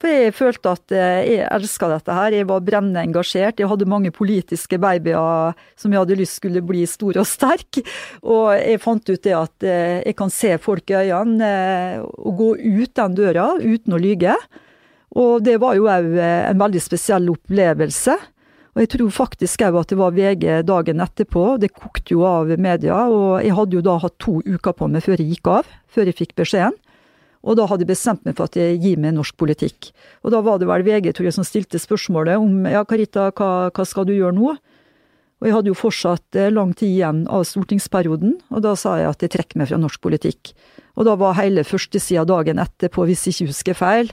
For 0.00 0.08
jeg 0.08 0.32
følte 0.32 0.72
at 0.72 0.94
eh, 0.96 1.18
jeg 1.28 1.48
elska 1.52 1.90
dette 1.90 2.14
her. 2.16 2.32
Jeg 2.32 2.48
var 2.48 2.62
brennende 2.64 3.02
engasjert. 3.04 3.60
Jeg 3.60 3.68
hadde 3.68 3.88
mange 3.90 4.12
politiske 4.16 4.78
babyer 4.80 5.52
som 5.76 5.92
jeg 5.92 6.00
hadde 6.00 6.16
lyst 6.16 6.38
skulle 6.40 6.62
bli 6.64 6.86
store 6.88 7.20
og 7.20 7.28
sterke. 7.28 7.84
Og 8.24 8.54
jeg 8.56 8.80
fant 8.80 9.12
ut 9.12 9.20
det 9.26 9.36
at 9.36 9.68
eh, 9.68 10.00
jeg 10.06 10.16
kan 10.16 10.32
se 10.32 10.54
folk 10.62 10.88
i 10.94 11.02
øynene 11.02 11.52
eh, 11.52 12.00
og 12.00 12.40
gå 12.40 12.50
ut 12.56 12.96
den 12.96 13.20
døra 13.20 13.52
uten 13.60 13.96
å 13.96 14.00
lyge. 14.00 14.38
Og 15.20 15.44
det 15.44 15.58
var 15.60 15.76
jo 15.76 15.88
òg 15.90 16.12
en 16.16 16.60
veldig 16.60 16.80
spesiell 16.80 17.28
opplevelse. 17.32 18.14
Og 18.70 18.84
jeg 18.84 18.92
tror 18.92 19.10
faktisk 19.12 19.64
òg 19.66 19.80
at 19.82 19.92
det 19.92 19.98
var 20.00 20.14
VG 20.16 20.44
dagen 20.64 21.02
etterpå. 21.04 21.58
Det 21.60 21.74
kokte 21.74 22.14
jo 22.14 22.22
av 22.24 22.54
media. 22.56 23.02
Og 23.10 23.42
jeg 23.44 23.52
hadde 23.58 23.76
jo 23.76 23.84
da 23.84 23.98
hatt 24.00 24.16
to 24.22 24.38
uker 24.46 24.72
på 24.78 24.88
meg 24.88 25.04
før 25.04 25.20
jeg 25.20 25.34
gikk 25.34 25.58
av. 25.58 25.74
Før 25.92 26.08
jeg 26.08 26.22
fikk 26.22 26.38
beskjeden. 26.40 26.78
Og 27.40 27.56
da 27.56 27.64
hadde 27.70 27.86
jeg 27.86 27.92
bestemt 27.94 28.26
meg 28.28 28.36
for 28.36 28.50
at 28.50 28.58
jeg 28.58 28.80
gir 28.82 28.98
meg 29.00 29.14
norsk 29.16 29.36
politikk. 29.40 29.92
Og 30.24 30.34
da 30.34 30.42
var 30.44 30.60
det 30.60 30.68
vel 30.68 30.84
VG 30.84 31.14
tror 31.16 31.30
jeg, 31.30 31.36
som 31.38 31.46
stilte 31.46 31.80
spørsmålet 31.80 32.40
om 32.40 32.66
ja, 32.68 32.82
Karita, 32.84 33.30
hva, 33.32 33.70
hva 33.72 33.86
skal 33.88 34.08
du 34.08 34.12
gjøre 34.12 34.36
nå? 34.36 34.56
Og 35.40 35.48
jeg 35.48 35.56
hadde 35.56 35.70
jo 35.72 35.78
fortsatt 35.78 36.36
eh, 36.36 36.50
lang 36.52 36.74
tid 36.76 36.90
igjen 36.90 37.22
av 37.32 37.46
stortingsperioden, 37.48 38.34
og 38.52 38.64
da 38.64 38.74
sa 38.76 38.98
jeg 39.00 39.08
at 39.08 39.22
jeg 39.24 39.32
trekker 39.32 39.60
meg 39.60 39.70
fra 39.70 39.78
norsk 39.80 40.02
politikk. 40.04 40.52
Og 41.00 41.08
da 41.08 41.14
var 41.16 41.38
hele 41.38 41.64
førstesida 41.64 42.26
dagen 42.28 42.60
etterpå, 42.60 43.06
hvis 43.08 43.24
jeg 43.24 43.38
ikke 43.38 43.54
husker 43.54 43.78
feil, 43.78 44.12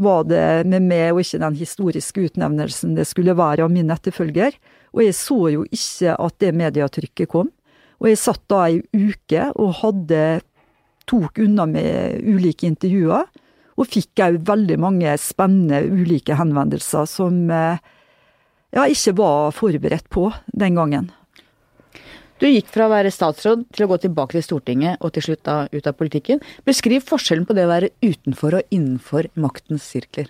var 0.00 0.22
det 0.30 0.64
med 0.70 0.86
meg 0.86 1.10
og 1.12 1.20
ikke 1.24 1.42
den 1.42 1.58
historiske 1.58 2.22
utnevnelsen 2.30 2.94
det 2.96 3.04
skulle 3.10 3.34
være 3.36 3.66
av 3.66 3.74
min 3.74 3.90
etterfølger. 3.92 4.54
Og 4.94 5.02
jeg 5.04 5.16
så 5.18 5.40
jo 5.52 5.66
ikke 5.74 6.14
at 6.14 6.38
det 6.40 6.54
mediatrykket 6.56 7.30
kom. 7.34 7.50
Og 8.00 8.08
jeg 8.08 8.22
satt 8.22 8.42
da 8.48 8.62
ei 8.68 8.80
uke 8.94 9.50
og 9.58 9.74
hadde 9.82 10.22
tok 11.10 11.40
unna 11.44 11.66
med 11.70 12.22
ulike 12.22 12.68
intervjuer. 12.68 13.26
Og 13.74 13.90
fikk 13.90 14.22
òg 14.22 14.38
veldig 14.46 14.78
mange 14.78 15.16
spennende 15.18 15.82
ulike 15.90 16.36
henvendelser 16.38 17.08
som 17.10 17.50
eh, 17.50 17.82
jeg 18.74 18.94
ikke 18.94 19.16
var 19.18 19.54
forberedt 19.54 20.06
på 20.14 20.28
den 20.54 20.78
gangen. 20.78 21.10
Du 22.42 22.48
gikk 22.50 22.68
fra 22.74 22.88
å 22.88 22.92
være 22.92 23.12
statsråd 23.14 23.68
til 23.72 23.86
å 23.86 23.90
gå 23.92 23.98
tilbake 24.02 24.34
til 24.34 24.42
Stortinget 24.44 25.02
og 25.02 25.14
til 25.14 25.28
slutt 25.28 25.44
da 25.46 25.56
ut 25.70 25.86
av 25.86 25.94
politikken. 25.98 26.42
Beskriv 26.66 27.04
forskjellen 27.06 27.46
på 27.46 27.54
det 27.56 27.66
å 27.66 27.70
være 27.70 27.92
utenfor 28.02 28.58
og 28.58 28.74
innenfor 28.74 29.30
maktens 29.38 29.86
sirkler. 29.86 30.26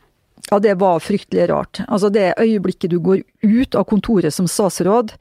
Ja, 0.51 0.59
det 0.61 0.77
var 0.81 1.01
fryktelig 1.01 1.49
rart. 1.49 1.81
Altså 1.89 2.11
det 2.13 2.35
øyeblikket 2.37 2.93
du 2.93 2.99
går 3.01 3.25
ut 3.41 3.75
av 3.75 3.89
kontoret 3.89 4.35
som 4.37 4.49
statsråd, 4.51 5.15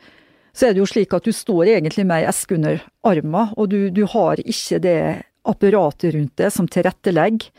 så 0.54 0.68
er 0.68 0.76
det 0.76 0.84
jo 0.84 0.90
slik 0.90 1.16
at 1.16 1.26
du 1.26 1.32
står 1.34 1.72
egentlig 1.72 2.06
med 2.06 2.22
ei 2.22 2.30
eske 2.30 2.60
under 2.60 2.84
armen, 3.08 3.54
og 3.58 3.72
du, 3.72 3.88
du 3.90 4.04
har 4.12 4.44
ikke 4.44 4.82
det 4.84 5.00
apparatet 5.48 6.16
rundt 6.16 6.36
deg 6.40 6.54
som 6.54 6.70
tilrettelegger. 6.70 7.50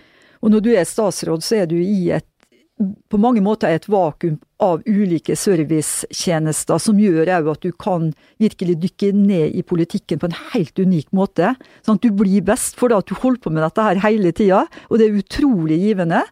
Og 0.45 0.53
når 0.53 0.65
du 0.65 0.71
er 0.75 0.89
statsråd, 0.89 1.45
så 1.45 1.63
er 1.63 1.69
du 1.71 1.79
i 1.81 2.11
et 2.13 2.29
på 2.83 3.19
mange 3.23 3.39
måter 3.45 3.71
et 3.71 3.85
vakuum 3.87 4.41
av 4.65 4.81
ulike 4.83 5.37
servicetjenester 5.39 6.81
som 6.83 6.99
gjør 6.99 7.31
òg 7.37 7.51
at 7.53 7.63
du 7.63 7.71
kan 7.79 8.09
virkelig 8.43 8.75
dykke 8.83 9.13
ned 9.15 9.55
i 9.55 9.63
politikken 9.63 10.19
på 10.19 10.27
en 10.27 10.37
helt 10.51 10.83
unik 10.83 11.13
måte. 11.15 11.53
Sånn 11.87 12.01
at 12.01 12.07
du 12.07 12.11
blir 12.19 12.43
best, 12.43 12.75
for 12.81 12.95
at 12.97 13.07
du 13.07 13.15
holder 13.15 13.45
på 13.45 13.55
med 13.55 13.63
dette 13.63 13.87
her 13.87 14.03
hele 14.03 14.35
tida, 14.35 14.65
og 14.91 14.99
det 14.99 15.07
er 15.07 15.21
utrolig 15.23 15.79
givende. 15.85 16.25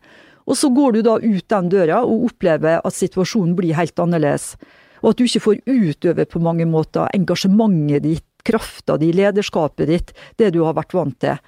Og 0.43 0.59
så 0.59 0.73
går 0.75 0.97
du 0.97 1.05
da 1.07 1.19
ut 1.23 1.49
den 1.55 1.71
døra 1.71 2.03
og 2.03 2.27
opplever 2.33 2.83
at 2.83 2.99
situasjonen 2.99 3.55
blir 3.59 3.79
helt 3.79 4.03
annerledes. 4.03 4.57
Og 5.03 5.13
at 5.13 5.19
du 5.19 5.27
ikke 5.27 5.47
får 5.47 5.63
utøve 5.71 6.27
på 6.31 6.43
mange 6.43 6.67
måter 6.67 7.11
engasjementet 7.15 8.03
ditt, 8.07 8.32
krafta 8.47 8.99
di, 9.01 9.13
lederskapet 9.17 9.91
ditt, 9.91 10.15
det 10.39 10.53
du 10.55 10.63
har 10.67 10.77
vært 10.79 10.97
vant 10.97 11.19
til. 11.23 11.39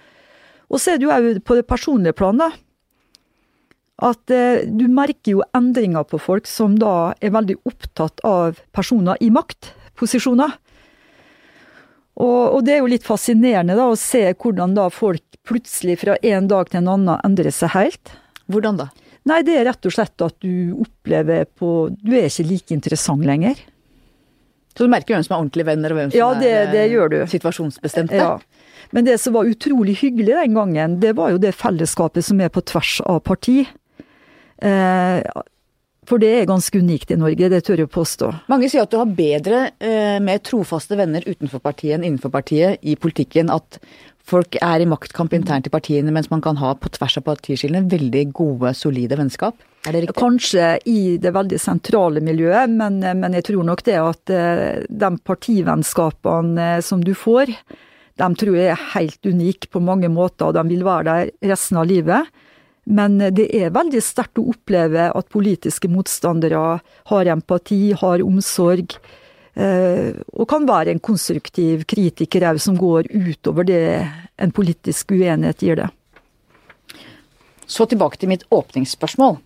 Og 0.72 0.80
så 0.80 0.94
er 0.94 1.00
det 1.00 1.06
jo 1.06 1.14
òg 1.14 1.42
på 1.46 1.58
det 1.58 1.66
personlige 1.68 2.16
plan, 2.16 2.40
da. 2.40 2.50
At 4.04 4.30
eh, 4.34 4.64
du 4.66 4.88
merker 4.90 5.36
jo 5.36 5.44
endringer 5.54 6.06
på 6.08 6.18
folk 6.18 6.48
som 6.50 6.74
da 6.80 7.14
er 7.22 7.34
veldig 7.34 7.60
opptatt 7.68 8.24
av 8.26 8.58
personer 8.74 9.20
i 9.22 9.30
maktposisjoner. 9.30 10.56
Og, 12.14 12.40
og, 12.56 12.60
det 12.66 12.76
er 12.76 12.82
jo 12.82 12.90
litt 12.90 13.06
fascinerende 13.06 13.76
da 13.78 13.88
å 13.90 13.98
se 13.98 14.26
hvordan 14.30 14.74
da 14.76 14.88
folk 14.90 15.38
plutselig 15.46 16.00
fra 16.02 16.14
en 16.22 16.46
dag 16.50 16.70
til 16.70 16.82
en 16.82 16.92
annen 16.92 17.22
endrer 17.26 17.54
seg 17.54 17.74
helt. 17.74 18.14
Hvordan 18.50 18.78
da? 18.82 18.88
Nei, 19.28 19.40
det 19.46 19.56
er 19.56 19.66
rett 19.70 19.86
og 19.88 19.94
slett 19.94 20.22
at 20.22 20.36
du 20.44 20.74
opplever 20.84 21.46
på 21.56 21.88
Du 21.96 22.12
er 22.12 22.28
ikke 22.28 22.46
like 22.50 22.76
interessant 22.76 23.24
lenger. 23.24 23.56
Så 24.74 24.86
du 24.86 24.90
merker 24.90 25.14
hvem 25.14 25.24
som 25.26 25.36
er 25.36 25.40
ordentlige 25.44 25.68
venner, 25.68 25.94
og 25.94 26.00
hvem 26.00 26.10
som 26.10 26.18
ja, 26.18 26.28
det, 26.40 26.52
det 26.74 26.82
er 26.82 26.92
gjør 26.92 27.12
du. 27.12 27.16
situasjonsbestemte? 27.30 28.18
Ja. 28.18 28.36
Men 28.94 29.06
det 29.06 29.16
som 29.22 29.34
var 29.36 29.48
utrolig 29.48 29.96
hyggelig 30.02 30.34
den 30.34 30.54
gangen, 30.58 31.00
det 31.02 31.14
var 31.18 31.32
jo 31.34 31.40
det 31.42 31.54
fellesskapet 31.56 32.26
som 32.26 32.42
er 32.42 32.50
på 32.52 32.62
tvers 32.66 32.98
av 33.06 33.20
parti. 33.26 33.62
Eh, 34.62 35.20
for 36.04 36.20
det 36.20 36.30
er 36.36 36.48
ganske 36.48 36.78
unikt 36.78 37.14
i 37.14 37.18
Norge, 37.18 37.48
det 37.48 37.62
tør 37.64 37.84
jeg 37.84 37.90
påstå. 37.92 38.30
Mange 38.52 38.68
sier 38.68 38.84
at 38.84 38.92
du 38.92 38.98
har 39.00 39.08
bedre, 39.08 39.70
eh, 39.80 40.18
mer 40.20 40.42
trofaste 40.44 40.98
venner 41.00 41.24
utenfor 41.24 41.62
partiet 41.64 41.96
enn 41.96 42.04
innenfor 42.10 42.32
partiet 42.34 42.82
i 42.82 42.96
politikken. 42.96 43.50
At 43.50 43.78
folk 44.24 44.58
er 44.60 44.84
i 44.84 44.88
maktkamp 44.88 45.32
internt 45.32 45.66
i 45.66 45.72
partiene, 45.72 46.12
mens 46.12 46.30
man 46.30 46.42
kan 46.44 46.60
ha 46.60 46.74
på 46.74 46.92
tvers 46.92 47.18
av 47.18 47.24
partiskillene 47.30 47.88
veldig 47.90 48.32
gode, 48.32 48.74
solide 48.76 49.16
vennskap. 49.16 49.56
Det? 49.84 50.14
Kanskje 50.16 50.78
i 50.88 51.16
det 51.20 51.34
veldig 51.34 51.58
sentrale 51.60 52.22
miljøet, 52.24 52.72
men, 52.72 53.02
men 53.04 53.34
jeg 53.36 53.44
tror 53.50 53.66
nok 53.68 53.82
det 53.84 53.98
at 54.00 54.32
eh, 54.32 54.84
de 54.88 55.10
partivennskapene 55.20 56.78
som 56.82 57.02
du 57.04 57.12
får, 57.12 57.52
de 58.16 58.28
tror 58.40 58.56
jeg 58.56 58.70
er 58.72 58.86
helt 58.94 59.28
unike 59.28 59.68
på 59.68 59.82
mange 59.84 60.08
måter, 60.08 60.48
og 60.48 60.56
de 60.56 60.64
vil 60.70 60.86
være 60.86 61.04
der 61.10 61.52
resten 61.52 61.82
av 61.82 61.90
livet. 61.90 62.32
Men 62.84 63.18
det 63.18 63.48
er 63.56 63.74
veldig 63.74 64.00
sterkt 64.04 64.40
å 64.40 64.46
oppleve 64.52 65.08
at 65.12 65.32
politiske 65.32 65.88
motstandere 65.88 66.64
har 67.10 67.32
empati, 67.32 67.92
har 68.00 68.24
omsorg, 68.24 68.96
eh, 69.54 70.12
og 70.32 70.48
kan 70.48 70.68
være 70.68 70.94
en 70.94 71.04
konstruktiv 71.04 71.84
kritiker 71.88 72.48
òg, 72.52 72.60
som 72.60 72.80
går 72.80 73.12
utover 73.12 73.68
det 73.68 73.84
en 74.36 74.52
politisk 74.52 75.12
uenighet 75.12 75.60
gir 75.64 75.80
det. 75.80 75.88
Så 77.66 77.88
tilbake 77.88 78.20
til 78.20 78.32
mitt 78.32 78.44
åpningsspørsmål. 78.52 79.40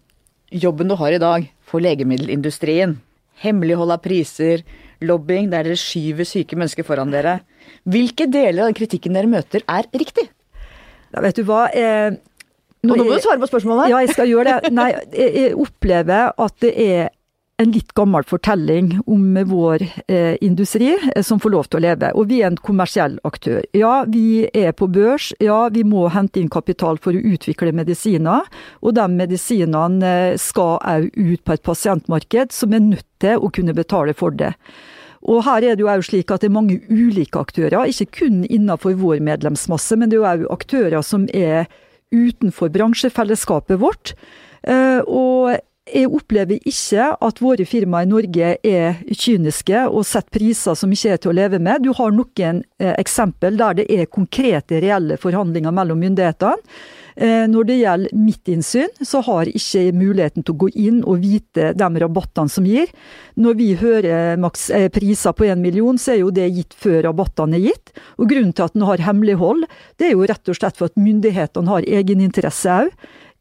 Jobben 0.49 0.89
du 0.89 0.97
har 0.97 1.13
i 1.13 1.21
dag 1.21 1.49
for 1.69 1.85
legemiddelindustrien. 1.85 2.97
Hemmelighold 3.43 3.93
av 3.93 4.01
priser, 4.03 4.65
lobbying 5.05 5.51
der 5.53 5.67
dere 5.69 5.79
skyver 5.79 6.27
syke 6.27 6.57
mennesker 6.59 6.87
foran 6.87 7.13
dere. 7.13 7.39
Hvilke 7.85 8.27
deler 8.31 8.65
av 8.65 8.71
den 8.71 8.79
kritikken 8.79 9.15
dere 9.19 9.31
møter, 9.31 9.63
er 9.69 9.87
riktig? 9.93 10.25
Ja, 11.13 11.21
vet 11.25 11.37
du 11.37 11.45
hva, 11.49 11.69
eh, 11.69 12.17
nå 12.83 12.97
må 12.97 13.05
du 13.05 13.21
svare 13.21 13.41
på 13.43 13.51
spørsmålet. 13.51 13.91
Ja, 13.93 14.01
jeg 14.05 14.15
skal 14.15 14.29
gjøre 14.31 14.57
det. 14.63 14.73
Nei, 14.73 14.91
jeg 15.13 15.55
opplever 15.59 16.33
at 16.33 16.59
det 16.65 16.73
er 16.79 17.09
en 17.59 17.73
litt 17.75 17.91
gammel 17.99 18.23
fortelling 18.23 18.93
om 19.11 19.39
vår 19.51 19.83
eh, 20.07 20.37
industri 20.47 20.93
eh, 20.95 21.23
som 21.27 21.41
får 21.43 21.51
lov 21.51 21.67
til 21.67 21.81
å 21.81 21.83
leve. 21.89 22.13
Og 22.15 22.29
vi 22.31 22.39
er 22.43 22.53
en 22.53 22.61
kommersiell 22.63 23.17
aktør. 23.27 23.65
Ja, 23.75 24.05
vi 24.07 24.47
er 24.55 24.71
på 24.79 24.87
børs. 24.95 25.33
Ja, 25.43 25.65
vi 25.75 25.83
må 25.83 26.07
hente 26.15 26.39
inn 26.39 26.53
kapital 26.55 27.01
for 27.03 27.19
å 27.19 27.25
utvikle 27.35 27.75
medisiner. 27.75 28.47
Og 28.79 28.95
de 28.95 29.09
medisinene 29.11 30.13
eh, 30.31 30.39
skal 30.39 30.79
òg 30.79 31.11
ut 31.19 31.43
på 31.43 31.57
et 31.57 31.67
pasientmarked 31.67 32.55
som 32.55 32.79
er 32.79 32.87
nødt 32.93 33.09
til 33.19 33.43
å 33.43 33.51
kunne 33.51 33.75
betale 33.75 34.15
for 34.15 34.39
det. 34.39 34.55
Og 35.27 35.43
her 35.49 35.67
er 35.67 35.75
det 35.75 35.83
jo 35.83 35.91
slik 36.07 36.31
at 36.31 36.45
det 36.45 36.53
er 36.53 36.55
mange 36.55 36.79
ulike 36.87 37.41
aktører, 37.43 37.91
ikke 37.91 38.21
kun 38.21 38.45
innenfor 38.47 38.95
vår 39.01 39.19
medlemsmasse, 39.27 39.99
men 39.99 40.13
det 40.13 40.23
er 40.23 40.45
jo 40.45 40.53
aktører 40.55 41.03
som 41.03 41.27
er 41.35 41.67
utenfor 42.15 42.71
bransjefellesskapet 42.71 43.83
vårt. 43.83 44.15
Eh, 44.63 45.03
og 45.03 45.59
jeg 45.95 46.11
opplever 46.13 46.61
ikke 46.69 47.09
at 47.25 47.41
våre 47.43 47.65
firmaer 47.69 48.07
i 48.07 48.11
Norge 48.11 48.53
er 48.67 49.01
kyniske 49.09 49.87
og 49.89 50.07
setter 50.07 50.39
priser 50.39 50.77
som 50.79 50.93
ikke 50.93 51.15
er 51.15 51.23
til 51.23 51.33
å 51.33 51.39
leve 51.39 51.61
med. 51.63 51.85
Du 51.85 51.93
har 51.97 52.15
noen 52.15 52.63
eh, 52.81 52.95
eksempel 52.99 53.59
der 53.59 53.81
det 53.81 53.89
er 53.93 54.11
konkrete, 54.13 54.83
reelle 54.85 55.19
forhandlinger 55.21 55.75
mellom 55.75 56.01
myndighetene. 56.05 56.79
Eh, 57.19 57.49
når 57.51 57.65
det 57.67 57.77
gjelder 57.81 58.15
mitt 58.15 58.49
innsyn, 58.53 58.93
så 59.03 59.19
har 59.27 59.49
ikke 59.51 59.89
muligheten 59.97 60.45
til 60.47 60.55
å 60.55 60.61
gå 60.63 60.69
inn 60.79 61.01
og 61.03 61.25
vite 61.25 61.73
de 61.75 61.89
rabattene 62.05 62.53
som 62.53 62.67
gir. 62.69 62.93
Når 63.35 63.57
vi 63.59 63.73
hører 63.81 64.39
maks 64.39 64.69
eh, 64.71 64.87
priser 64.95 65.35
på 65.35 65.49
én 65.49 65.59
million, 65.59 65.99
så 65.99 66.15
er 66.15 66.21
jo 66.21 66.35
det 66.35 66.47
gitt 66.55 66.77
før 66.79 67.01
rabattene 67.09 67.59
er 67.59 67.73
gitt. 67.73 67.95
Og 68.23 68.31
Grunnen 68.31 68.55
til 68.55 68.69
at 68.69 68.79
en 68.79 68.87
har 68.87 69.03
hemmelighold, 69.09 69.67
det 69.99 70.13
er 70.13 70.15
jo 70.15 70.29
rett 70.31 70.53
og 70.53 70.61
slett 70.61 70.79
for 70.79 70.93
at 70.93 71.01
myndighetene 71.01 71.75
har 71.75 71.91
egeninteresse 71.99 72.85
òg 72.85 72.95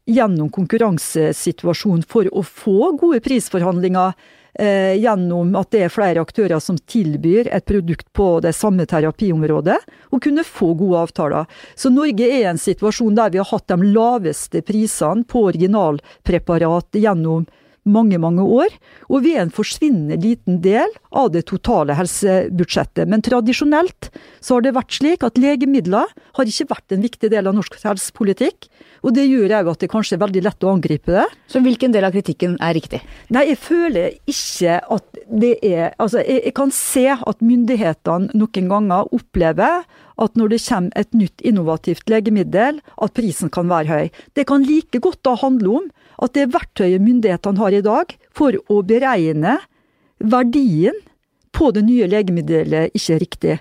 gjennom 0.08 0.48
konkurransesituasjonen 0.54 2.02
for 2.08 2.28
å 2.32 2.42
få 2.42 2.92
gode 2.96 3.20
prisforhandlinger 3.24 4.14
eh, 4.58 4.96
gjennom 5.02 5.52
at 5.60 5.70
det 5.74 5.84
er 5.84 5.92
flere 5.92 6.24
aktører 6.24 6.62
som 6.64 6.78
tilbyr 6.80 7.50
et 7.52 7.66
produkt 7.68 8.08
på 8.16 8.30
det 8.44 8.54
samme 8.56 8.88
terapiområdet, 8.88 9.78
og 10.08 10.24
kunne 10.24 10.46
få 10.46 10.72
gode 10.80 11.04
avtaler. 11.04 11.46
Så 11.76 11.92
Norge 11.92 12.24
er 12.24 12.40
i 12.40 12.50
en 12.50 12.60
situasjon 12.60 13.18
der 13.18 13.34
vi 13.34 13.42
har 13.42 13.50
hatt 13.52 13.68
de 13.68 13.92
laveste 13.92 14.64
prisene 14.64 15.28
på 15.28 15.44
originalpreparat 15.52 16.98
gjennom 17.04 17.46
mange, 17.90 18.18
mange 18.20 18.44
år, 18.44 18.74
og 19.08 19.24
vi 19.24 19.34
er 19.36 19.46
en 19.46 19.54
forsvinnende 19.54 20.18
liten 20.22 20.60
del 20.64 20.92
av 21.10 21.32
det 21.34 21.46
totale 21.50 21.96
helsebudsjettet. 21.98 23.08
Men 23.08 23.24
tradisjonelt 23.24 24.10
så 24.40 24.58
har 24.58 24.66
det 24.66 24.74
vært 24.76 24.94
slik 24.98 25.24
at 25.26 25.40
legemidler 25.40 26.12
har 26.38 26.52
ikke 26.52 26.68
vært 26.72 26.94
en 26.94 27.04
viktig 27.04 27.32
del 27.32 27.50
av 27.50 27.56
norsk 27.56 27.78
helsepolitikk. 27.82 28.68
Og 29.06 29.14
det 29.14 29.28
gjør 29.28 29.54
òg 29.60 29.72
at 29.72 29.82
det 29.84 29.90
kanskje 29.92 30.16
er 30.16 30.22
veldig 30.24 30.42
lett 30.46 30.64
å 30.66 30.72
angripe 30.74 31.14
det. 31.14 31.26
Så 31.50 31.62
hvilken 31.62 31.94
del 31.94 32.06
av 32.06 32.14
kritikken 32.14 32.56
er 32.64 32.74
riktig? 32.76 33.00
Nei, 33.34 33.46
jeg 33.52 33.60
føler 33.62 34.16
ikke 34.28 34.78
at 34.82 35.20
det 35.28 35.58
er 35.62 35.94
Altså, 35.98 36.22
jeg, 36.24 36.42
jeg 36.44 36.54
kan 36.56 36.70
se 36.74 37.06
at 37.12 37.44
myndighetene 37.44 38.32
noen 38.34 38.70
ganger 38.70 39.10
opplever 39.14 39.84
at 40.18 40.36
når 40.36 40.54
det 40.54 40.60
kommer 40.64 40.98
et 40.98 41.14
nytt 41.14 41.44
innovativt 41.46 42.08
legemiddel, 42.10 42.80
at 42.80 43.14
prisen 43.14 43.50
kan 43.50 43.68
være 43.70 43.88
høy. 43.88 44.08
Det 44.34 44.46
kan 44.48 44.64
like 44.66 44.98
godt 44.98 45.22
da 45.22 45.36
handle 45.38 45.82
om 45.82 45.90
at 46.24 46.34
det 46.34 46.48
verktøyet 46.54 47.04
myndighetene 47.04 47.62
har 47.62 47.76
i 47.76 47.84
dag 47.84 48.16
for 48.34 48.56
å 48.68 48.82
beregne 48.82 49.58
verdien 50.18 50.96
på 51.54 51.70
det 51.74 51.84
nye 51.86 52.08
legemiddelet, 52.10 52.94
ikke 52.94 53.14
er 53.14 53.22
riktig. 53.22 53.56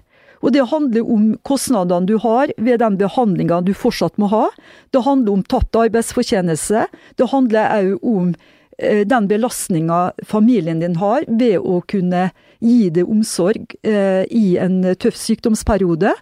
Og 0.45 0.53
det 0.53 0.67
handler 0.69 1.07
om 1.09 1.31
kostnadene 1.47 2.09
du 2.09 2.17
har 2.21 2.51
ved 2.61 2.81
den 2.81 2.97
behandlinga 2.99 3.61
du 3.65 3.73
fortsatt 3.77 4.17
må 4.21 4.29
ha. 4.33 4.47
Det 4.93 5.01
handler 5.05 5.33
om 5.33 5.45
tapt 5.45 5.77
arbeidsfortjeneste. 5.77 6.85
Det 7.17 7.29
handler 7.33 7.73
òg 7.73 8.05
om 8.05 8.35
den 8.77 9.25
belastninga 9.29 10.11
familien 10.25 10.83
din 10.83 10.99
har 11.01 11.23
ved 11.27 11.57
å 11.57 11.79
kunne 11.89 12.27
gi 12.61 12.89
deg 12.93 13.09
omsorg 13.09 13.73
eh, 13.81 14.23
i 14.29 14.57
en 14.61 14.83
tøff 15.01 15.17
sykdomsperiode. 15.17 16.13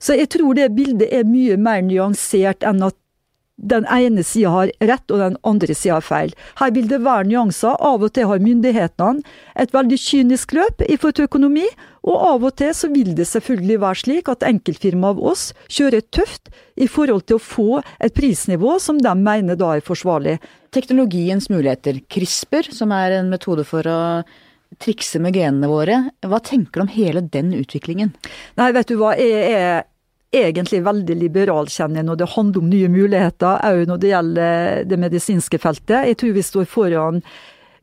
Så 0.00 0.16
jeg 0.16 0.30
tror 0.32 0.56
det 0.56 0.70
bildet 0.76 1.12
er 1.12 1.28
mye 1.28 1.58
mer 1.60 1.82
nyansert 1.84 2.64
enn 2.64 2.80
at 2.86 2.96
den 3.60 3.84
ene 3.92 4.24
sida 4.24 4.50
har 4.54 4.72
rett 4.80 5.12
og 5.12 5.20
den 5.20 5.36
andre 5.46 5.74
sida 5.76 5.98
har 5.98 6.06
feil. 6.06 6.34
Her 6.60 6.72
vil 6.74 6.88
det 6.88 7.02
være 7.04 7.28
nyanser. 7.28 7.76
Av 7.76 8.02
og 8.02 8.12
til 8.16 8.28
har 8.30 8.42
myndighetene 8.42 9.24
et 9.60 9.74
veldig 9.74 9.98
kynisk 10.00 10.54
løp 10.56 10.84
i 10.86 10.96
forhold 10.96 11.18
til 11.18 11.28
økonomi, 11.28 11.66
og 12.08 12.16
av 12.30 12.46
og 12.48 12.54
til 12.56 12.72
så 12.76 12.88
vil 12.92 13.12
det 13.16 13.28
selvfølgelig 13.28 13.80
være 13.82 14.02
slik 14.02 14.30
at 14.32 14.46
enkeltfirma 14.48 15.12
av 15.12 15.20
oss 15.32 15.50
kjører 15.68 16.06
tøft 16.08 16.48
i 16.80 16.88
forhold 16.88 17.26
til 17.28 17.36
å 17.36 17.44
få 17.44 17.82
et 18.00 18.16
prisnivå 18.16 18.78
som 18.80 19.00
de 19.02 19.12
mener 19.18 19.58
da 19.60 19.74
er 19.76 19.84
forsvarlig. 19.84 20.38
Teknologiens 20.72 21.50
muligheter. 21.52 22.00
CRISPR, 22.08 22.72
som 22.72 22.94
er 22.96 23.18
en 23.18 23.28
metode 23.32 23.66
for 23.68 23.84
å 23.84 24.00
trikse 24.80 25.18
med 25.20 25.34
genene 25.34 25.68
våre. 25.68 25.98
Hva 26.22 26.40
tenker 26.46 26.80
du 26.80 26.86
om 26.86 26.92
hele 26.94 27.22
den 27.26 27.52
utviklingen? 27.56 28.14
Nei, 28.60 28.70
vet 28.76 28.88
du 28.88 28.96
hva. 29.00 29.16
Jeg 29.18 29.50
er 29.50 29.82
egentlig 30.32 30.82
veldig 30.86 31.16
liberal, 31.18 31.70
kjenner 31.70 32.00
jeg, 32.00 32.08
når 32.08 32.18
det 32.20 32.32
handler 32.34 32.62
om 32.62 32.68
nye 32.70 32.90
muligheter, 32.90 33.62
òg 33.66 33.86
når 33.90 34.02
det 34.02 34.12
gjelder 34.12 34.84
det 34.90 34.98
medisinske 35.02 35.58
feltet. 35.62 36.10
Jeg 36.10 36.20
tror 36.20 36.36
vi 36.36 36.44
står 36.46 36.68
foran 36.70 37.24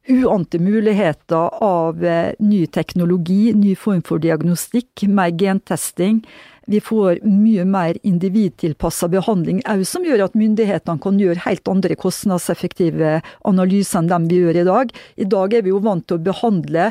uante 0.08 0.60
muligheter 0.60 1.64
av 1.64 2.06
eh, 2.06 2.34
ny 2.40 2.66
teknologi, 2.72 3.52
ny 3.54 3.76
form 3.76 4.02
for 4.08 4.24
diagnostikk, 4.24 5.04
mer 5.12 5.34
gentesting. 5.36 6.22
Vi 6.68 6.80
får 6.84 7.22
mye 7.28 7.64
mer 7.68 8.00
individtilpassa 8.08 9.08
behandling 9.12 9.62
òg, 9.68 9.84
som 9.88 10.08
gjør 10.08 10.26
at 10.26 10.40
myndighetene 10.40 11.04
kan 11.04 11.20
gjøre 11.20 11.44
helt 11.46 11.72
andre 11.72 11.96
kostnadseffektive 12.00 13.20
analyser 13.48 14.02
enn 14.02 14.12
dem 14.12 14.28
vi 14.32 14.42
gjør 14.44 14.62
i 14.62 14.68
dag. 14.68 14.92
I 15.16 15.28
dag 15.28 15.56
er 15.56 15.68
vi 15.68 15.76
jo 15.76 15.84
vant 15.84 16.08
til 16.08 16.20
å 16.20 16.26
behandle 16.28 16.90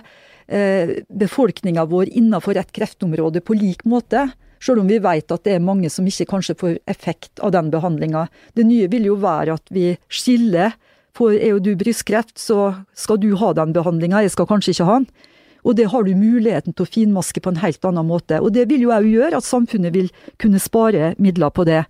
eh, 0.49 0.99
befolkninga 1.09 1.89
vår 1.89 2.13
innenfor 2.13 2.61
et 2.61 2.73
kreftområde 2.77 3.45
på 3.45 3.57
lik 3.57 3.85
måte. 3.89 4.29
Selv 4.67 4.83
om 4.83 4.89
vi 4.91 4.99
vet 4.99 5.31
at 5.31 5.45
det 5.47 5.55
er 5.55 5.63
mange 5.63 5.91
som 5.93 6.07
ikke 6.09 6.27
kanskje 6.33 6.57
får 6.59 6.77
effekt 6.91 7.43
av 7.45 7.53
den 7.55 7.71
behandlinga. 7.71 8.27
Det 8.59 8.67
nye 8.67 8.91
vil 8.91 9.07
jo 9.13 9.21
være 9.23 9.55
at 9.61 9.71
vi 9.71 9.93
skiller. 10.11 10.75
For 11.17 11.33
er 11.33 11.55
jo 11.55 11.63
du 11.63 11.73
brystkreft, 11.79 12.35
så 12.37 12.83
skal 12.99 13.21
du 13.23 13.31
ha 13.41 13.53
den 13.57 13.73
behandlinga, 13.77 14.25
jeg 14.27 14.35
skal 14.35 14.49
kanskje 14.51 14.75
ikke 14.75 14.89
ha 14.89 14.99
den. 14.99 15.09
Og 15.67 15.75
det 15.79 15.89
har 15.91 16.05
du 16.07 16.13
muligheten 16.15 16.75
til 16.77 16.85
å 16.85 16.91
finmaske 16.91 17.43
på 17.43 17.51
en 17.51 17.63
helt 17.63 17.87
annen 17.89 18.07
måte. 18.07 18.39
Og 18.39 18.53
det 18.55 18.69
vil 18.71 18.85
jo 18.85 18.93
òg 18.95 19.09
gjøre 19.09 19.41
at 19.41 19.47
samfunnet 19.47 19.95
vil 19.95 20.11
kunne 20.43 20.61
spare 20.63 21.15
midler 21.23 21.51
på 21.55 21.65
det. 21.67 21.81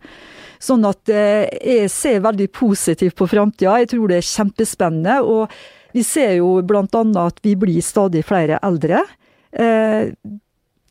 Sånn 0.62 0.87
at 0.89 1.12
eh, 1.12 1.45
jeg 1.61 1.91
ser 1.93 2.22
veldig 2.24 2.47
positivt 2.57 3.18
på 3.18 3.29
framtida. 3.29 3.74
Jeg 3.83 3.91
tror 3.93 4.09
det 4.09 4.22
er 4.22 4.31
kjempespennende. 4.31 5.18
Og 5.29 5.53
vi 5.97 6.07
ser 6.07 6.39
jo 6.39 6.57
annet 6.62 7.20
at 7.20 7.45
vi 7.45 7.53
blir 7.59 7.85
stadig 7.85 8.24
flere 8.24 8.62
eldre. 8.64 9.05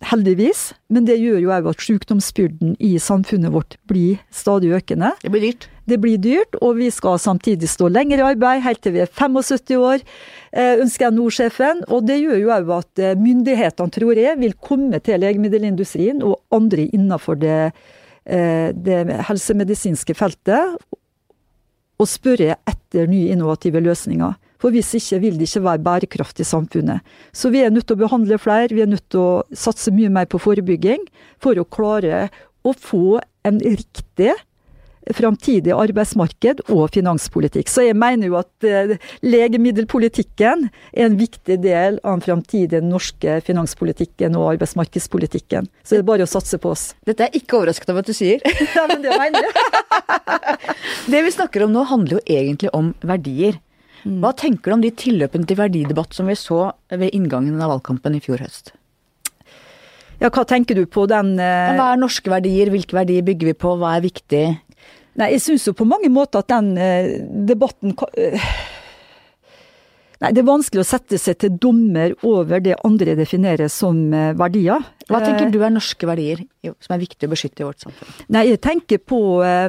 Heldigvis. 0.03 0.73
Men 0.91 1.05
det 1.07 1.15
gjør 1.21 1.39
jo 1.39 1.53
òg 1.55 1.69
at 1.71 1.83
sykdomsbyrden 1.83 2.75
i 2.83 2.95
samfunnet 3.01 3.53
vårt 3.53 3.77
blir 3.87 4.19
stadig 4.33 4.73
økende. 4.75 5.13
Det 5.23 5.31
blir 5.31 5.47
dyrt. 5.47 5.69
Det 5.85 5.99
blir 6.01 6.17
dyrt, 6.17 6.57
og 6.65 6.79
vi 6.79 6.89
skal 6.89 7.19
samtidig 7.21 7.69
stå 7.69 7.91
lenger 7.93 8.19
i 8.19 8.25
arbeid, 8.25 8.63
helt 8.65 8.81
til 8.81 8.95
vi 8.95 9.03
er 9.03 9.11
75 9.11 9.77
år, 9.77 10.01
eh, 10.51 10.81
ønsker 10.81 11.05
jeg 11.05 11.13
Nord-sjefen. 11.13 11.83
Og 11.93 12.07
det 12.07 12.17
gjør 12.23 12.41
jo 12.41 12.53
òg 12.55 12.71
at 12.79 13.01
eh, 13.01 13.17
myndighetene, 13.21 13.93
tror 13.93 14.17
jeg, 14.17 14.39
vil 14.41 14.57
komme 14.57 14.99
til 14.99 15.21
legemiddelindustrien 15.21 16.23
og 16.25 16.41
andre 16.51 16.89
innenfor 16.89 17.37
det, 17.37 17.71
eh, 18.25 18.73
det 18.73 19.05
helsemedisinske 19.29 20.17
feltet 20.17 20.75
og 21.95 22.09
spørre 22.09 22.57
etter 22.67 23.07
nye 23.07 23.31
innovative 23.31 23.79
løsninger. 23.79 24.33
For 24.66 24.74
hvis 24.74 24.95
ikke 24.97 25.20
vil 25.22 25.36
det 25.38 25.45
ikke 25.45 25.61
være 25.61 25.84
bærekraft 25.86 26.39
i 26.41 26.47
samfunnet. 26.47 27.05
Så 27.30 27.51
vi 27.53 27.61
er 27.61 27.70
nødt 27.70 27.86
til 27.86 27.99
å 27.99 28.01
behandle 28.01 28.39
flere, 28.41 28.74
vi 28.74 28.82
er 28.82 28.89
nødt 28.89 29.05
til 29.13 29.22
å 29.22 29.43
satse 29.53 29.93
mye 29.93 30.09
mer 30.09 30.26
på 30.26 30.41
forebygging 30.41 31.05
for 31.38 31.53
å 31.61 31.68
klare 31.70 32.32
å 32.66 32.74
få 32.74 33.20
en 33.45 33.61
riktig 33.61 34.34
framtidig 35.13 35.74
arbeidsmarked 35.76 36.63
og 36.74 36.88
finanspolitikk. 36.95 37.70
Så 37.70 37.86
jeg 37.86 37.97
mener 37.99 38.32
jo 38.32 38.38
at 38.39 38.66
eh, 38.66 38.95
legemiddelpolitikken 39.26 40.66
er 40.72 41.05
en 41.05 41.18
viktig 41.20 41.59
del 41.61 41.99
av 42.01 42.16
den 42.16 42.26
framtidige 42.26 42.82
norske 42.82 43.38
finanspolitikken 43.45 44.38
og 44.39 44.55
arbeidsmarkedspolitikken. 44.55 45.70
Så 45.86 45.97
det 45.97 46.01
er 46.01 46.09
bare 46.09 46.26
å 46.26 46.32
satse 46.32 46.57
på 46.61 46.74
oss. 46.74 46.88
Dette 47.05 47.28
er 47.28 47.38
ikke 47.38 47.59
overrasket 47.59 47.93
av 47.93 48.01
at 48.01 48.09
du 48.09 48.16
sier. 48.18 48.41
ja, 48.78 48.88
men 48.89 49.05
det 49.05 49.13
mener 49.13 49.45
jeg. 49.45 49.53
det 51.13 51.24
vi 51.28 51.38
snakker 51.38 51.68
om 51.68 51.76
nå 51.76 51.86
handler 51.91 52.18
jo 52.18 52.26
egentlig 52.26 52.74
om 52.74 52.95
verdier. 53.05 53.61
Mm. 54.06 54.20
Hva 54.22 54.32
tenker 54.38 54.70
du 54.70 54.76
om 54.78 54.84
de 54.84 54.91
tilløpene 54.93 55.47
til 55.49 55.58
verdidebatt 55.58 56.14
som 56.14 56.30
vi 56.30 56.38
så 56.38 56.68
ved 56.93 57.14
inngangen 57.18 57.58
av 57.58 57.74
valgkampen 57.74 58.18
i 58.18 58.22
fjor 58.22 58.43
høst? 58.45 58.76
Ja, 60.22 60.30
hva 60.30 60.45
tenker 60.47 60.78
du 60.78 60.86
på 60.88 61.08
den 61.12 61.34
eh... 61.41 61.74
Hva 61.76 61.89
er 61.91 61.99
norske 61.99 62.32
verdier, 62.32 62.70
hvilke 62.72 62.95
verdier 62.95 63.26
bygger 63.26 63.51
vi 63.51 63.58
på, 63.66 63.74
hva 63.82 63.97
er 63.97 64.06
viktig? 64.06 64.45
Nei, 65.20 65.32
jeg 65.34 65.43
syns 65.43 65.66
jo 65.68 65.74
på 65.76 65.88
mange 65.88 66.12
måter 66.14 66.43
at 66.43 66.51
den 66.53 66.76
eh, 66.80 67.18
debatten 67.49 67.95
eh... 68.20 68.47
Nei, 70.24 70.32
det 70.32 70.41
er 70.41 70.47
vanskelig 70.47 70.86
å 70.86 70.88
sette 70.88 71.18
seg 71.20 71.41
til 71.43 71.58
dommer 71.60 72.14
over 72.24 72.62
det 72.64 72.78
andre 72.88 73.18
definerer 73.20 73.68
som 73.72 73.97
eh, 74.16 74.32
verdier. 74.38 74.86
Hva 75.10 75.20
tenker 75.24 75.51
du 75.51 75.60
er 75.60 75.74
norske 75.74 76.08
verdier 76.08 76.45
som 76.64 76.95
er 76.95 77.01
viktig 77.01 77.28
å 77.28 77.34
beskytte 77.34 77.66
i 77.66 77.68
vårt 77.68 77.84
samfunn? 77.84 78.14
Nei, 78.32 78.45
jeg 78.53 78.62
tenker 78.64 79.01
på 79.03 79.20
eh, 79.43 79.68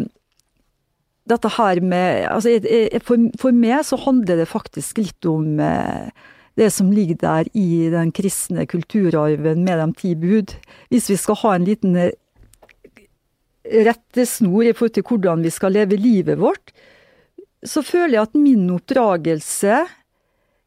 dette 1.26 1.50
her 1.56 1.80
med 1.82 2.26
altså 2.30 2.56
for, 3.04 3.28
for, 3.40 3.54
meg 3.54 3.82
så 3.86 3.98
handler 3.98 4.42
det 4.42 4.50
faktisk 4.50 5.00
litt 5.02 5.26
om 5.26 5.58
eh, 5.62 6.12
det 6.56 6.70
som 6.72 6.92
ligger 6.94 7.18
der 7.20 7.50
i 7.58 7.88
den 7.92 8.12
kristne 8.16 8.64
kulturarven 8.70 9.64
med 9.66 9.82
de 9.82 9.88
ti 9.98 10.14
bud. 10.16 10.54
Hvis 10.88 11.10
vi 11.12 11.18
skal 11.20 11.40
ha 11.42 11.56
en 11.56 11.66
liten 11.68 11.98
rette 11.98 12.22
rettesnor 13.66 14.62
i 14.62 14.74
forhold 14.76 14.94
til 14.94 15.06
hvordan 15.08 15.42
vi 15.42 15.50
skal 15.50 15.74
leve 15.74 15.98
livet 15.98 16.38
vårt, 16.38 16.72
så 17.66 17.82
føler 17.82 18.14
jeg 18.14 18.28
at 18.28 18.38
min 18.38 18.68
oppdragelse, 18.70 19.80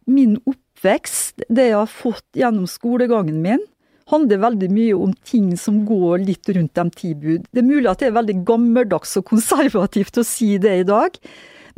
min 0.10 0.38
oppvekst, 0.44 1.46
det 1.48 1.70
jeg 1.70 1.78
har 1.78 1.92
fått 1.92 2.26
gjennom 2.36 2.68
skolegangen 2.68 3.40
min, 3.44 3.64
handler 4.10 4.42
veldig 4.42 4.70
mye 4.74 4.98
om 4.98 5.14
ting 5.28 5.52
som 5.58 5.84
går 5.88 6.26
litt 6.26 6.50
rundt 6.56 6.76
de 6.78 6.86
ti 6.96 7.14
bud. 7.14 7.46
Det 7.52 7.62
er 7.62 7.68
mulig 7.68 7.90
at 7.92 8.02
det 8.02 8.10
er 8.10 8.18
veldig 8.18 8.38
gammeldags 8.48 9.16
og 9.20 9.28
konservativt 9.30 10.20
å 10.22 10.26
si 10.28 10.58
det 10.62 10.76
i 10.82 10.88
dag, 10.88 11.16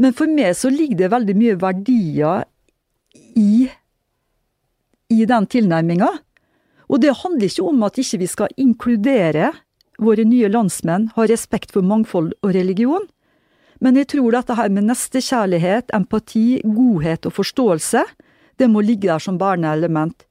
men 0.02 0.16
for 0.18 0.32
meg 0.32 0.56
så 0.58 0.72
ligger 0.72 1.04
det 1.04 1.14
veldig 1.14 1.38
mye 1.38 1.58
verdier 1.62 2.46
i, 3.38 3.68
i 5.12 5.26
den 5.28 5.48
tilnærminga. 5.52 6.10
Og 6.92 7.04
det 7.04 7.18
handler 7.22 7.48
ikke 7.48 7.68
om 7.68 7.84
at 7.88 8.00
ikke 8.02 8.22
vi 8.24 8.30
skal 8.32 8.56
inkludere 8.60 9.52
våre 10.02 10.26
nye 10.26 10.50
landsmenn, 10.50 11.12
ha 11.16 11.28
respekt 11.30 11.76
for 11.76 11.86
mangfold 11.86 12.34
og 12.42 12.56
religion. 12.56 13.06
Men 13.82 13.98
jeg 13.98 14.12
tror 14.14 14.34
dette 14.34 14.58
her 14.58 14.72
med 14.74 14.90
nestekjærlighet, 14.90 15.94
empati, 15.96 16.62
godhet 16.66 17.26
og 17.30 17.38
forståelse, 17.38 18.04
det 18.62 18.68
må 18.70 18.84
ligge 18.86 19.10
der 19.10 19.22
som 19.22 19.40
bærende 19.42 19.72
element. 19.74 20.26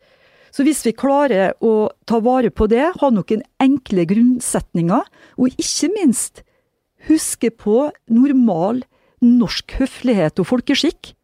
Så 0.50 0.66
hvis 0.66 0.82
vi 0.86 0.96
klarer 0.96 1.54
å 1.62 1.90
ta 2.10 2.18
vare 2.24 2.50
på 2.50 2.66
det, 2.70 2.88
ha 2.98 3.10
noen 3.14 3.44
enkle 3.62 4.06
grunnsetninger, 4.10 5.06
og 5.38 5.60
ikke 5.62 5.92
minst 5.94 6.42
huske 7.08 7.52
på 7.54 7.88
normal 8.10 8.82
norsk 9.20 9.78
høflighet 9.80 10.40
og 10.40 10.48
folkeskikk 10.48 11.14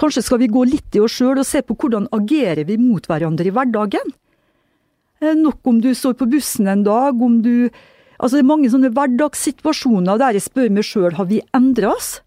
Kanskje 0.00 0.24
skal 0.26 0.40
vi 0.42 0.50
gå 0.50 0.64
litt 0.66 0.96
i 0.96 1.02
oss 1.04 1.14
sjøl 1.14 1.38
og 1.38 1.46
se 1.46 1.62
på 1.62 1.76
hvordan 1.78 2.08
agerer 2.16 2.66
vi 2.66 2.78
mot 2.80 3.04
hverandre 3.06 3.46
i 3.46 3.54
hverdagen? 3.54 4.14
Eh, 5.22 5.36
nok 5.38 5.62
om 5.70 5.80
du 5.82 5.92
står 5.94 6.16
på 6.18 6.28
bussen 6.32 6.70
en 6.70 6.86
dag, 6.86 7.20
om 7.22 7.42
du 7.44 7.70
Altså, 8.14 8.38
det 8.38 8.44
er 8.44 8.46
mange 8.46 8.68
sånne 8.70 8.92
hverdagssituasjoner 8.94 10.20
der 10.22 10.36
jeg 10.38 10.44
spør 10.44 10.68
meg 10.72 10.86
sjøl, 10.86 11.16
har 11.18 11.26
vi 11.26 11.40
endra 11.52 11.90
oss? 11.96 12.20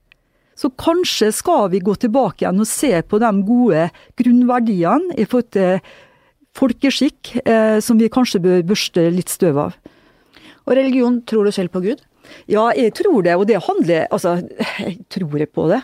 Så 0.57 0.71
kanskje 0.73 1.29
skal 1.35 1.69
vi 1.69 1.83
gå 1.85 1.93
tilbake 2.01 2.43
igjen 2.43 2.63
og 2.63 2.69
se 2.69 2.91
på 3.05 3.19
de 3.21 3.31
gode 3.45 3.87
grunnverdiene 4.17 5.13
i 5.13 5.27
forhold 5.29 5.51
til 5.53 5.79
folkeskikk, 6.57 7.35
eh, 7.45 7.77
som 7.83 7.99
vi 8.01 8.09
kanskje 8.09 8.41
bør 8.41 8.65
børste 8.71 9.05
litt 9.13 9.29
støv 9.29 9.59
av. 9.67 9.77
Og 10.65 10.75
religion, 10.75 11.21
tror 11.29 11.45
du 11.45 11.53
selv 11.53 11.71
på 11.75 11.83
Gud? 11.85 12.01
Ja, 12.49 12.67
jeg 12.75 12.95
tror 12.97 13.21
det, 13.23 13.37
og 13.37 13.45
det 13.47 13.61
handler 13.63 14.07
Altså, 14.11 14.41
jeg 14.83 14.99
tror 15.13 15.37
jeg 15.39 15.53
på 15.53 15.67
det. 15.71 15.81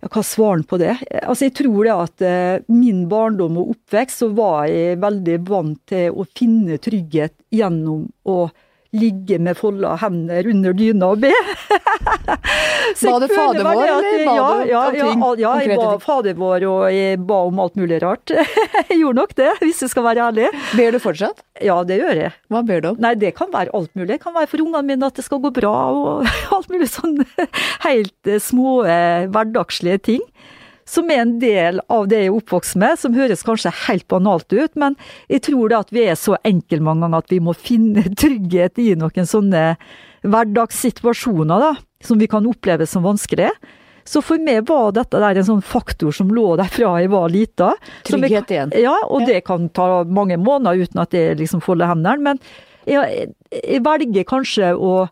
Ja, 0.00 0.08
hva 0.08 0.20
er 0.22 0.28
svaren 0.28 0.64
på 0.64 0.78
det? 0.80 0.94
Altså, 1.24 1.48
jeg 1.48 1.56
tror 1.58 1.80
det 1.84 1.96
at 1.96 2.24
eh, 2.24 2.62
min 2.72 3.06
barndom 3.10 3.58
og 3.60 3.74
oppvekst, 3.74 4.22
så 4.22 4.30
var 4.36 4.68
jeg 4.70 5.00
veldig 5.02 5.38
vant 5.48 5.80
til 5.90 6.12
å 6.12 6.28
finne 6.36 6.78
trygghet 6.80 7.34
gjennom 7.52 8.06
å 8.28 8.38
ligge 8.92 9.38
med 9.38 9.56
folda 9.58 9.94
hender 10.00 10.46
under 10.50 10.74
dyna 10.74 11.12
og 11.14 11.22
be. 11.22 11.30
ba 13.04 13.14
du 13.22 13.26
Fader 13.30 13.64
vår, 13.64 13.82
eller 13.84 14.24
ba 14.26 14.34
ja, 14.34 14.48
du 14.50 14.70
ja, 14.70 14.70
ja, 14.70 14.82
ja, 14.98 15.34
ja, 15.38 15.52
jeg 15.62 15.78
ba 15.78 15.92
Fader 16.02 16.36
vår, 16.38 16.66
og 16.66 16.86
jeg 16.94 17.20
ba 17.28 17.40
om 17.48 17.62
alt 17.62 17.78
mulig 17.78 18.00
rart. 18.02 18.34
jeg 18.88 18.98
gjorde 18.98 19.20
nok 19.20 19.34
det, 19.38 19.50
hvis 19.62 19.82
jeg 19.86 19.94
skal 19.94 20.06
være 20.08 20.26
ærlig. 20.30 20.50
Ber 20.78 20.96
du 20.96 21.00
fortsatt? 21.02 21.44
Ja, 21.62 21.80
det 21.86 22.00
gjør 22.02 22.24
jeg. 22.24 22.34
Hva 22.50 22.64
ber 22.66 22.82
du 22.82 22.92
om? 22.92 23.02
Nei, 23.02 23.14
det 23.20 23.34
kan 23.38 23.52
være 23.54 23.74
alt 23.76 23.92
mulig. 23.94 24.10
Det 24.14 24.22
kan 24.24 24.34
være 24.36 24.50
for 24.50 24.64
ungene 24.66 24.86
mine 24.90 25.10
at 25.10 25.18
det 25.18 25.26
skal 25.26 25.42
gå 25.42 25.52
bra, 25.54 25.74
og 25.94 26.30
alt 26.56 26.72
mulig 26.72 26.90
sånn 26.90 27.20
helt 27.86 28.34
små 28.42 28.80
hverdagslige 28.82 30.02
ting 30.10 30.24
som 30.90 31.10
er 31.14 31.20
en 31.22 31.36
del 31.38 31.78
av 31.92 32.08
det 32.10 32.18
jeg 32.24 32.30
er 32.32 32.36
oppvokst 32.40 32.74
med, 32.82 32.98
som 32.98 33.14
høres 33.14 33.44
kanskje 33.46 33.70
helt 33.86 34.08
banalt 34.10 34.50
ut, 34.50 34.74
men 34.80 34.96
jeg 35.30 35.44
tror 35.46 35.70
det 35.70 35.78
at 35.78 35.92
vi 35.94 36.02
er 36.10 36.18
så 36.18 36.34
enkle 36.44 36.80
mange 36.82 37.04
ganger 37.06 37.22
at 37.22 37.30
vi 37.30 37.38
må 37.46 37.54
finne 37.54 38.02
trygghet 38.22 38.80
i 38.82 38.88
noen 38.98 39.28
sånne 39.30 39.76
hverdagssituasjoner, 40.26 41.60
da. 41.62 41.74
som 42.04 42.18
vi 42.18 42.26
kan 42.30 42.46
oppleve 42.48 42.86
som 42.88 43.04
vanskelig. 43.04 43.50
Så 44.04 44.22
for 44.24 44.40
meg 44.42 44.64
var 44.68 44.90
dette 44.96 45.20
der 45.20 45.38
en 45.38 45.46
sånn 45.46 45.62
faktor 45.62 46.10
som 46.16 46.30
lå 46.34 46.56
der 46.58 46.70
fra 46.72 46.94
jeg 47.00 47.10
var 47.12 47.28
lita. 47.30 47.74
jeg- 47.78 48.10
Trygghet 48.10 48.50
igjen. 48.50 48.72
Ja, 48.80 48.96
og 49.08 49.20
Ja. 49.22 49.26
det 49.26 49.44
kan 49.44 49.68
ta 49.68 50.02
mange 50.04 50.36
måneder 50.38 50.80
uten 50.82 51.00
at 51.02 51.10
jeg 51.12 51.36
liksom 51.38 51.60
folder 51.62 51.86
hendene. 51.86 52.18
Men 52.18 52.40
jeg, 52.86 53.34
jeg 53.52 53.82
velger 53.84 54.24
kanskje 54.24 54.74
å 54.74 55.08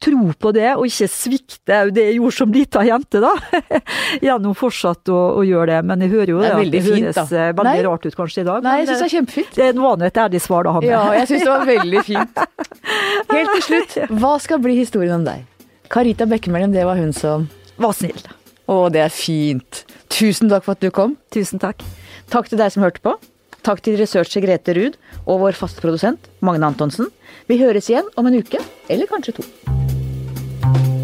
tro 0.00 0.30
på 0.40 0.50
det, 0.56 0.70
og 0.78 0.86
ikke 0.88 1.06
svikte 1.12 1.80
det 1.92 2.04
jeg 2.06 2.14
gjorde 2.16 2.36
som 2.38 2.54
lita 2.54 2.82
jente, 2.88 3.20
da. 3.20 3.32
Gjennom 4.26 4.54
fortsatt 4.56 5.10
å, 5.12 5.18
å 5.40 5.44
gjøre 5.44 5.74
det. 5.74 5.80
Men 5.90 6.04
jeg 6.06 6.12
hører 6.14 6.32
jo 6.32 6.40
Det 6.40 6.48
det, 6.48 6.56
at 6.56 6.72
det 6.74 6.82
fint, 6.86 7.04
høres 7.04 7.18
da. 7.20 7.24
eh, 7.26 7.52
veldig 7.60 7.74
Nei. 7.76 7.84
rart 7.88 8.08
ut 8.08 8.16
kanskje 8.16 8.40
i 8.42 8.48
dag. 8.48 8.64
Nei, 8.64 8.74
jeg 8.80 8.88
syns 8.90 9.02
det 9.02 9.08
er 9.08 9.14
kjempefint. 9.16 9.54
det 9.60 9.70
var 9.78 10.00
nå 10.00 10.08
et 10.08 10.20
ærlig 10.24 10.42
svar 10.44 10.66
da, 10.68 10.74
Hanne. 10.78 10.88
Ja, 10.90 11.02
jeg 11.18 11.30
syns 11.30 11.44
det 11.44 11.52
var 11.52 11.66
veldig 11.68 12.04
fint. 12.08 12.42
Helt 13.34 13.52
til 13.58 13.64
slutt, 13.68 13.96
hva 14.22 14.34
skal 14.42 14.62
bli 14.64 14.76
historien 14.80 15.18
om 15.20 15.26
deg? 15.28 15.44
Karita 15.90 16.26
Bekkemellem, 16.30 16.72
det 16.72 16.84
var 16.86 17.00
hun 17.00 17.12
som 17.16 17.48
Var 17.80 17.96
snill. 17.96 18.20
Å, 18.70 18.76
det 18.94 19.02
er 19.02 19.10
fint. 19.12 19.84
Tusen 20.12 20.50
takk 20.52 20.64
for 20.66 20.76
at 20.78 20.84
du 20.84 20.90
kom. 20.94 21.16
Tusen 21.34 21.58
takk. 21.62 21.82
Takk 22.30 22.48
til 22.52 22.60
deg 22.60 22.70
som 22.72 22.84
hørte 22.86 23.02
på. 23.02 23.16
Takk 23.66 23.82
til 23.84 23.98
researcher 24.00 24.40
Grete 24.46 24.72
Ruud 24.78 24.96
og 25.26 25.42
vår 25.42 25.58
faste 25.58 25.82
produsent 25.84 26.30
Magne 26.40 26.70
Antonsen. 26.70 27.10
Vi 27.50 27.58
høres 27.60 27.90
igjen 27.92 28.08
om 28.16 28.30
en 28.30 28.38
uke, 28.40 28.62
eller 28.88 29.10
kanskje 29.10 29.40
to. 29.42 29.48
you 30.62 30.99